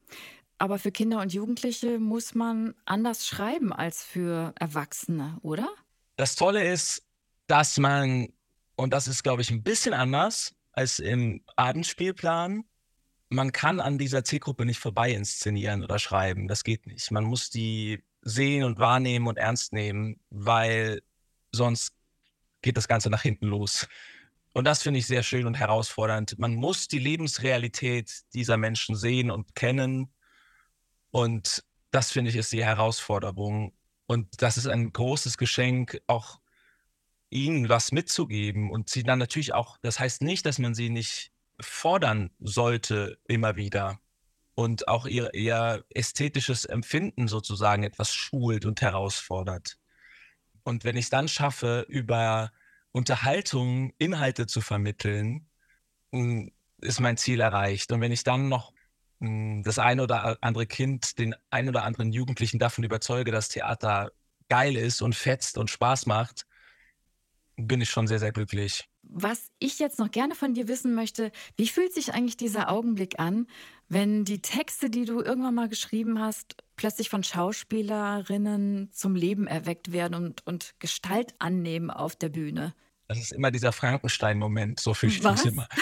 Aber 0.58 0.80
für 0.80 0.92
Kinder 0.92 1.20
und 1.22 1.34
Jugendliche 1.34 2.00
muss 2.00 2.34
man 2.34 2.76
anders 2.86 3.28
schreiben 3.28 3.74
als 3.74 4.04
für 4.04 4.54
Erwachsene, 4.60 5.38
oder? 5.42 5.70
Das 6.16 6.36
Tolle 6.36 6.72
ist, 6.72 7.04
dass 7.48 7.78
man, 7.78 8.30
und 8.76 8.94
das 8.94 9.08
ist, 9.08 9.24
glaube 9.24 9.42
ich, 9.42 9.52
ein 9.52 9.64
bisschen 9.64 9.94
anders 9.94 10.56
als 10.72 11.00
im 11.00 11.44
Abendspielplan, 11.56 12.64
man 13.30 13.52
kann 13.52 13.80
an 13.80 13.98
dieser 13.98 14.24
Zielgruppe 14.24 14.66
nicht 14.66 14.80
vorbei 14.80 15.12
inszenieren 15.12 15.84
oder 15.84 16.00
schreiben. 16.00 16.48
Das 16.48 16.64
geht 16.64 16.88
nicht. 16.88 17.12
Man 17.12 17.24
muss 17.24 17.50
die 17.50 18.04
sehen 18.22 18.64
und 18.64 18.80
wahrnehmen 18.80 19.28
und 19.28 19.38
ernst 19.38 19.74
nehmen, 19.74 20.20
weil 20.30 21.02
sonst 21.52 21.94
geht 22.62 22.78
das 22.78 22.88
Ganze 22.88 23.10
nach 23.10 23.22
hinten 23.22 23.48
los. 23.48 23.88
Und 24.54 24.66
das 24.66 24.84
finde 24.84 25.00
ich 25.00 25.08
sehr 25.08 25.22
schön 25.22 25.48
und 25.48 25.56
herausfordernd. 25.56 26.40
Man 26.40 26.56
muss 26.56 26.88
die 26.88 27.00
Lebensrealität 27.00 28.24
dieser 28.34 28.58
Menschen 28.58 28.96
sehen 28.96 29.30
und 29.30 29.54
kennen. 29.54 30.10
Und 31.16 31.64
das 31.92 32.12
finde 32.12 32.30
ich 32.30 32.36
ist 32.36 32.52
die 32.52 32.66
Herausforderung. 32.66 33.72
Und 34.06 34.42
das 34.42 34.58
ist 34.58 34.68
ein 34.68 34.92
großes 34.92 35.38
Geschenk, 35.38 36.02
auch 36.08 36.42
ihnen 37.30 37.70
was 37.70 37.94
mitzugeben 37.94 38.70
und 38.70 38.90
sie 38.90 39.04
dann 39.04 39.20
natürlich 39.20 39.54
auch, 39.54 39.78
das 39.82 39.98
heißt 39.98 40.24
nicht, 40.24 40.46
dass 40.46 40.60
man 40.60 40.76
sie 40.76 40.90
nicht 40.90 41.32
fordern 41.62 42.32
sollte 42.40 43.18
immer 43.30 43.56
wieder 43.56 44.02
und 44.56 44.90
auch 44.90 45.06
ihr, 45.06 45.34
ihr 45.34 45.86
ästhetisches 45.90 46.66
Empfinden 46.66 47.30
sozusagen 47.30 47.84
etwas 47.84 48.14
schult 48.14 48.66
und 48.66 48.82
herausfordert. 48.82 49.78
Und 50.64 50.84
wenn 50.84 50.98
ich 50.98 51.06
es 51.06 51.12
dann 51.12 51.30
schaffe, 51.30 51.86
über 51.88 52.52
Unterhaltung 52.92 53.94
Inhalte 54.00 54.48
zu 54.48 54.60
vermitteln, 54.60 55.48
mm, 56.12 56.50
ist 56.82 57.00
mein 57.00 57.16
Ziel 57.16 57.40
erreicht. 57.40 57.94
Und 57.94 58.02
wenn 58.02 58.12
ich 58.12 58.26
dann 58.26 58.50
noch 58.50 58.75
das 59.64 59.80
eine 59.80 60.04
oder 60.04 60.38
andere 60.42 60.66
Kind, 60.66 61.18
den 61.20 61.36
ein 61.50 61.70
oder 61.70 61.84
anderen 61.84 62.12
Jugendlichen 62.12 62.60
davon 62.60 62.84
überzeuge, 62.84 63.32
dass 63.32 63.50
Theater 63.50 64.12
geil 64.50 64.76
ist 64.76 65.02
und 65.02 65.16
fetzt 65.16 65.58
und 65.58 65.70
Spaß 65.70 66.06
macht, 66.06 66.46
bin 67.58 67.82
ich 67.82 67.90
schon 67.90 68.08
sehr, 68.08 68.20
sehr 68.20 68.32
glücklich. 68.32 68.90
Was 69.04 69.52
ich 69.60 69.80
jetzt 69.80 70.00
noch 70.00 70.12
gerne 70.12 70.36
von 70.36 70.54
dir 70.54 70.68
wissen 70.68 70.96
möchte, 70.96 71.32
wie 71.58 71.68
fühlt 71.68 71.94
sich 71.94 72.14
eigentlich 72.14 72.38
dieser 72.38 72.70
Augenblick 72.70 73.20
an, 73.20 73.48
wenn 73.88 74.26
die 74.26 74.42
Texte, 74.42 74.90
die 74.90 75.06
du 75.06 75.22
irgendwann 75.22 75.56
mal 75.56 75.70
geschrieben 75.70 76.20
hast, 76.20 76.56
plötzlich 76.76 77.10
von 77.10 77.24
Schauspielerinnen 77.24 78.92
zum 78.92 79.16
Leben 79.16 79.46
erweckt 79.48 79.92
werden 79.92 80.16
und, 80.16 80.46
und 80.48 80.76
Gestalt 80.80 81.36
annehmen 81.40 81.92
auf 81.92 82.16
der 82.16 82.30
Bühne? 82.30 82.74
Das 83.08 83.20
ist 83.20 83.32
immer 83.32 83.52
dieser 83.52 83.72
Frankenstein-Moment, 83.72 84.80
so 84.80 84.96
fühle 84.96 85.14
ich 85.14 85.24
mich 85.24 85.46
immer. 85.46 85.68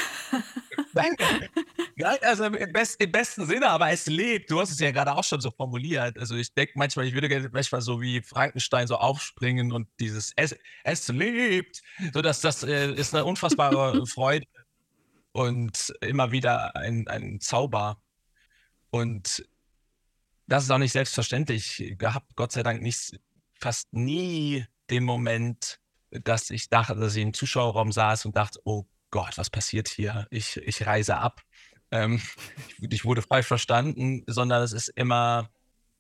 Ja, 1.96 2.16
also 2.22 2.46
im, 2.46 2.74
best, 2.74 3.00
im 3.02 3.12
besten 3.12 3.46
Sinne, 3.46 3.70
aber 3.70 3.90
es 3.92 4.08
lebt. 4.08 4.50
Du 4.50 4.60
hast 4.60 4.72
es 4.72 4.80
ja 4.80 4.92
gerade 4.92 5.14
auch 5.14 5.24
schon 5.24 5.42
so 5.42 5.52
formuliert. 5.52 6.18
Also 6.18 6.36
ich 6.36 6.54
denke 6.54 6.74
manchmal, 6.76 7.06
ich 7.06 7.14
würde 7.14 7.30
gerne 7.30 7.50
manchmal 7.52 7.82
so 7.82 8.02
wie 8.02 8.22
Frankenstein 8.22 8.88
so 8.88 8.98
aufspringen 8.98 9.72
und 9.72 9.88
dieses 10.00 10.34
Es, 10.36 10.56
es 10.84 11.08
lebt. 11.10 11.82
So 12.14 12.22
dass 12.22 12.42
das 12.42 12.64
äh, 12.64 12.92
ist 12.94 13.14
eine 13.14 13.26
unfassbare 13.26 14.06
Freude 14.08 14.48
und 15.34 15.94
immer 16.02 16.32
wieder 16.32 16.76
ein, 16.76 17.08
ein 17.08 17.40
Zauber. 17.40 18.02
Und 18.90 19.46
das 20.48 20.64
ist 20.64 20.72
auch 20.72 20.78
nicht 20.78 20.94
selbstverständlich. 20.94 21.80
Ich 21.80 21.98
habe 22.04 22.26
Gott 22.36 22.52
sei 22.52 22.64
Dank 22.64 22.82
nicht 22.82 23.20
fast 23.60 23.94
nie 23.94 24.66
den 24.90 25.04
Moment, 25.04 25.80
dass 26.12 26.50
ich 26.50 26.70
dachte, 26.70 26.96
dass 26.96 27.16
ich 27.16 27.24
im 27.24 27.34
Zuschauerraum 27.34 27.92
saß 27.92 28.26
und 28.26 28.36
dachte, 28.36 28.60
oh 28.66 28.86
Gott, 29.10 29.38
was 29.38 29.50
passiert 29.50 29.90
hier? 29.90 30.28
Ich, 30.32 30.58
ich 30.58 30.86
reise 30.86 31.18
ab. 31.18 31.42
Ähm, 31.94 32.20
ich, 32.80 33.06
wurde 33.06 33.22
falsch 33.22 33.46
verstanden, 33.46 34.24
sondern 34.26 34.64
es 34.64 34.74
ist 34.74 34.88
immer, 34.88 35.52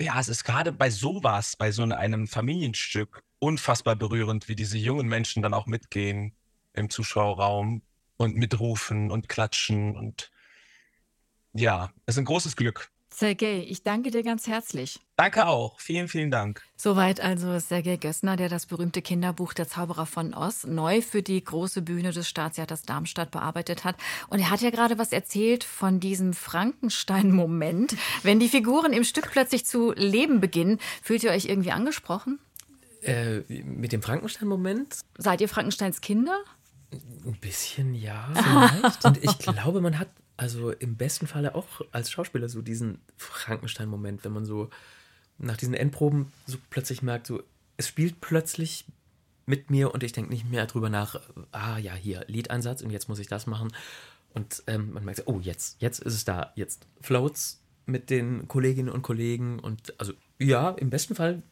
ja, 0.01 0.19
es 0.19 0.27
ist 0.27 0.43
gerade 0.43 0.71
bei 0.71 0.89
sowas, 0.89 1.55
bei 1.55 1.71
so 1.71 1.83
einem 1.83 2.27
Familienstück 2.27 3.23
unfassbar 3.37 3.95
berührend, 3.95 4.47
wie 4.47 4.55
diese 4.55 4.79
jungen 4.79 5.07
Menschen 5.07 5.43
dann 5.43 5.53
auch 5.53 5.67
mitgehen 5.67 6.35
im 6.73 6.89
Zuschauerraum 6.89 7.83
und 8.17 8.35
mitrufen 8.35 9.11
und 9.11 9.29
klatschen 9.29 9.95
und 9.95 10.31
ja, 11.53 11.93
es 12.07 12.15
ist 12.15 12.19
ein 12.19 12.25
großes 12.25 12.55
Glück. 12.55 12.91
Sergej, 13.13 13.65
ich 13.69 13.83
danke 13.83 14.09
dir 14.09 14.23
ganz 14.23 14.47
herzlich. 14.47 14.99
Danke 15.15 15.45
auch. 15.45 15.79
Vielen, 15.79 16.07
vielen 16.07 16.31
Dank. 16.31 16.63
Soweit 16.75 17.21
also 17.21 17.59
Sergej 17.59 17.97
Gössner, 17.97 18.35
der 18.35 18.49
das 18.49 18.65
berühmte 18.65 19.03
Kinderbuch 19.03 19.53
Der 19.53 19.67
Zauberer 19.67 20.07
von 20.07 20.33
Oz 20.33 20.65
neu 20.65 21.01
für 21.01 21.21
die 21.21 21.43
große 21.43 21.83
Bühne 21.83 22.11
des 22.11 22.27
Staatstheaters 22.27 22.83
Darmstadt 22.83 23.29
bearbeitet 23.29 23.83
hat. 23.83 23.95
Und 24.29 24.39
er 24.39 24.49
hat 24.49 24.61
ja 24.61 24.71
gerade 24.71 24.97
was 24.97 25.11
erzählt 25.11 25.63
von 25.63 25.99
diesem 25.99 26.33
Frankenstein-Moment. 26.33 27.95
Wenn 28.23 28.39
die 28.39 28.49
Figuren 28.49 28.93
im 28.93 29.03
Stück 29.03 29.29
plötzlich 29.31 29.65
zu 29.65 29.93
leben 29.93 30.41
beginnen, 30.41 30.79
fühlt 31.03 31.23
ihr 31.23 31.31
euch 31.31 31.45
irgendwie 31.45 31.71
angesprochen? 31.71 32.39
Äh, 33.03 33.41
mit 33.63 33.91
dem 33.91 34.01
Frankenstein-Moment? 34.01 35.01
Seid 35.17 35.41
ihr 35.41 35.49
Frankensteins 35.49 36.01
Kinder? 36.01 36.39
Ein 37.25 37.37
bisschen 37.39 37.93
ja, 37.93 38.29
vielleicht. 38.33 39.05
Und 39.05 39.23
ich 39.23 39.37
glaube, 39.37 39.81
man 39.81 39.99
hat 39.99 40.09
also 40.37 40.71
im 40.71 40.95
besten 40.95 41.27
Falle 41.27 41.55
auch 41.55 41.67
als 41.91 42.11
Schauspieler 42.11 42.49
so 42.49 42.61
diesen 42.61 42.99
Frankenstein-Moment, 43.17 44.23
wenn 44.23 44.33
man 44.33 44.45
so 44.45 44.69
nach 45.37 45.57
diesen 45.57 45.73
Endproben 45.73 46.31
so 46.45 46.57
plötzlich 46.69 47.01
merkt, 47.01 47.27
so 47.27 47.43
es 47.77 47.87
spielt 47.87 48.21
plötzlich 48.21 48.85
mit 49.45 49.69
mir 49.69 49.93
und 49.93 50.03
ich 50.03 50.13
denke 50.13 50.31
nicht 50.31 50.49
mehr 50.49 50.65
drüber 50.65 50.89
nach, 50.89 51.19
ah 51.51 51.77
ja, 51.77 51.93
hier, 51.93 52.23
Liedeinsatz 52.27 52.81
und 52.81 52.91
jetzt 52.91 53.09
muss 53.09 53.19
ich 53.19 53.27
das 53.27 53.45
machen. 53.45 53.73
Und 54.33 54.63
ähm, 54.67 54.93
man 54.93 55.05
merkt, 55.05 55.19
so, 55.19 55.23
oh, 55.27 55.39
jetzt, 55.39 55.81
jetzt 55.81 55.99
ist 55.99 56.13
es 56.13 56.25
da, 56.25 56.53
jetzt 56.55 56.87
floats 57.01 57.61
mit 57.85 58.09
den 58.09 58.47
Kolleginnen 58.47 58.89
und 58.89 59.01
Kollegen 59.01 59.59
und 59.59 59.93
also 59.99 60.13
ja, 60.39 60.69
im 60.71 60.89
besten 60.89 61.15
Fall 61.15 61.43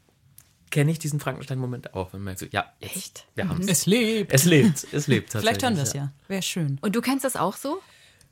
kenne 0.69 0.91
ich 0.91 0.99
diesen 0.99 1.19
Frankenstein-Moment 1.19 1.93
auch. 1.93 2.13
wenn 2.13 2.21
Man 2.21 2.25
merkt 2.25 2.39
so, 2.39 2.45
ja, 2.49 2.71
Echt? 2.79 3.27
wir 3.35 3.47
haben 3.49 3.67
Es 3.67 3.85
lebt. 3.85 4.33
Es 4.33 4.45
lebt, 4.45 4.87
es 4.93 5.07
lebt 5.07 5.31
tatsächlich. 5.31 5.41
Vielleicht 5.41 5.63
hören 5.63 5.75
wir 5.75 5.83
es 5.83 5.93
ja. 5.93 6.13
Wäre 6.27 6.41
schön. 6.41 6.79
Und 6.81 6.95
du 6.95 7.01
kennst 7.01 7.25
das 7.25 7.35
auch 7.35 7.57
so? 7.57 7.81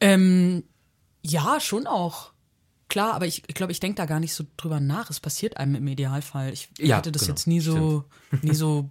Ähm, 0.01 0.63
ja, 1.21 1.59
schon 1.59 1.87
auch. 1.87 2.31
Klar, 2.87 3.13
aber 3.13 3.27
ich, 3.27 3.43
ich 3.47 3.55
glaube, 3.55 3.71
ich 3.71 3.79
denke 3.79 3.95
da 3.97 4.05
gar 4.05 4.19
nicht 4.19 4.33
so 4.33 4.45
drüber 4.57 4.79
nach. 4.79 5.09
Es 5.09 5.19
passiert 5.19 5.57
einem 5.57 5.75
im 5.75 5.87
Idealfall. 5.87 6.51
Ich 6.51 6.69
Ja, 6.79 6.97
hatte 6.97 7.11
das 7.11 7.23
genau, 7.23 7.33
jetzt 7.33 7.47
nie 7.47 7.59
so, 7.59 8.05
nie 8.41 8.55
so, 8.55 8.89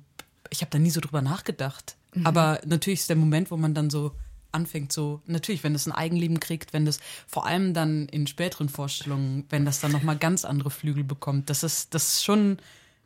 ich 0.51 0.61
habe 0.61 0.71
da 0.71 0.79
nie 0.79 0.91
so 0.91 1.01
drüber 1.01 1.23
nachgedacht. 1.23 1.97
Aber 2.25 2.61
natürlich 2.65 3.01
ist 3.01 3.11
der 3.11 3.17
Moment, 3.17 3.51
wo 3.51 3.57
man 3.57 3.75
dann 3.75 3.91
so 3.91 4.13
anfängt, 4.51 4.93
so, 4.93 5.21
natürlich, 5.27 5.63
wenn 5.63 5.73
das 5.73 5.87
ein 5.87 5.93
Eigenleben 5.93 6.41
kriegt, 6.41 6.73
wenn 6.73 6.85
das 6.87 7.01
vor 7.27 7.47
allem 7.47 7.75
dann 7.75 8.07
in 8.09 8.27
späteren 8.27 8.69
Vorstellungen, 8.69 9.45
wenn 9.51 9.65
das 9.65 9.81
dann 9.81 9.93
nochmal 9.93 10.17
ganz 10.17 10.45
andere 10.45 10.71
Flügel 10.71 11.05
bekommt, 11.05 11.51
das 11.51 11.63
ist, 11.63 11.95
das 11.95 12.15
ist 12.15 12.25
schon, 12.25 12.59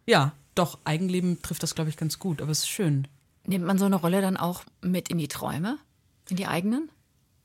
ja, 0.06 0.32
doch, 0.54 0.78
Eigenleben 0.84 1.42
trifft 1.42 1.62
das, 1.62 1.74
glaube 1.74 1.90
ich, 1.90 1.96
ganz 1.96 2.18
gut, 2.18 2.40
aber 2.40 2.52
es 2.52 2.60
ist 2.60 2.68
schön. 2.68 3.08
Nimmt 3.46 3.66
man 3.66 3.78
so 3.78 3.86
eine 3.86 3.96
Rolle 3.96 4.20
dann 4.20 4.36
auch 4.36 4.62
mit 4.82 5.08
in 5.08 5.18
die 5.18 5.28
Träume? 5.28 5.78
In 6.28 6.36
die 6.36 6.46
eigenen? 6.46 6.90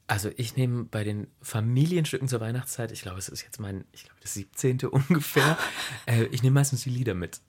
Also 0.07 0.29
ich 0.37 0.55
nehme 0.55 0.85
bei 0.85 1.03
den 1.03 1.27
Familienstücken 1.41 2.29
zur 2.29 2.39
Weihnachtszeit, 2.39 2.93
ich 2.93 3.01
glaube, 3.01 3.19
es 3.19 3.27
ist 3.27 3.43
jetzt 3.43 3.59
mein, 3.59 3.83
ich 3.91 4.03
glaube, 4.05 4.19
das 4.21 4.33
17. 4.35 4.79
ungefähr, 4.91 5.57
äh, 6.05 6.23
ich 6.27 6.43
nehme 6.43 6.53
meistens 6.53 6.83
die 6.83 6.89
Lieder 6.89 7.13
mit. 7.13 7.41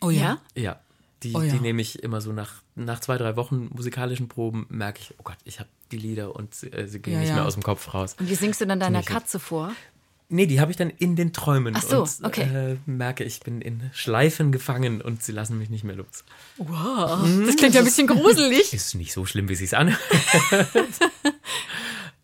Oh 0.00 0.10
ja? 0.10 0.38
Ja. 0.54 0.80
Die, 1.22 1.34
Oh 1.34 1.40
ja. 1.42 1.52
die 1.52 1.60
nehme 1.60 1.80
ich 1.80 2.02
immer 2.02 2.20
so 2.20 2.32
nach, 2.32 2.62
nach 2.74 3.00
zwei, 3.00 3.16
drei 3.18 3.36
Wochen 3.36 3.68
musikalischen 3.74 4.28
Proben, 4.28 4.66
merke 4.68 5.00
ich, 5.00 5.14
oh 5.18 5.22
Gott, 5.24 5.36
ich 5.44 5.60
habe 5.60 5.68
die 5.92 5.96
Lieder 5.98 6.34
und 6.36 6.54
äh, 6.74 6.86
sie 6.88 7.00
gehen 7.00 7.14
Ja, 7.14 7.20
nicht 7.20 7.28
ja. 7.30 7.34
mehr 7.36 7.46
aus 7.46 7.54
dem 7.54 7.62
Kopf 7.62 7.92
raus. 7.94 8.16
Und 8.18 8.28
wie 8.28 8.34
singst 8.34 8.60
du 8.60 8.66
dann 8.66 8.80
deiner. 8.80 9.02
Katze 9.02 9.38
vor? 9.38 9.72
Nee, 10.28 10.46
die 10.46 10.60
habe 10.60 10.72
ich 10.72 10.76
dann 10.76 10.90
in 10.90 11.14
den 11.14 11.32
Träumen 11.32 11.74
Ach 11.76 11.82
so, 11.82 12.02
und 12.02 12.24
okay. 12.24 12.72
äh, 12.72 12.76
merke, 12.84 13.22
ich 13.22 13.40
bin 13.40 13.60
in 13.60 13.90
Schleifen 13.92 14.50
gefangen 14.50 15.00
und 15.00 15.22
sie 15.22 15.30
lassen 15.30 15.56
mich 15.56 15.70
nicht 15.70 15.84
mehr 15.84 15.94
los. 15.94 16.24
Wow, 16.56 17.24
das 17.46 17.56
klingt 17.56 17.74
ja 17.74 17.80
ein 17.80 17.84
bisschen 17.84 18.08
gruselig. 18.08 18.72
Ist 18.72 18.94
nicht 18.96 19.12
so 19.12 19.24
schlimm, 19.24 19.48
wie 19.48 19.54
sie 19.54 19.66
es 19.66 19.74
anhört. 19.74 20.00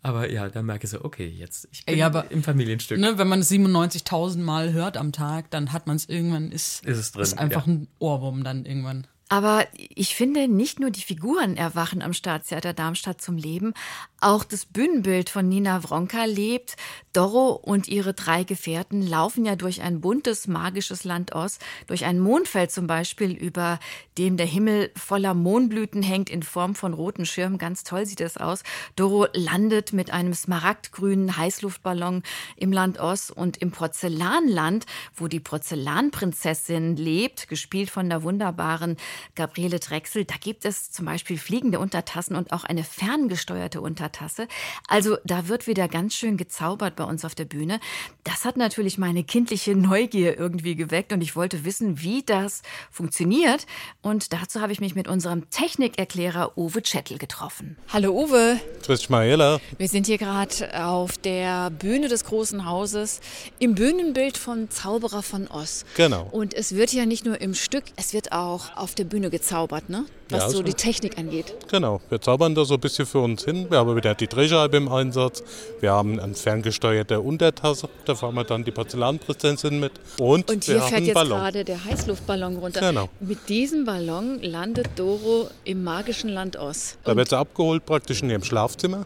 aber 0.03 0.29
ja, 0.31 0.47
da 0.49 0.61
merke 0.61 0.83
ich 0.85 0.91
so, 0.91 1.03
okay, 1.03 1.27
jetzt 1.27 1.67
ich 1.71 1.85
bin 1.85 1.97
Ja, 1.97 2.05
aber- 2.07 2.29
im 2.29 2.43
Familienstück. 2.43 2.99
Ne, 2.99 3.17
wenn 3.17 3.27
man 3.27 3.39
es 3.39 3.49
97.000 3.49 4.37
Mal 4.43 4.73
hört 4.73 4.97
am 4.97 5.11
Tag, 5.11 5.49
dann 5.49 5.71
hat 5.73 5.87
man 5.87 5.95
es 5.95 6.07
irgendwann, 6.09 6.51
ist, 6.51 6.85
Ist 6.85 6.97
es 6.97 7.11
drin, 7.13 7.23
ist 7.23 7.37
einfach 7.39 7.65
ja. 7.65 7.73
ein 7.73 7.87
Ohrwurm 7.99 8.43
dann 8.43 8.65
irgendwann. 8.65 9.07
Aber 9.33 9.65
ich 9.73 10.13
finde, 10.13 10.47
nicht 10.47 10.79
nur 10.79 10.91
die 10.91 11.01
Figuren 11.01 11.57
erwachen 11.57 12.03
am 12.03 12.13
Staatstheater 12.13 12.75
Darmstadt 12.75 13.19
zum 13.19 13.35
Leben, 13.35 13.73
auch 14.21 14.43
das 14.43 14.67
Bühnenbild 14.67 15.27
von 15.31 15.49
Nina 15.49 15.83
Wronka 15.83 16.25
lebt. 16.25 16.77
Doro 17.13 17.49
und 17.49 17.87
ihre 17.87 18.13
drei 18.13 18.43
Gefährten 18.43 19.01
laufen 19.05 19.43
ja 19.43 19.55
durch 19.55 19.81
ein 19.81 20.01
buntes, 20.01 20.47
magisches 20.47 21.03
Land 21.03 21.33
Ost, 21.33 21.63
durch 21.87 22.05
ein 22.05 22.19
Mondfeld 22.19 22.71
zum 22.71 22.85
Beispiel, 22.85 23.31
über 23.31 23.79
dem 24.19 24.37
der 24.37 24.45
Himmel 24.45 24.91
voller 24.95 25.33
Mohnblüten 25.33 26.03
hängt 26.03 26.29
in 26.29 26.43
Form 26.43 26.75
von 26.75 26.93
roten 26.93 27.25
Schirmen. 27.25 27.57
Ganz 27.57 27.83
toll 27.83 28.05
sieht 28.05 28.19
das 28.19 28.37
aus. 28.37 28.61
Doro 28.95 29.25
landet 29.33 29.93
mit 29.93 30.11
einem 30.11 30.35
smaragdgrünen 30.35 31.37
Heißluftballon 31.37 32.21
im 32.55 32.71
Land 32.71 32.99
Ost 32.99 33.31
und 33.31 33.57
im 33.57 33.71
Porzellanland, 33.71 34.85
wo 35.15 35.27
die 35.27 35.39
Porzellanprinzessin 35.39 36.95
lebt, 36.95 37.49
gespielt 37.49 37.89
von 37.89 38.09
der 38.09 38.21
wunderbaren 38.21 38.97
Gabriele 39.35 39.79
Drechsel. 39.79 40.25
Da 40.25 40.35
gibt 40.39 40.65
es 40.65 40.91
zum 40.91 41.05
Beispiel 41.05 41.37
fliegende 41.37 41.79
Untertassen 41.79 42.35
und 42.35 42.51
auch 42.51 42.63
eine 42.63 42.83
ferngesteuerte 42.83 43.81
Untertasse. 43.81 44.47
Also 44.87 45.17
da 45.23 45.47
wird 45.47 45.67
wieder 45.67 45.87
ganz 45.87 46.15
schön 46.15 46.37
gezaubert 46.37 46.95
bei 46.95 47.03
uns 47.03 47.25
auf 47.25 47.35
der 47.35 47.45
Bühne. 47.45 47.79
Das 48.23 48.45
hat 48.45 48.57
natürlich 48.57 48.97
meine 48.97 49.23
kindliche 49.23 49.75
Neugier 49.75 50.37
irgendwie 50.37 50.75
geweckt 50.75 51.13
und 51.13 51.21
ich 51.21 51.35
wollte 51.35 51.65
wissen, 51.65 52.01
wie 52.01 52.23
das 52.23 52.61
funktioniert. 52.91 53.65
Und 54.01 54.33
dazu 54.33 54.61
habe 54.61 54.71
ich 54.71 54.79
mich 54.79 54.95
mit 54.95 55.07
unserem 55.07 55.49
Technikerklärer 55.49 56.57
Uwe 56.57 56.81
Czettel 56.83 57.17
getroffen. 57.17 57.77
Hallo 57.91 58.11
Uwe, 58.11 58.59
Grüß 58.85 58.99
dich, 58.99 59.09
Mariella. 59.09 59.59
wir 59.77 59.87
sind 59.87 60.07
hier 60.07 60.17
gerade 60.17 60.85
auf 60.85 61.17
der 61.17 61.69
Bühne 61.69 62.07
des 62.07 62.25
großen 62.25 62.65
Hauses 62.65 63.19
im 63.59 63.75
Bühnenbild 63.75 64.37
von 64.37 64.69
Zauberer 64.69 65.23
von 65.23 65.47
Oz. 65.47 65.85
Genau. 65.95 66.27
Und 66.31 66.53
es 66.53 66.75
wird 66.75 66.93
ja 66.93 67.05
nicht 67.05 67.25
nur 67.25 67.39
im 67.41 67.53
Stück, 67.53 67.83
es 67.95 68.13
wird 68.13 68.31
auch 68.31 68.75
auf 68.75 68.95
der 68.95 69.05
Bühne 69.13 69.29
gezaubert, 69.29 69.89
ne? 69.89 70.05
Was 70.29 70.41
Ja, 70.41 70.49
so 70.49 70.57
so. 70.57 70.63
die 70.63 70.73
Technik 70.73 71.19
angeht. 71.19 71.53
Genau, 71.69 72.01
wir 72.09 72.19
zaubern 72.19 72.55
da 72.55 72.65
so 72.65 72.73
ein 72.73 72.79
bisschen 72.79 73.05
für 73.05 73.19
uns 73.19 73.45
hin. 73.45 73.67
Wir 73.69 73.77
haben 73.77 73.95
wieder 73.95 74.15
die 74.15 74.25
Drehscheibe 74.27 74.75
im 74.77 74.89
Einsatz. 74.89 75.43
Wir 75.81 75.91
haben 75.91 76.19
eine 76.19 76.33
ferngesteuerte 76.33 77.19
Untertasse. 77.21 77.89
Da 78.05 78.15
fahren 78.15 78.33
wir 78.33 78.43
dann 78.43 78.63
die 78.63 78.71
Porzellanprinzessin 78.71 79.79
mit. 79.79 79.91
Und, 80.17 80.49
Und 80.49 80.67
wir 80.67 80.73
hier 80.73 80.81
haben 80.83 80.89
fährt 80.89 81.01
jetzt 81.03 81.13
Ballon. 81.13 81.37
gerade 81.37 81.63
der 81.63 81.85
Heißluftballon 81.85 82.55
runter. 82.57 82.79
Genau. 82.79 83.07
Mit 83.19 83.49
diesem 83.49 83.85
Ballon 83.85 84.41
landet 84.41 84.87
Doro 84.95 85.47
im 85.63 85.83
magischen 85.83 86.29
Land 86.31 86.57
Oz. 86.57 86.97
Da 87.03 87.15
wird 87.15 87.29
sie 87.29 87.37
abgeholt 87.37 87.85
praktisch 87.85 88.23
in 88.23 88.31
ihrem 88.31 88.43
Schlafzimmer 88.43 89.05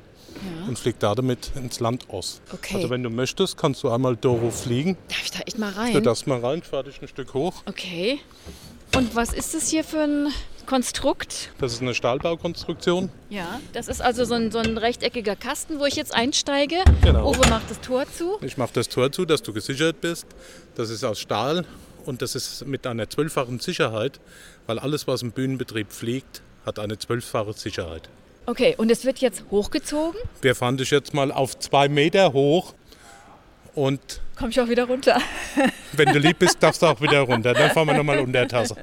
und 0.70 0.80
fliegt 0.80 1.04
da 1.04 1.16
damit 1.16 1.52
ins 1.56 1.82
Land 1.82 2.06
Ost. 2.10 2.42
Okay. 2.54 2.76
Also 2.76 2.90
wenn 2.90 3.04
du 3.04 3.10
möchtest, 3.10 3.58
kannst 3.58 3.84
du 3.84 3.90
einmal 3.90 4.16
Doro 4.16 4.52
fliegen. 4.52 4.96
Darf 5.10 5.24
ich 5.26 5.32
da 5.32 5.40
echt 5.40 5.58
mal 5.60 5.72
Du 5.74 5.80
rein? 5.80 6.04
darfst 6.04 6.28
mal 6.28 6.40
rein, 6.40 6.62
fahr 6.62 6.84
dich 6.84 7.02
ein 7.02 7.08
Stück 7.10 7.34
hoch. 7.34 7.56
Okay. 7.66 8.20
Und 8.96 9.16
was 9.16 9.34
ist 9.34 9.54
das 9.54 9.70
hier 9.70 9.84
für 9.84 10.02
ein 10.02 10.28
Konstrukt? 10.66 11.52
Das 11.60 11.74
ist 11.74 11.82
eine 11.82 11.96
Stahlbaukonstruktion. 11.96 13.10
Ja, 13.30 13.60
das 13.74 13.88
ist 13.88 14.02
also 14.02 14.26
so 14.26 14.36
ein, 14.36 14.52
so 14.52 14.60
ein 14.60 14.78
rechteckiger 14.78 15.36
Kasten, 15.36 15.80
wo 15.80 15.86
ich 15.86 15.96
jetzt 15.96 16.14
einsteige. 16.14 16.78
Genau. 17.02 17.30
Uwe 17.30 17.48
macht 17.50 17.70
das 17.70 17.80
Tor 17.82 18.06
zu. 18.12 18.38
Ich 18.42 18.58
mache 18.58 18.72
das 18.74 18.90
Tor 18.90 19.12
zu, 19.12 19.26
dass 19.26 19.42
du 19.42 19.54
gesichert 19.54 20.02
bist. 20.02 20.28
Das 20.76 20.90
ist 20.90 21.04
aus 21.04 21.20
Stahl 21.20 21.66
und 22.06 22.22
das 22.22 22.36
ist 22.36 22.66
mit 22.66 22.86
einer 22.86 23.10
zwölffachen 23.10 23.60
Sicherheit, 23.60 24.20
weil 24.66 24.80
alles, 24.80 25.08
was 25.08 25.22
im 25.22 25.32
Bühnenbetrieb 25.32 25.92
fliegt, 25.92 26.42
hat 26.66 26.80
eine 26.80 26.98
zwölffache 26.98 27.54
Sicherheit. 27.54 28.10
Okay, 28.46 28.76
und 28.78 28.90
es 28.92 29.04
wird 29.06 29.20
jetzt 29.20 29.44
hochgezogen. 29.52 30.20
Wir 30.42 30.56
fahren 30.56 30.78
dich 30.78 30.92
jetzt 30.92 31.14
mal 31.14 31.32
auf 31.32 31.60
zwei 31.60 31.90
Meter 31.90 32.34
hoch 32.34 32.74
und 33.78 34.22
Komme 34.36 34.50
ich 34.50 34.60
auch 34.60 34.68
wieder 34.68 34.86
runter. 34.86 35.20
wenn 35.94 36.12
du 36.12 36.20
lieb 36.20 36.40
bist, 36.40 36.62
darfst 36.62 36.82
du 36.82 36.88
auch 36.88 37.00
wieder 37.00 37.22
runter. 37.22 37.54
Dann 37.54 37.72
fahren 37.72 37.88
wir 37.88 37.96
nochmal 37.96 38.20
unter 38.20 38.32
der 38.34 38.48
Tasse. 38.48 38.76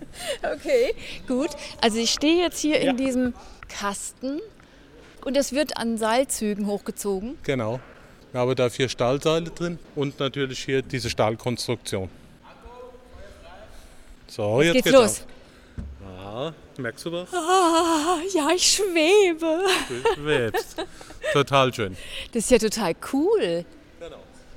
Okay, 0.42 0.94
gut. 1.28 1.50
Also 1.80 1.98
ich 1.98 2.10
stehe 2.10 2.42
jetzt 2.42 2.60
hier 2.60 2.82
Ja. 2.82 2.90
in 2.90 2.96
diesem 2.96 3.34
Kasten 3.68 4.40
und 5.24 5.36
es 5.36 5.52
wird 5.52 5.76
an 5.76 5.98
Seilzügen 5.98 6.66
hochgezogen. 6.66 7.36
Genau. 7.42 7.80
Wir 8.32 8.40
haben 8.40 8.54
da 8.54 8.70
vier 8.70 8.88
Stahlseile 8.88 9.50
drin 9.50 9.78
und 9.94 10.18
natürlich 10.20 10.64
hier 10.64 10.82
diese 10.82 11.10
Stahlkonstruktion. 11.10 12.08
So, 14.28 14.62
jetzt, 14.62 14.72
geht's 14.74 14.84
geht's 14.84 14.96
los. 14.96 15.20
Auf. 15.20 16.52
Ja, 16.76 16.82
merkst 16.82 17.04
du 17.06 17.12
was? 17.12 17.32
Ah, 17.32 18.18
ja, 18.34 18.48
ich 18.54 18.74
schwebe. 18.74 19.60
Du 19.88 20.14
schwebst. 20.22 20.76
Total 21.32 21.72
schön. 21.74 21.96
Das 22.32 22.44
ist 22.44 22.50
ja 22.50 22.58
total 22.58 22.94
cool. 23.12 23.64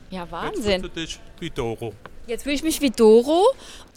Genau. 0.10 0.16
Ja, 0.16 0.24
Jetzt 0.24 0.32
Wahnsinn. 0.32 0.82
fühlst 0.82 0.96
du 0.98 1.00
dich 1.02 1.20
wie 1.40 1.50
Doro. 1.50 1.94
Jetzt 2.28 2.44
fühle 2.44 2.56
ich 2.56 2.64
mich 2.64 2.82
wie 2.82 2.90
Doro. 2.90 3.46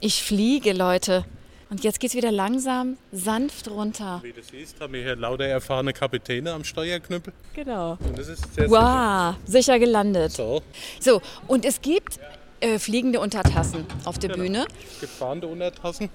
Ich 0.00 0.22
fliege, 0.22 0.72
Leute. 0.72 1.24
Und 1.68 1.84
jetzt 1.84 2.00
geht's 2.00 2.14
wieder 2.16 2.32
langsam, 2.32 2.96
sanft 3.12 3.68
runter. 3.70 4.18
Wie 4.24 4.32
du 4.32 4.42
siehst, 4.42 4.80
haben 4.80 4.92
wir 4.92 5.02
hier 5.02 5.14
lauter 5.14 5.44
erfahrene 5.44 5.92
Kapitäne 5.92 6.52
am 6.52 6.64
Steuerknüppel. 6.64 7.32
Genau. 7.54 7.92
Und 8.04 8.18
das 8.18 8.26
ist 8.26 8.42
sehr 8.54 8.68
sicher. 8.68 8.70
Wow, 8.70 9.36
sicher 9.48 9.78
gelandet. 9.78 10.32
So, 10.32 10.62
So, 10.98 11.22
und 11.46 11.64
es 11.64 11.80
gibt 11.80 12.18
äh, 12.58 12.80
fliegende 12.80 13.20
Untertassen 13.20 13.86
auf 14.04 14.18
der 14.18 14.30
Bühne. 14.30 14.66
es 14.94 15.00
gibt 15.00 15.12
fahrende 15.12 15.46
Untertassen. 15.46 16.08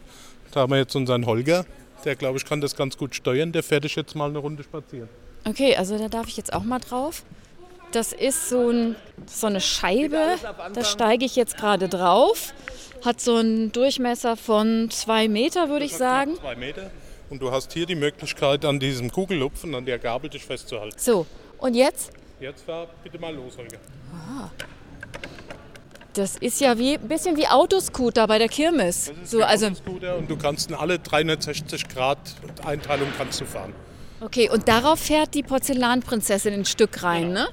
Da 0.51 0.61
haben 0.61 0.71
wir 0.73 0.77
jetzt 0.79 0.95
unseren 0.95 1.25
Holger. 1.25 1.65
Der, 2.03 2.17
glaube 2.17 2.37
ich, 2.37 2.43
kann 2.45 2.59
das 2.59 2.75
ganz 2.75 2.97
gut 2.97 3.15
steuern. 3.15 3.53
Der 3.53 3.63
fährt 3.63 3.85
dich 3.85 3.95
jetzt 3.95 4.13
mal 4.13 4.29
eine 4.29 4.39
Runde 4.39 4.61
spazieren. 4.63 5.07
Okay, 5.47 5.75
also 5.77 5.97
da 5.97 6.09
darf 6.09 6.27
ich 6.27 6.35
jetzt 6.35 6.51
auch 6.53 6.63
mal 6.63 6.79
drauf. 6.79 7.23
Das 7.95 8.11
ist 8.11 8.49
so, 8.49 8.71
ein, 8.71 8.97
so 9.25 9.47
eine 9.47 9.61
Scheibe. 9.61 10.35
Da 10.73 10.83
steige 10.83 11.23
ich 11.23 11.37
jetzt 11.37 11.55
gerade 11.55 11.87
drauf. 11.87 12.53
Hat 13.05 13.21
so 13.21 13.37
einen 13.37 13.71
Durchmesser 13.71 14.35
von 14.35 14.89
zwei 14.91 15.29
Meter, 15.29 15.69
würde 15.69 15.85
ich 15.85 15.95
sagen. 15.95 16.35
Zwei 16.35 16.55
Meter. 16.55 16.91
Und 17.29 17.41
du 17.41 17.51
hast 17.51 17.71
hier 17.71 17.85
die 17.85 17.95
Möglichkeit, 17.95 18.65
an 18.65 18.81
diesem 18.81 19.09
Kugellupf 19.09 19.63
und 19.63 19.75
an 19.75 19.85
der 19.85 19.97
Gabel 19.97 20.29
dich 20.29 20.43
festzuhalten. 20.43 20.97
So, 20.99 21.25
und 21.57 21.73
jetzt? 21.73 22.11
Jetzt 22.41 22.65
fahr 22.65 22.87
bitte 23.01 23.17
mal 23.17 23.33
los, 23.33 23.57
Holger. 23.57 23.77
Das 26.11 26.35
ist 26.35 26.59
ja 26.59 26.77
wie 26.77 26.95
ein 26.95 27.07
bisschen 27.07 27.37
wie 27.37 27.47
Autoscooter 27.47 28.27
bei 28.27 28.39
der 28.39 28.49
Kirmes. 28.49 29.13
So, 29.23 29.41
also, 29.41 29.67
Autoscooter 29.67 30.17
und 30.17 30.29
du 30.29 30.35
kannst 30.35 30.69
in 30.69 30.75
alle 30.75 30.99
360 30.99 31.87
Grad 31.87 32.17
Einteilung 32.65 33.07
kannst 33.17 33.39
du 33.39 33.45
fahren. 33.45 33.73
okay, 34.19 34.49
und 34.49 34.67
darauf 34.67 34.99
fährt 34.99 35.33
die 35.33 35.43
Porzellanprinzessin 35.43 36.53
ein 36.53 36.65
Stück 36.65 37.01
rein, 37.01 37.31
ne? 37.31 37.47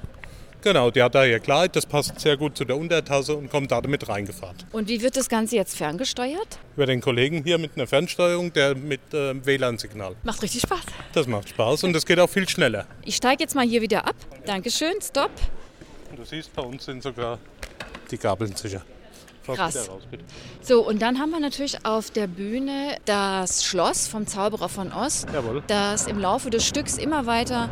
Genau, 0.63 0.89
die 0.91 1.03
hat 1.03 1.13
da 1.13 1.25
ihr 1.25 1.41
Kleid, 1.41 1.75
das 1.75 1.85
passt 1.85 2.17
sehr 2.21 2.37
gut 2.37 2.55
zu 2.55 2.63
der 2.63 2.77
Untertasse 2.77 3.35
und 3.35 3.49
kommt 3.49 3.69
da 3.69 3.81
damit 3.81 4.07
reingefahren. 4.07 4.55
Und 4.71 4.87
wie 4.87 5.01
wird 5.01 5.17
das 5.17 5.27
Ganze 5.27 5.57
jetzt 5.57 5.75
ferngesteuert? 5.75 6.57
Über 6.77 6.85
den 6.85 7.01
Kollegen 7.01 7.43
hier 7.43 7.57
mit 7.57 7.71
einer 7.75 7.85
Fernsteuerung, 7.85 8.53
der 8.53 8.73
mit 8.73 9.01
äh, 9.13 9.45
WLAN-Signal. 9.45 10.15
Macht 10.23 10.41
richtig 10.41 10.61
Spaß. 10.61 10.79
Das 11.11 11.27
macht 11.27 11.49
Spaß 11.49 11.83
und 11.83 11.91
das 11.91 12.05
geht 12.05 12.17
auch 12.17 12.29
viel 12.29 12.47
schneller. 12.47 12.85
Ich 13.03 13.17
steige 13.17 13.43
jetzt 13.43 13.55
mal 13.55 13.65
hier 13.65 13.81
wieder 13.81 14.07
ab. 14.07 14.15
Dankeschön, 14.45 14.93
stopp. 15.01 15.31
Du 16.15 16.23
siehst, 16.23 16.53
bei 16.55 16.61
uns 16.61 16.85
sind 16.85 17.03
sogar 17.03 17.39
die 18.09 18.17
Gabeln 18.17 18.55
sicher. 18.55 18.83
Krass. 19.45 19.89
raus. 19.89 20.01
So, 20.61 20.87
und 20.87 21.01
dann 21.01 21.19
haben 21.19 21.31
wir 21.31 21.39
natürlich 21.39 21.85
auf 21.85 22.11
der 22.11 22.27
Bühne 22.27 22.97
das 23.05 23.65
Schloss 23.65 24.07
vom 24.07 24.27
Zauberer 24.27 24.69
von 24.69 24.91
Oz, 24.93 25.25
Jawohl. 25.33 25.63
das 25.67 26.07
im 26.07 26.19
Laufe 26.19 26.49
des 26.49 26.65
Stücks 26.65 26.97
immer 26.97 27.25
weiter 27.25 27.69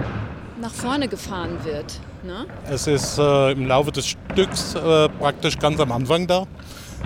nach 0.60 0.74
vorne 0.74 1.08
gefahren 1.08 1.64
wird. 1.64 2.00
Ne? 2.24 2.46
Es 2.70 2.88
ist 2.88 3.18
äh, 3.18 3.52
im 3.52 3.66
Laufe 3.66 3.92
des 3.92 4.08
Stücks 4.08 4.76
äh, 4.76 5.10
praktisch 5.10 5.58
ganz 5.58 5.80
am 5.80 5.92
Anfang 5.92 6.28
da, 6.28 6.46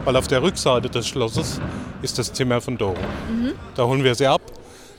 weil 0.03 0.16
auf 0.16 0.28
der 0.28 0.41
Rückseite 0.41 0.89
des 0.89 1.07
Schlosses 1.07 1.61
ist 2.01 2.18
das 2.20 2.34
Zimmer 2.34 2.59
von 2.59 2.78
Doro. 2.78 2.97
Da 3.76 3.86
holen 3.86 4.03
wir 4.03 4.13
sie 4.16 4.28
ab, 4.28 4.41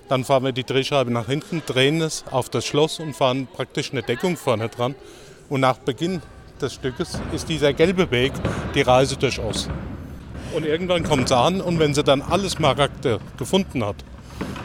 dann 0.09 0.25
fahren 0.25 0.45
wir 0.45 0.53
die 0.53 0.65
Drehscheibe 0.65 1.11
nach 1.11 1.27
hinten, 1.27 1.63
drehen 1.67 2.01
es 2.01 2.25
auf 2.31 2.49
das 2.49 2.65
Schloss 2.65 3.01
und 3.01 3.15
fahren 3.15 3.47
praktisch 3.53 3.93
eine 3.93 4.03
Deckung 4.03 4.37
vorne 4.37 4.69
dran. 4.69 4.95
Und 5.49 5.61
nach 5.61 5.79
Beginn 5.79 6.23
des 6.61 6.75
Stückes 6.75 7.19
ist 7.33 7.49
dieser 7.49 7.73
gelbe 7.73 8.11
Weg 8.11 8.33
die 8.75 8.83
Reise 8.83 9.17
durch 9.17 9.39
Oz. 9.41 9.69
Und 10.55 10.65
irgendwann 10.65 11.05
kommt 11.05 11.29
sie 11.29 11.37
an 11.37 11.61
und 11.61 11.79
wenn 11.79 11.95
sie 11.95 12.03
dann 12.03 12.23
alles 12.23 12.59
Maragde 12.59 13.21
gefunden 13.37 13.85
hat, 13.85 13.97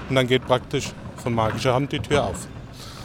und 0.10 0.16
dann 0.16 0.28
geht 0.28 0.46
praktisch 0.46 0.92
von 1.18 1.34
magischer 1.34 1.74
Hand 1.74 1.92
die 1.92 2.00
Tür 2.00 2.26
auf. 2.26 2.48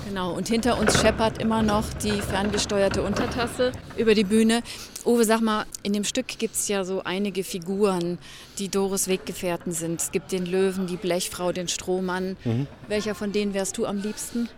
Genau, 0.08 0.32
und 0.32 0.48
hinter 0.48 0.78
uns 0.78 1.00
scheppert 1.00 1.38
immer 1.38 1.62
noch 1.62 1.84
die 2.02 2.20
ferngesteuerte 2.20 3.02
Untertasse 3.02 3.72
über 3.96 4.14
die 4.14 4.24
Bühne. 4.24 4.62
Uwe, 5.04 5.24
sag 5.24 5.40
mal, 5.40 5.66
in 5.82 5.92
dem 5.92 6.04
Stück 6.04 6.26
gibt 6.26 6.54
es 6.54 6.68
ja 6.68 6.84
so 6.84 7.02
einige 7.04 7.42
Figuren, 7.44 8.18
die 8.58 8.68
Doris 8.68 9.08
Weggefährten 9.08 9.72
sind. 9.72 10.00
Es 10.00 10.12
gibt 10.12 10.30
den 10.30 10.46
Löwen, 10.46 10.86
die 10.86 10.96
Blechfrau, 10.96 11.52
den 11.52 11.68
Strohmann. 11.68 12.36
Welcher 12.88 13.14
von 13.14 13.32
denen 13.32 13.52
wärst 13.52 13.78
du 13.78 13.86
am 13.86 13.98
liebsten? 13.98 14.48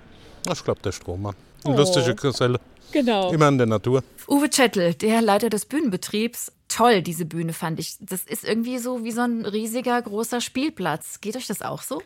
Ich 0.52 0.64
glaube, 0.64 0.80
der 0.82 0.92
Strohmann. 0.92 1.34
Oh. 1.64 1.72
lustiger 1.76 2.14
Geselle. 2.14 2.60
Genau. 2.92 3.32
Immer 3.32 3.48
in 3.48 3.58
der 3.58 3.66
Natur. 3.66 4.02
Uwe 4.28 4.48
Chettel, 4.48 4.94
der 4.94 5.20
Leiter 5.20 5.50
des 5.50 5.66
Bühnenbetriebs. 5.66 6.52
Toll, 6.68 7.02
diese 7.02 7.24
Bühne 7.24 7.52
fand 7.52 7.78
ich. 7.80 7.96
Das 8.00 8.22
ist 8.24 8.44
irgendwie 8.44 8.78
so 8.78 9.04
wie 9.04 9.12
so 9.12 9.20
ein 9.22 9.44
riesiger, 9.44 10.00
großer 10.00 10.40
Spielplatz. 10.40 11.20
Geht 11.20 11.36
euch 11.36 11.46
das 11.46 11.62
auch 11.62 11.82
so? 11.82 12.02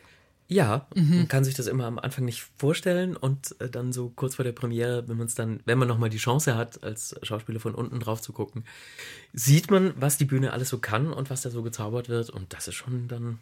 Ja, 0.49 0.87
man 0.95 1.29
kann 1.29 1.45
sich 1.45 1.55
das 1.55 1.67
immer 1.67 1.87
am 1.87 1.99
Anfang 1.99 2.27
nicht 2.27 2.45
vorstellen 2.59 3.17
und 3.17 3.55
äh, 3.61 3.71
dann 3.71 3.91
so 3.93 4.13
kurz 4.15 4.35
vor 4.35 4.45
der 4.45 4.53
Premiere, 4.53 5.09
wenn 5.09 5.17
man 5.17 5.27
es 5.27 5.35
dann, 5.35 5.61
wenn 5.65 5.79
man 5.79 5.89
nochmal 5.89 6.11
die 6.11 6.19
Chance 6.19 6.57
hat, 6.57 6.83
als 6.85 7.15
Schauspieler 7.23 7.59
von 7.59 7.75
unten 7.75 8.01
drauf 8.01 8.21
zu 8.21 8.33
gucken, 8.35 8.65
sieht 9.33 9.71
man, 9.71 9.95
was 9.97 10.19
die 10.19 10.27
Bühne 10.27 10.53
alles 10.53 10.69
so 10.69 10.77
kann 10.79 11.11
und 11.13 11.31
was 11.31 11.41
da 11.43 11.49
so 11.49 11.63
gezaubert 11.63 12.11
wird 12.11 12.29
und 12.29 12.53
das 12.53 12.69
ist 12.69 12.75
schon 12.75 13.09
dann 13.09 13.39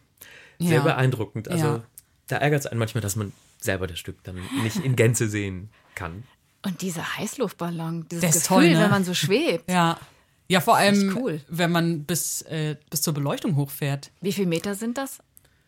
sehr 0.60 0.76
Ja. 0.78 0.82
beeindruckend. 0.82 1.48
Also 1.48 1.64
Ja. 1.64 1.82
da 2.28 2.36
ärgert 2.36 2.60
es 2.60 2.66
einen 2.66 2.78
manchmal, 2.78 3.00
dass 3.02 3.16
man 3.16 3.32
selber 3.58 3.88
das 3.88 3.98
Stück 3.98 4.22
dann 4.22 4.36
nicht 4.62 4.76
in 4.84 4.94
Gänze 4.94 5.28
sehen 5.28 5.70
kann. 6.00 6.24
Und 6.62 6.82
dieser 6.82 7.16
Heißluftballon, 7.16 8.06
dieses 8.10 8.24
ist 8.24 8.34
Gefühl, 8.42 8.46
toll, 8.48 8.70
ne? 8.70 8.80
wenn 8.80 8.90
man 8.90 9.04
so 9.04 9.14
schwebt. 9.14 9.70
Ja. 9.70 9.98
Ja, 10.48 10.60
vor 10.60 10.76
allem, 10.76 11.16
cool. 11.16 11.40
wenn 11.48 11.70
man 11.70 12.04
bis, 12.04 12.42
äh, 12.42 12.76
bis 12.90 13.02
zur 13.02 13.14
Beleuchtung 13.14 13.54
hochfährt. 13.56 14.10
Wie 14.20 14.32
viel 14.32 14.46
Meter 14.46 14.74
sind 14.74 14.98
das? 14.98 15.18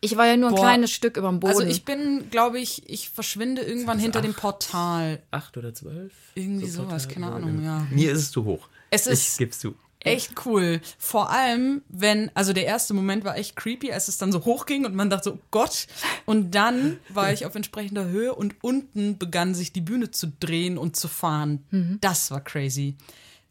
Ich 0.01 0.17
war 0.17 0.27
ja 0.27 0.37
nur 0.37 0.49
ein 0.49 0.57
Boah. 0.57 0.63
kleines 0.63 0.91
Stück 0.91 1.17
über 1.17 1.29
dem 1.29 1.39
Boden. 1.39 1.53
Also 1.53 1.63
ich 1.65 1.85
bin, 1.85 2.29
glaube 2.33 2.59
ich, 2.59 2.91
ich 2.91 3.09
verschwinde 3.11 3.63
irgendwann 3.63 3.99
das 3.99 4.03
hinter 4.03 4.21
dem 4.21 4.33
acht? 4.33 4.41
Portal. 4.41 5.23
Acht 5.31 5.57
oder 5.57 5.73
zwölf? 5.73 6.13
Irgendwie 6.35 6.67
So 6.69 6.83
sowas, 6.83 7.07
Portal, 7.07 7.23
keine 7.23 7.33
Ahnung, 7.33 7.63
ja. 7.65 7.87
Mir 7.91 8.11
ist 8.11 8.19
es 8.19 8.31
zu 8.33 8.45
hoch. 8.45 8.69
Es 8.91 9.07
ich 9.07 9.13
ist- 9.13 9.39
gib's 9.39 9.59
zu. 9.61 9.77
Echt 10.05 10.47
cool. 10.47 10.81
Vor 10.99 11.31
allem, 11.31 11.83
wenn, 11.89 12.31
also 12.35 12.53
der 12.53 12.67
erste 12.67 12.95
Moment 12.95 13.25
war 13.25 13.37
echt 13.37 13.57
creepy, 13.57 13.93
als 13.93 14.09
es 14.09 14.19
dann 14.19 14.33
so 14.33 14.45
hochging 14.45 14.85
und 14.85 14.95
man 14.95 15.11
dachte 15.11 15.31
so, 15.31 15.35
oh 15.37 15.43
Gott. 15.51 15.87
Und 16.27 16.55
dann 16.55 16.99
war 17.09 17.33
ich 17.33 17.47
auf 17.47 17.55
entsprechender 17.55 18.07
Höhe 18.07 18.35
und 18.35 18.57
unten 18.63 19.19
begann 19.19 19.55
sich 19.55 19.73
die 19.73 19.81
Bühne 19.81 20.11
zu 20.11 20.33
drehen 20.41 20.79
und 20.79 20.97
zu 20.97 21.09
fahren. 21.09 21.65
Mhm. 21.71 21.99
Das 22.01 22.31
war 22.31 22.41
crazy. 22.41 22.97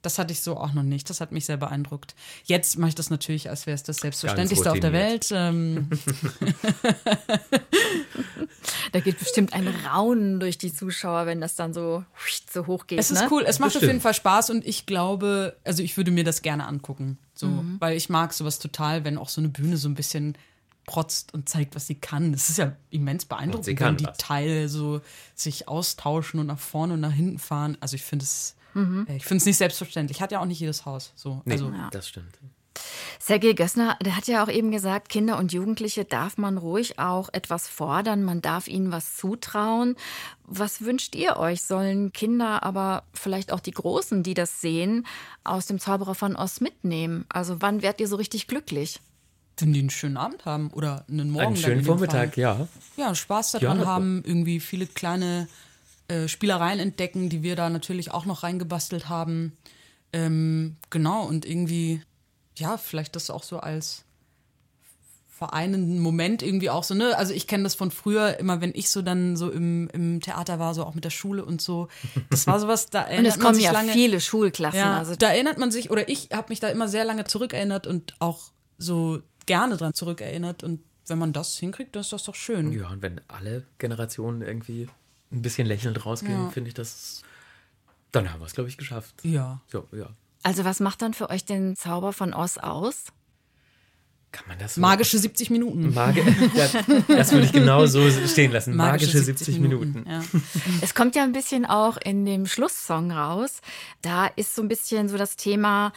Das 0.01 0.17
hatte 0.17 0.33
ich 0.33 0.41
so 0.41 0.57
auch 0.57 0.73
noch 0.73 0.81
nicht. 0.83 1.09
Das 1.09 1.21
hat 1.21 1.31
mich 1.31 1.45
sehr 1.45 1.57
beeindruckt. 1.57 2.15
Jetzt 2.45 2.77
mache 2.79 2.89
ich 2.89 2.95
das 2.95 3.09
natürlich, 3.11 3.49
als 3.49 3.67
wäre 3.67 3.75
es 3.75 3.83
das 3.83 3.97
Selbstverständlichste 3.97 4.71
auf 4.71 4.79
der 4.79 4.93
Welt. 4.93 5.27
Ähm, 5.31 5.87
da 8.91 8.99
geht 8.99 9.19
bestimmt 9.19 9.53
ein 9.53 9.67
Raunen 9.67 10.39
durch 10.39 10.57
die 10.57 10.73
Zuschauer, 10.73 11.25
wenn 11.25 11.41
das 11.41 11.55
dann 11.55 11.73
so, 11.73 12.03
so 12.51 12.67
hoch 12.67 12.87
geht. 12.87 12.99
Es 12.99 13.11
ist 13.11 13.21
ne? 13.21 13.27
cool, 13.31 13.43
es 13.45 13.59
macht 13.59 13.69
auf 13.69 13.73
Bestimmt. 13.73 13.89
jeden 13.91 14.01
Fall 14.01 14.13
Spaß 14.13 14.49
und 14.49 14.65
ich 14.65 14.85
glaube, 14.85 15.57
also 15.63 15.83
ich 15.83 15.97
würde 15.97 16.11
mir 16.11 16.23
das 16.23 16.41
gerne 16.41 16.67
angucken. 16.67 17.17
So, 17.33 17.47
Mhm. 17.47 17.77
weil 17.79 17.97
ich 17.97 18.09
mag 18.09 18.33
sowas 18.33 18.59
total, 18.59 19.03
wenn 19.03 19.17
auch 19.17 19.29
so 19.29 19.41
eine 19.41 19.49
Bühne 19.49 19.77
so 19.77 19.89
ein 19.89 19.95
bisschen 19.95 20.37
protzt 20.85 21.33
und 21.33 21.47
zeigt, 21.49 21.75
was 21.75 21.87
sie 21.87 21.95
kann. 21.95 22.31
Das 22.33 22.49
ist 22.49 22.57
ja 22.57 22.75
immens 22.89 23.25
beeindruckend, 23.25 23.77
kann 23.77 23.89
wenn 23.89 23.97
die 23.97 24.05
was. 24.05 24.17
Teile 24.17 24.69
so 24.69 25.01
sich 25.35 25.67
austauschen 25.67 26.39
und 26.39 26.47
nach 26.47 26.59
vorne 26.59 26.93
und 26.95 26.99
nach 27.01 27.11
hinten 27.13 27.39
fahren. 27.39 27.77
Also 27.79 27.95
ich 27.95 28.03
finde 28.03 28.23
es, 28.23 28.55
Mhm. 28.73 29.05
äh, 29.09 29.15
ich 29.17 29.25
finde 29.25 29.37
es 29.41 29.45
nicht 29.45 29.57
selbstverständlich. 29.57 30.21
Hat 30.21 30.31
ja 30.31 30.39
auch 30.39 30.45
nicht 30.45 30.59
jedes 30.59 30.85
Haus. 30.85 31.11
So, 31.15 31.41
Nee, 31.45 31.53
also 31.53 31.71
das 31.91 32.07
stimmt. 32.07 32.37
Sergei 33.19 33.51
Gössner, 33.53 33.97
der 34.01 34.15
hat 34.15 34.27
ja 34.27 34.43
auch 34.43 34.49
eben 34.49 34.71
gesagt, 34.71 35.09
Kinder 35.09 35.37
und 35.37 35.51
Jugendliche 35.53 36.05
darf 36.05 36.37
man 36.37 36.57
ruhig 36.57 36.97
auch 36.97 37.29
etwas 37.33 37.67
fordern, 37.67 38.23
man 38.23 38.41
darf 38.41 38.67
ihnen 38.67 38.91
was 38.91 39.17
zutrauen. 39.17 39.95
Was 40.45 40.81
wünscht 40.81 41.13
ihr 41.15 41.37
euch? 41.37 41.61
Sollen 41.63 42.13
Kinder, 42.13 42.63
aber 42.63 43.03
vielleicht 43.13 43.51
auch 43.51 43.59
die 43.59 43.71
Großen, 43.71 44.23
die 44.23 44.33
das 44.33 44.61
sehen, 44.61 45.05
aus 45.43 45.67
dem 45.67 45.79
Zauberer 45.79 46.15
von 46.15 46.35
Oz 46.35 46.61
mitnehmen? 46.61 47.25
Also 47.29 47.57
wann 47.61 47.81
werdet 47.81 48.01
ihr 48.01 48.07
so 48.07 48.15
richtig 48.15 48.47
glücklich? 48.47 48.99
wenn 49.57 49.73
die 49.73 49.79
einen 49.81 49.91
schönen 49.91 50.17
Abend 50.17 50.45
haben 50.45 50.71
oder 50.71 51.05
einen 51.07 51.29
Morgen. 51.29 51.47
Einen 51.47 51.55
schönen 51.55 51.83
Vormittag, 51.83 52.33
Fall. 52.33 52.41
ja. 52.41 52.67
ja, 52.97 53.13
Spaß 53.13 53.51
daran 53.51 53.81
Ja. 53.81 53.85
haben, 53.85 54.23
irgendwie 54.25 54.59
viele 54.59 54.87
kleine 54.87 55.47
äh, 56.11 56.27
Spielereien 56.27 56.79
entdecken, 56.79 57.29
die 57.29 57.41
wir 57.41 57.55
da 57.55 57.69
natürlich 57.69 58.11
auch 58.11 58.25
noch 58.25 58.43
reingebastelt 58.43 59.07
haben. 59.07 59.55
Ähm, 60.11 60.75
genau, 60.89 61.25
und 61.25 61.45
irgendwie, 61.45 62.01
ja, 62.57 62.75
vielleicht 62.77 63.15
das 63.15 63.29
auch 63.29 63.43
so 63.43 63.59
als 63.59 64.03
vereinenden 65.29 65.99
Moment 65.99 66.43
irgendwie 66.43 66.69
auch 66.69 66.83
so, 66.83 66.95
ne? 66.95 67.17
Also 67.17 67.33
ich 67.33 67.47
kenne 67.47 67.63
das 67.63 67.75
von 67.75 67.91
früher, 67.91 68.37
immer 68.39 68.59
wenn 68.59 68.73
ich 68.75 68.89
so 68.89 69.01
dann 69.01 69.37
so 69.37 69.49
im, 69.49 69.89
im 69.93 70.19
Theater 70.19 70.59
war, 70.59 70.73
so 70.73 70.83
auch 70.83 70.95
mit 70.95 71.05
der 71.05 71.11
Schule 71.11 71.45
und 71.45 71.61
so. 71.61 71.87
Das 72.29 72.45
war 72.45 72.59
sowas, 72.59 72.87
da 72.87 73.01
Und 73.05 73.07
erinnert 73.11 73.31
es 73.31 73.37
man 73.37 73.45
kommen 73.45 73.55
sich 73.55 73.63
ja 73.63 73.71
lange. 73.71 73.93
viele 73.93 74.19
Schulklassen. 74.19 74.79
Ja, 74.79 74.97
also 74.97 75.15
da 75.15 75.29
erinnert 75.29 75.57
man 75.59 75.71
sich, 75.71 75.91
oder 75.91 76.09
ich 76.09 76.29
habe 76.33 76.47
mich 76.49 76.59
da 76.59 76.67
immer 76.67 76.89
sehr 76.89 77.05
lange 77.05 77.23
zurückerinnert 77.23 77.87
und 77.87 78.15
auch 78.19 78.51
so 78.77 79.21
gerne 79.45 79.77
dran 79.77 79.93
zurückerinnert. 79.93 80.63
Und 80.63 80.81
wenn 81.07 81.17
man 81.17 81.31
das 81.31 81.57
hinkriegt, 81.57 81.95
dann 81.95 82.01
ist 82.01 82.11
das 82.11 82.23
doch 82.23 82.35
schön. 82.35 82.71
Ja, 82.73 82.89
und 82.89 83.01
wenn 83.01 83.21
alle 83.29 83.63
Generationen 83.79 84.41
irgendwie 84.41 84.89
ein 85.31 85.41
bisschen 85.41 85.67
lächelnd 85.67 86.05
rausgehen, 86.05 86.45
Ja. 86.45 86.49
finde 86.49 86.67
ich 86.69 86.73
das. 86.73 87.21
Dann 88.11 88.31
haben 88.31 88.39
wir 88.41 88.45
es, 88.45 88.53
glaube 88.53 88.69
ich, 88.69 88.77
geschafft. 88.77 89.15
Ja. 89.23 89.61
So, 89.67 89.87
ja. 89.91 90.09
Also 90.43 90.65
was 90.65 90.79
macht 90.79 91.01
dann 91.01 91.13
für 91.13 91.29
euch 91.29 91.45
den 91.45 91.75
Zauber 91.75 92.13
von 92.13 92.33
Oz 92.33 92.57
aus? 92.57 93.05
Kann 94.31 94.47
man 94.47 94.57
das 94.59 94.75
so? 94.75 94.81
Magische 94.81 95.19
70 95.19 95.49
Minuten. 95.49 95.93
Magi 95.93 96.21
ja, 96.55 96.67
das 97.07 97.31
würde 97.33 97.45
ich 97.45 97.51
genau 97.51 97.85
so 97.85 98.09
stehen 98.09 98.51
lassen. 98.53 98.75
Magische, 98.77 99.19
70, 99.21 99.59
Minuten. 99.59 100.05
Ja. 100.09 100.23
Es 100.81 100.95
kommt 100.95 101.15
ja 101.17 101.23
ein 101.23 101.33
bisschen 101.33 101.65
auch 101.65 101.97
in 101.97 102.25
dem 102.25 102.45
Schlusssong 102.45 103.11
raus. 103.11 103.59
Da 104.01 104.27
ist 104.27 104.55
so 104.55 104.61
ein 104.61 104.69
bisschen 104.69 105.09
so 105.09 105.17
das 105.17 105.35
Thema, 105.35 105.91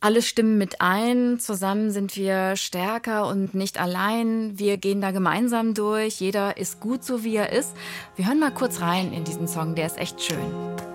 alle 0.00 0.22
stimmen 0.22 0.58
mit 0.58 0.80
ein, 0.80 1.38
zusammen 1.38 1.90
sind 1.90 2.16
wir 2.16 2.56
stärker 2.56 3.26
und 3.28 3.54
nicht 3.54 3.80
allein. 3.80 4.58
Wir 4.58 4.76
gehen 4.76 5.00
da 5.00 5.10
gemeinsam 5.10 5.74
durch, 5.74 6.20
jeder 6.20 6.56
ist 6.56 6.80
gut 6.80 7.02
so, 7.04 7.24
wie 7.24 7.36
er 7.36 7.52
ist. 7.52 7.74
Wir 8.14 8.28
hören 8.28 8.40
mal 8.40 8.52
kurz 8.52 8.80
rein 8.80 9.12
in 9.12 9.24
diesen 9.24 9.48
Song, 9.48 9.74
der 9.74 9.86
ist 9.86 9.98
echt 9.98 10.22
schön. 10.22 10.85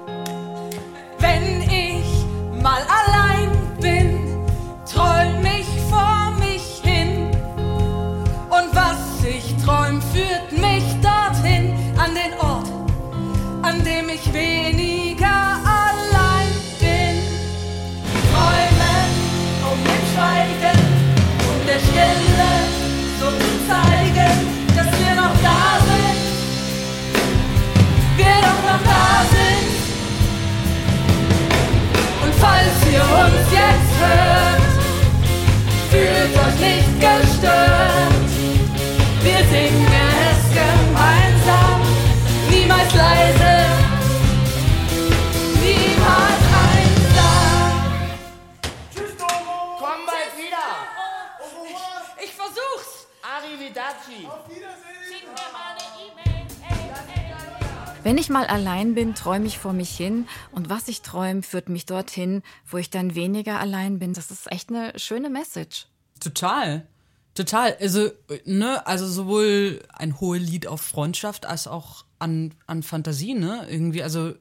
Wenn 58.04 58.18
ich 58.18 58.30
mal 58.30 58.48
allein 58.48 58.96
bin, 58.96 59.14
träume 59.14 59.46
ich 59.46 59.60
vor 59.60 59.74
mich 59.74 59.96
hin 59.96 60.28
und 60.52 60.70
was 60.70 60.88
ich 60.88 61.02
träume, 61.02 61.44
führt 61.44 61.70
mich 61.70 61.86
dorthin, 61.86 62.42
wo 62.68 62.78
ich 62.78 62.90
dann 62.90 63.14
weniger 63.14 63.60
allein 63.60 64.00
bin. 64.00 64.14
Das 64.14 64.32
ist 64.32 64.52
echt 64.52 64.70
eine 64.70 64.98
schöne 64.98 65.30
Message. 65.30 65.86
Total. 66.20 66.88
Total. 67.36 67.78
Also, 67.80 68.10
ne, 68.46 68.86
also 68.88 69.08
sowohl 69.08 69.82
ein 69.94 70.20
hohes 70.20 70.42
Lied 70.42 70.66
auf 70.66 70.82
Freundschaft 70.82 71.46
als 71.46 71.68
auch 71.68 72.06
an, 72.18 72.56
an 72.66 72.82
Fantasie, 72.82 73.36
ne? 73.36 73.68
Irgendwie, 73.70 74.02
also, 74.02 74.34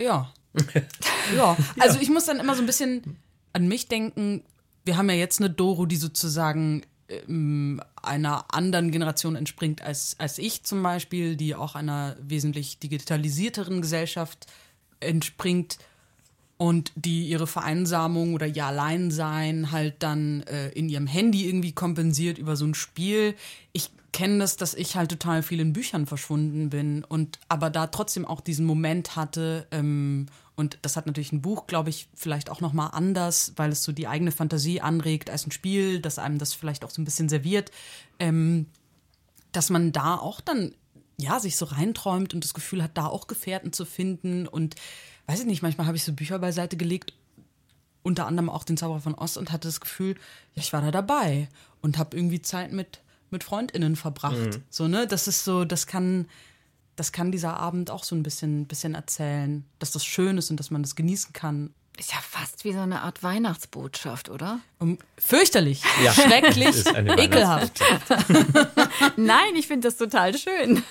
ja. 0.00 0.32
ja. 1.36 1.56
Also 1.80 1.98
ich 2.00 2.08
muss 2.08 2.26
dann 2.26 2.38
immer 2.38 2.54
so 2.54 2.62
ein 2.62 2.66
bisschen 2.66 3.18
an 3.52 3.66
mich 3.66 3.88
denken. 3.88 4.44
Wir 4.84 4.96
haben 4.96 5.10
ja 5.10 5.16
jetzt 5.16 5.40
eine 5.40 5.50
Doro, 5.50 5.86
die 5.86 5.96
sozusagen 5.96 6.82
einer 8.02 8.44
anderen 8.54 8.90
Generation 8.90 9.36
entspringt 9.36 9.82
als, 9.82 10.16
als 10.18 10.38
ich 10.38 10.64
zum 10.64 10.82
Beispiel, 10.82 11.36
die 11.36 11.54
auch 11.54 11.74
einer 11.74 12.16
wesentlich 12.20 12.78
digitalisierteren 12.78 13.80
Gesellschaft 13.80 14.46
entspringt 15.00 15.78
und 16.58 16.92
die 16.94 17.26
ihre 17.28 17.46
Vereinsamung 17.46 18.34
oder 18.34 18.46
ihr 18.46 18.64
Alleinsein 18.66 19.72
halt 19.72 19.96
dann 19.98 20.42
äh, 20.42 20.68
in 20.70 20.88
ihrem 20.88 21.08
Handy 21.08 21.46
irgendwie 21.46 21.72
kompensiert 21.72 22.38
über 22.38 22.54
so 22.54 22.64
ein 22.64 22.74
Spiel. 22.74 23.34
Ich 23.72 23.90
kenne 24.12 24.38
das, 24.38 24.56
dass 24.56 24.74
ich 24.74 24.94
halt 24.96 25.10
total 25.10 25.42
viel 25.42 25.58
in 25.58 25.72
Büchern 25.72 26.06
verschwunden 26.06 26.70
bin 26.70 27.02
und 27.02 27.40
aber 27.48 27.70
da 27.70 27.88
trotzdem 27.88 28.24
auch 28.24 28.40
diesen 28.40 28.66
Moment 28.66 29.16
hatte 29.16 29.66
ähm, 29.72 30.26
und 30.54 30.78
das 30.82 30.96
hat 30.96 31.06
natürlich 31.06 31.32
ein 31.32 31.42
Buch, 31.42 31.66
glaube 31.66 31.90
ich, 31.90 32.08
vielleicht 32.14 32.50
auch 32.50 32.60
noch 32.60 32.72
mal 32.72 32.88
anders, 32.88 33.52
weil 33.56 33.72
es 33.72 33.82
so 33.82 33.92
die 33.92 34.06
eigene 34.06 34.32
Fantasie 34.32 34.80
anregt 34.80 35.30
als 35.30 35.46
ein 35.46 35.50
Spiel, 35.50 36.00
dass 36.00 36.18
einem 36.18 36.38
das 36.38 36.52
vielleicht 36.52 36.84
auch 36.84 36.90
so 36.90 37.00
ein 37.00 37.06
bisschen 37.06 37.28
serviert, 37.28 37.70
ähm, 38.18 38.66
dass 39.52 39.70
man 39.70 39.92
da 39.92 40.16
auch 40.16 40.40
dann 40.40 40.74
ja, 41.18 41.38
sich 41.40 41.56
so 41.56 41.66
reinträumt 41.66 42.34
und 42.34 42.44
das 42.44 42.54
Gefühl 42.54 42.82
hat, 42.82 42.92
da 42.94 43.06
auch 43.06 43.26
Gefährten 43.26 43.72
zu 43.72 43.84
finden. 43.84 44.46
Und 44.46 44.74
weiß 45.26 45.40
ich 45.40 45.46
nicht, 45.46 45.62
manchmal 45.62 45.86
habe 45.86 45.96
ich 45.96 46.04
so 46.04 46.12
Bücher 46.12 46.38
beiseite 46.38 46.76
gelegt, 46.76 47.14
unter 48.02 48.26
anderem 48.26 48.50
auch 48.50 48.64
den 48.64 48.76
Zauberer 48.76 49.00
von 49.00 49.14
Ost 49.14 49.38
und 49.38 49.52
hatte 49.52 49.68
das 49.68 49.80
Gefühl, 49.80 50.14
ja, 50.54 50.62
ich 50.62 50.72
war 50.72 50.82
da 50.82 50.90
dabei 50.90 51.48
und 51.80 51.98
habe 51.98 52.16
irgendwie 52.16 52.42
Zeit 52.42 52.72
mit, 52.72 53.00
mit 53.30 53.44
FreundInnen 53.44 53.96
verbracht. 53.96 54.34
Mhm. 54.34 54.62
So, 54.68 54.88
ne? 54.88 55.06
Das 55.06 55.28
ist 55.28 55.44
so, 55.44 55.64
das 55.64 55.86
kann, 55.86 56.26
das 56.96 57.12
kann 57.12 57.32
dieser 57.32 57.56
Abend 57.58 57.90
auch 57.90 58.04
so 58.04 58.14
ein 58.14 58.22
bisschen, 58.22 58.66
bisschen 58.66 58.94
erzählen, 58.94 59.64
dass 59.78 59.92
das 59.92 60.04
schön 60.04 60.38
ist 60.38 60.50
und 60.50 60.58
dass 60.58 60.70
man 60.70 60.82
das 60.82 60.94
genießen 60.96 61.32
kann. 61.32 61.72
Ist 61.98 62.12
ja 62.12 62.18
fast 62.22 62.64
wie 62.64 62.72
so 62.72 62.80
eine 62.80 63.02
Art 63.02 63.22
Weihnachtsbotschaft, 63.22 64.30
oder? 64.30 64.60
Um, 64.78 64.98
fürchterlich, 65.18 65.82
Ja. 66.02 66.12
schrecklich, 66.12 66.86
ekelhaft. 66.86 67.80
Nein, 69.16 69.54
ich 69.56 69.66
finde 69.66 69.88
das 69.88 69.98
total 69.98 70.36
schön. 70.36 70.82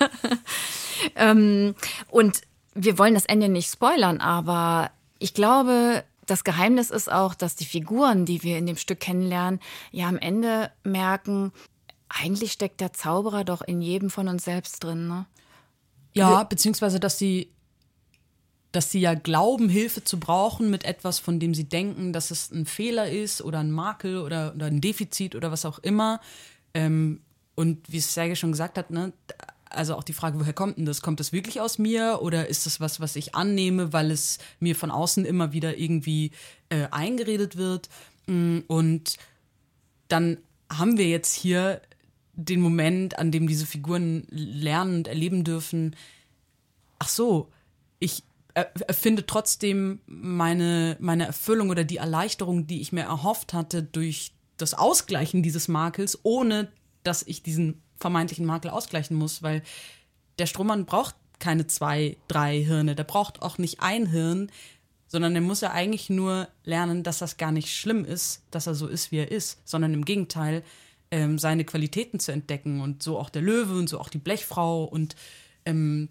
ähm, 1.16 1.76
und 2.10 2.42
wir 2.74 2.98
wollen 2.98 3.16
das 3.16 3.26
Ende 3.26 3.50
nicht 3.50 3.72
spoilern, 3.72 4.22
aber 4.22 4.92
ich 5.18 5.34
glaube, 5.34 6.04
das 6.28 6.44
Geheimnis 6.44 6.92
ist 6.92 7.12
auch, 7.12 7.34
dass 7.34 7.56
die 7.56 7.66
Figuren, 7.66 8.26
die 8.26 8.44
wir 8.44 8.58
in 8.58 8.66
dem 8.66 8.78
Stück 8.78 9.00
kennenlernen, 9.00 9.60
ja 9.92 10.08
am 10.08 10.18
Ende 10.18 10.72
merken, 10.84 11.52
eigentlich 12.10 12.52
steckt 12.52 12.80
der 12.80 12.94
Zauberer 12.94 13.44
doch 13.44 13.62
in 13.62 13.82
jedem 13.82 14.10
von 14.10 14.28
uns 14.28 14.46
selbst 14.46 14.84
drin. 14.84 15.08
Ne? 15.08 15.26
Ja, 16.14 16.44
beziehungsweise, 16.44 17.00
dass 17.00 17.18
sie, 17.18 17.52
dass 18.72 18.92
sie 18.92 19.00
ja 19.00 19.14
glauben, 19.14 19.70
Hilfe 19.70 20.04
zu 20.04 20.20
brauchen 20.20 20.70
mit 20.70 20.84
etwas, 20.84 21.20
von 21.20 21.40
dem 21.40 21.54
sie 21.54 21.66
denken, 21.66 22.14
dass 22.14 22.32
es 22.32 22.52
ein 22.52 22.66
Fehler 22.66 23.10
ist 23.10 23.42
oder 23.42 23.60
ein 23.60 23.72
Makel 23.72 24.18
oder, 24.18 24.54
oder 24.56 24.68
ein 24.68 24.82
Defizit 24.82 25.36
oder 25.36 25.52
was 25.52 25.66
auch 25.66 25.80
immer. 25.80 26.22
Ähm, 26.74 27.22
und 27.56 27.92
wie 27.92 27.98
es 27.98 28.14
Serge 28.14 28.36
schon 28.36 28.52
gesagt 28.52 28.78
hat, 28.78 28.92
ne, 28.92 29.14
also 29.70 29.96
auch 29.96 30.04
die 30.04 30.14
Frage, 30.14 30.40
woher 30.40 30.54
kommt 30.54 30.78
denn 30.78 30.86
das? 30.86 31.02
Kommt 31.02 31.20
das 31.20 31.32
wirklich 31.32 31.62
aus 31.62 31.78
mir 31.78 32.20
oder 32.22 32.48
ist 32.48 32.66
das 32.66 32.80
was, 32.80 33.00
was 33.00 33.16
ich 33.16 33.36
annehme, 33.36 33.94
weil 33.94 34.12
es 34.12 34.38
mir 34.60 34.76
von 34.76 34.92
außen 34.92 35.26
immer 35.26 35.54
wieder 35.54 35.78
irgendwie 35.78 36.32
äh, 36.70 36.88
eingeredet 36.92 37.56
wird? 37.58 37.90
Mm, 38.28 38.60
Und 38.68 39.18
dann 40.08 40.38
haben 40.70 40.98
wir 40.98 41.08
jetzt 41.08 41.34
hier 41.36 41.82
den 42.34 42.62
Moment, 42.62 43.20
an 43.20 43.32
dem 43.32 43.48
diese 43.48 43.66
Figuren 43.66 44.26
lernen 44.30 44.98
und 44.98 45.08
erleben 45.08 45.44
dürfen, 45.44 45.96
ach 47.00 47.10
so, 47.10 47.50
ich 48.00 48.24
er- 48.54 48.72
erfinde 48.88 49.26
trotzdem 49.26 50.02
meine, 50.06 50.98
meine 51.00 51.26
Erfüllung 51.26 51.70
oder 51.70 51.84
die 51.84 51.98
Erleichterung, 51.98 52.68
die 52.68 52.82
ich 52.82 52.92
mir 52.92 53.04
erhofft 53.04 53.54
hatte 53.54 53.84
durch 53.84 54.34
das 54.58 54.74
Ausgleichen 54.74 55.44
dieses 55.44 55.68
Makels, 55.68 56.20
ohne 56.24 56.72
dass 57.04 57.24
ich 57.24 57.44
diesen 57.44 57.82
vermeintlichen 57.98 58.46
Makel 58.46 58.72
ausgleichen 58.72 59.16
muss, 59.18 59.42
weil 59.44 59.64
der 60.40 60.46
Strohmann 60.46 60.86
braucht 60.86 61.16
keine 61.40 61.68
zwei, 61.68 62.18
drei 62.28 62.64
Hirne, 62.64 62.96
der 62.96 63.04
braucht 63.04 63.42
auch 63.42 63.58
nicht 63.58 63.80
ein 63.82 64.06
Hirn, 64.06 64.52
sondern 65.08 65.36
er 65.36 65.42
muss 65.42 65.62
ja 65.62 65.72
eigentlich 65.72 66.10
nur 66.10 66.48
lernen, 66.64 67.04
dass 67.04 67.20
das 67.20 67.38
gar 67.38 67.52
nicht 67.52 67.76
schlimm 67.76 68.06
ist, 68.06 68.44
dass 68.52 68.68
er 68.68 68.76
so 68.76 68.88
ist, 68.88 69.12
wie 69.12 69.18
er 69.18 69.32
ist, 69.32 69.60
sondern 69.66 69.94
im 69.94 70.06
Gegenteil, 70.06 70.64
ähm, 71.12 71.38
seine 71.38 71.66
Qualitäten 71.66 72.20
zu 72.20 72.32
entdecken 72.32 72.82
und 72.82 73.04
so 73.04 73.20
auch 73.20 73.30
der 73.30 73.42
Löwe 73.42 73.78
und 73.78 73.88
so 73.88 74.00
auch 74.00 74.10
die 74.10 74.18
Blechfrau 74.18 74.84
und 74.84 75.16
ähm, 75.66 76.10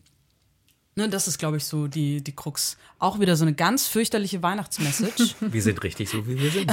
ne, 1.00 1.08
das 1.08 1.26
ist, 1.28 1.38
glaube 1.38 1.56
ich, 1.56 1.64
so 1.64 1.86
die, 1.88 2.22
die 2.22 2.34
Krux. 2.34 2.76
Auch 2.98 3.18
wieder 3.18 3.34
so 3.36 3.44
eine 3.44 3.54
ganz 3.54 3.86
fürchterliche 3.86 4.42
Weihnachtsmessage. 4.42 5.34
Wir 5.40 5.62
sind 5.62 5.82
richtig 5.82 6.10
so, 6.10 6.26
wie 6.26 6.38
wir 6.38 6.50
sind. 6.50 6.70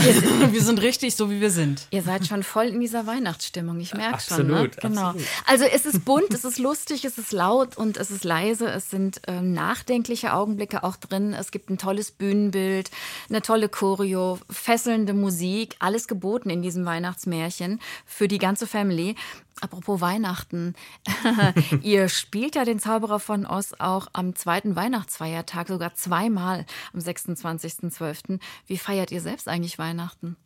wir 0.54 0.62
sind 0.62 0.82
richtig 0.82 1.16
so, 1.16 1.32
wie 1.32 1.40
wir 1.40 1.52
sind. 1.52 1.88
Ihr 1.92 2.02
seid 2.04 2.28
schon 2.28 2.44
voll 2.44 2.66
in 2.66 2.82
dieser 2.82 3.08
Weihnachtsstimmung, 3.08 3.80
ich 3.80 3.94
merke 3.94 4.20
schon. 4.22 4.52
Absolut, 4.52 4.76
Ne? 4.76 4.82
Genau. 4.82 5.02
absolut. 5.08 5.28
Also 5.46 5.64
es 5.66 5.86
ist 5.86 6.04
bunt, 6.04 6.34
es 6.34 6.44
ist 6.44 6.60
lustig, 6.60 7.06
es 7.06 7.18
ist 7.18 7.32
laut 7.32 7.78
und 7.78 7.96
es 7.96 8.12
ist 8.12 8.26
leise. 8.26 8.68
Es 8.68 8.90
sind 8.90 9.22
ähm, 9.28 9.54
nachdenkliche 9.54 10.34
Augenblicke 10.34 10.84
auch 10.84 10.98
drin. 10.98 11.34
Es 11.34 11.52
gibt 11.52 11.70
ein 11.70 11.78
tolles 11.78 12.12
Bühnenbild, 12.12 12.92
eine 13.30 13.42
tolle 13.42 13.70
Choreo, 13.70 14.40
fesselnde 14.50 15.14
Musik, 15.14 15.78
alles 15.80 16.08
geboten 16.10 16.50
in 16.50 16.62
diesem 16.62 16.84
Weihnachtsmärchen 16.86 17.80
für 18.06 18.28
die 18.28 18.38
ganze 18.38 18.68
Family. 18.68 19.16
Apropos 19.62 20.02
Weihnachten, 20.02 20.76
ihr 21.82 22.10
spielt 22.10 22.56
ja 22.56 22.66
den 22.66 22.80
Zauberer 22.80 23.20
von 23.20 23.46
Oz 23.46 23.74
auch 23.80 24.08
am 24.14 24.36
zweiten 24.36 24.76
Weihnachtsfeiertag, 24.76 25.68
sogar 25.68 25.96
zweimal 25.96 26.66
am 26.94 27.00
26.12. 27.00 28.40
Wie 28.68 28.78
feiert 28.78 29.12
ihr 29.12 29.22
selbst 29.22 29.48
eigentlich 29.48 29.80
Weihnachten? 29.80 30.38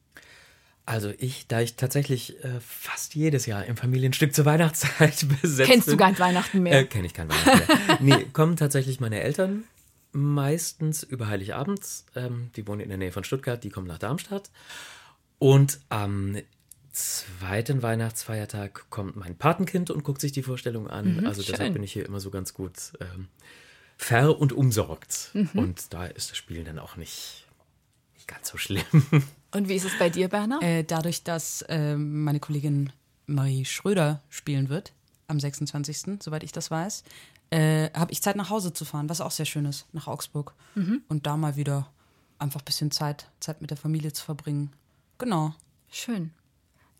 Also 0.86 1.14
ich, 1.20 1.48
da 1.48 1.62
ich 1.62 1.76
tatsächlich 1.76 2.44
äh, 2.44 2.60
fast 2.60 3.14
jedes 3.16 3.46
Jahr 3.46 3.66
im 3.66 3.78
Familienstück 3.78 4.34
zur 4.34 4.46
Weihnachtszeit 4.46 5.26
besetzt 5.42 5.70
Kennst 5.70 5.88
du 5.88 5.98
gar 5.98 6.18
Weihnachten 6.18 6.64
mehr? 6.64 6.80
Äh, 6.80 6.86
Kenne 6.86 7.06
ich 7.06 7.14
kein 7.14 7.30
Weihnachten 7.30 7.88
mehr. 7.88 7.98
nee, 8.18 8.26
kommen 8.34 8.56
tatsächlich 8.56 9.00
meine 9.00 9.22
Eltern 9.22 9.64
meistens 10.12 11.04
über 11.04 11.28
Heiligabend. 11.28 11.82
Ähm, 12.16 12.52
die 12.56 12.68
wohnen 12.68 12.82
in 12.82 12.90
der 12.90 12.98
Nähe 12.98 13.12
von 13.12 13.24
Stuttgart, 13.24 13.64
die 13.64 13.70
kommen 13.70 13.88
nach 13.88 14.00
Darmstadt. 14.00 14.50
Und 15.40 15.80
am 15.90 16.38
zweiten 16.92 17.82
Weihnachtsfeiertag 17.82 18.90
kommt 18.90 19.16
mein 19.16 19.36
Patenkind 19.36 19.90
und 19.90 20.04
guckt 20.04 20.22
sich 20.22 20.32
die 20.32 20.44
Vorstellung 20.44 20.90
an. 20.90 21.18
Mhm, 21.18 21.28
also 21.28 21.42
deshalb 21.42 21.62
schön. 21.62 21.74
bin 21.74 21.84
ich 21.84 21.94
hier 21.94 22.06
immer 22.06 22.20
so 22.20 22.32
ganz 22.32 22.54
gut 22.54 22.74
ähm, 23.00 23.28
ver- 23.98 24.40
und 24.40 24.54
umsorgt. 24.54 25.32
Mhm. 25.34 25.50
Und 25.54 25.94
da 25.94 26.06
ist 26.06 26.32
das 26.32 26.38
Spielen 26.38 26.66
dann 26.66 26.80
auch 26.80 26.96
nicht, 26.96 27.46
nicht 28.16 28.28
ganz 28.28 28.50
so 28.50 28.58
schlimm. 28.58 28.84
Und 29.54 29.68
wie 29.68 29.76
ist 29.76 29.86
es 29.86 29.98
bei 30.00 30.10
dir, 30.10 30.30
Berner? 30.30 30.62
Äh, 30.62 30.84
dadurch, 30.84 31.24
dass 31.24 31.62
äh, 31.64 31.98
meine 31.98 32.40
Kollegin 32.40 32.94
Marie 33.26 33.66
Schröder 33.66 34.22
spielen 34.30 34.70
wird, 34.70 34.94
am 35.28 35.40
26., 35.40 36.22
soweit 36.22 36.44
ich 36.44 36.54
das 36.54 36.72
weiß, 36.72 37.04
äh, 37.50 37.90
habe 37.94 38.14
ich 38.14 38.22
Zeit 38.22 38.38
nach 38.38 38.50
Hause 38.50 38.72
zu 38.72 38.86
fahren, 38.86 39.10
was 39.10 39.20
auch 39.20 39.32
sehr 39.32 39.46
schön 39.46 39.66
ist, 39.66 39.88
nach 39.94 40.08
Augsburg. 40.08 40.54
Mhm. 40.76 41.02
Und 41.10 41.28
da 41.28 41.36
mal 41.36 41.58
wieder 41.58 41.92
einfach 42.40 42.62
ein 42.62 42.66
bisschen 42.66 42.92
Zeit, 42.92 43.30
Zeit 43.40 43.62
mit 43.62 43.70
der 43.70 43.78
Familie 43.78 44.14
zu 44.14 44.24
verbringen. 44.24 44.72
Genau. 45.18 45.54
Schön. 45.92 46.32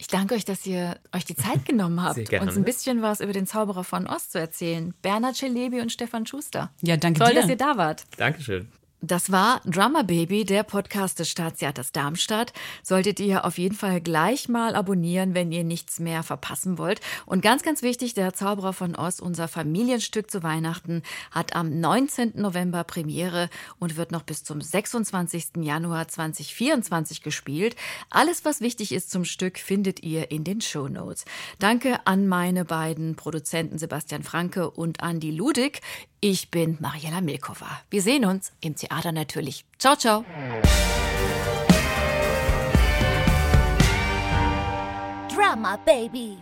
Ich 0.02 0.08
danke 0.08 0.34
euch, 0.34 0.46
dass 0.46 0.66
ihr 0.66 0.98
euch 1.16 1.26
die 1.26 1.36
Zeit 1.36 1.64
genommen 1.68 2.02
habt, 2.02 2.18
uns 2.18 2.58
ein 2.58 2.64
bisschen 2.64 3.04
was 3.04 3.22
über 3.22 3.34
den 3.34 3.46
Zauberer 3.46 3.84
von 3.84 4.08
Ost 4.08 4.32
zu 4.32 4.40
erzählen. 4.40 4.96
Bernhard 5.04 5.36
Celebi 5.36 5.80
und 5.80 5.92
Stefan 5.92 6.26
Schuster. 6.26 6.72
Ja, 6.82 6.98
danke 6.98 7.20
Toll, 7.20 7.34
dir. 7.34 7.42
dass 7.42 7.50
ihr 7.50 7.56
da 7.56 7.78
wart. 7.78 8.06
Dankeschön. 8.18 8.68
Das 9.04 9.32
war 9.32 9.62
Drummer 9.66 10.04
Baby, 10.04 10.46
der 10.46 10.62
Podcast 10.62 11.18
des 11.18 11.28
Staatstheaters 11.28 11.92
Darmstadt. 11.92 12.54
Solltet 12.84 13.20
ihr 13.20 13.46
auf 13.46 13.58
jeden 13.58 13.74
Fall 13.74 14.00
gleich 14.00 14.48
mal 14.48 14.76
abonnieren, 14.76 15.34
wenn 15.34 15.52
ihr 15.52 15.64
nichts 15.64 16.00
mehr 16.00 16.22
verpassen 16.22 16.78
wollt. 16.78 17.02
Und 17.26 17.42
ganz, 17.42 17.64
ganz 17.64 17.82
wichtig, 17.82 18.14
der 18.14 18.36
Zauberer 18.36 18.74
von 18.74 18.96
Oz, 18.96 19.20
unser 19.20 19.48
Familienstück 19.48 20.30
zu 20.30 20.44
Weihnachten, 20.44 21.02
hat 21.32 21.56
am 21.56 21.80
19. 21.80 22.34
November 22.36 22.84
Premiere 22.84 23.50
und 23.80 23.98
wird 23.98 24.12
noch 24.12 24.22
bis 24.22 24.44
zum 24.44 24.62
26. 24.62 25.46
Januar 25.62 26.08
2024 26.08 27.24
gespielt. 27.24 27.76
Alles, 28.12 28.46
was 28.46 28.62
wichtig 28.62 28.92
ist 28.92 29.10
zum 29.10 29.26
Stück, 29.26 29.58
findet 29.58 30.04
ihr 30.04 30.30
in 30.30 30.44
den 30.44 30.62
Shownotes. 30.62 31.26
Danke 31.58 32.06
an 32.06 32.28
meine 32.28 32.66
beiden 32.66 33.16
Produzenten 33.16 33.80
Sebastian 33.80 34.22
Franke 34.22 34.70
und 34.70 35.02
Andi 35.02 35.32
Ludig. 35.32 35.82
Ich 36.24 36.52
bin 36.52 36.78
Mariella 36.80 37.20
Milkova. 37.20 37.82
Wir 37.90 38.04
sehen 38.04 38.26
uns 38.26 38.54
im 38.62 38.76
Theater 38.76 39.12
natürlich. 39.12 39.66
Ciao, 39.80 39.96
ciao. 39.96 40.24
Drama 45.36 45.78
Baby. 45.84 46.38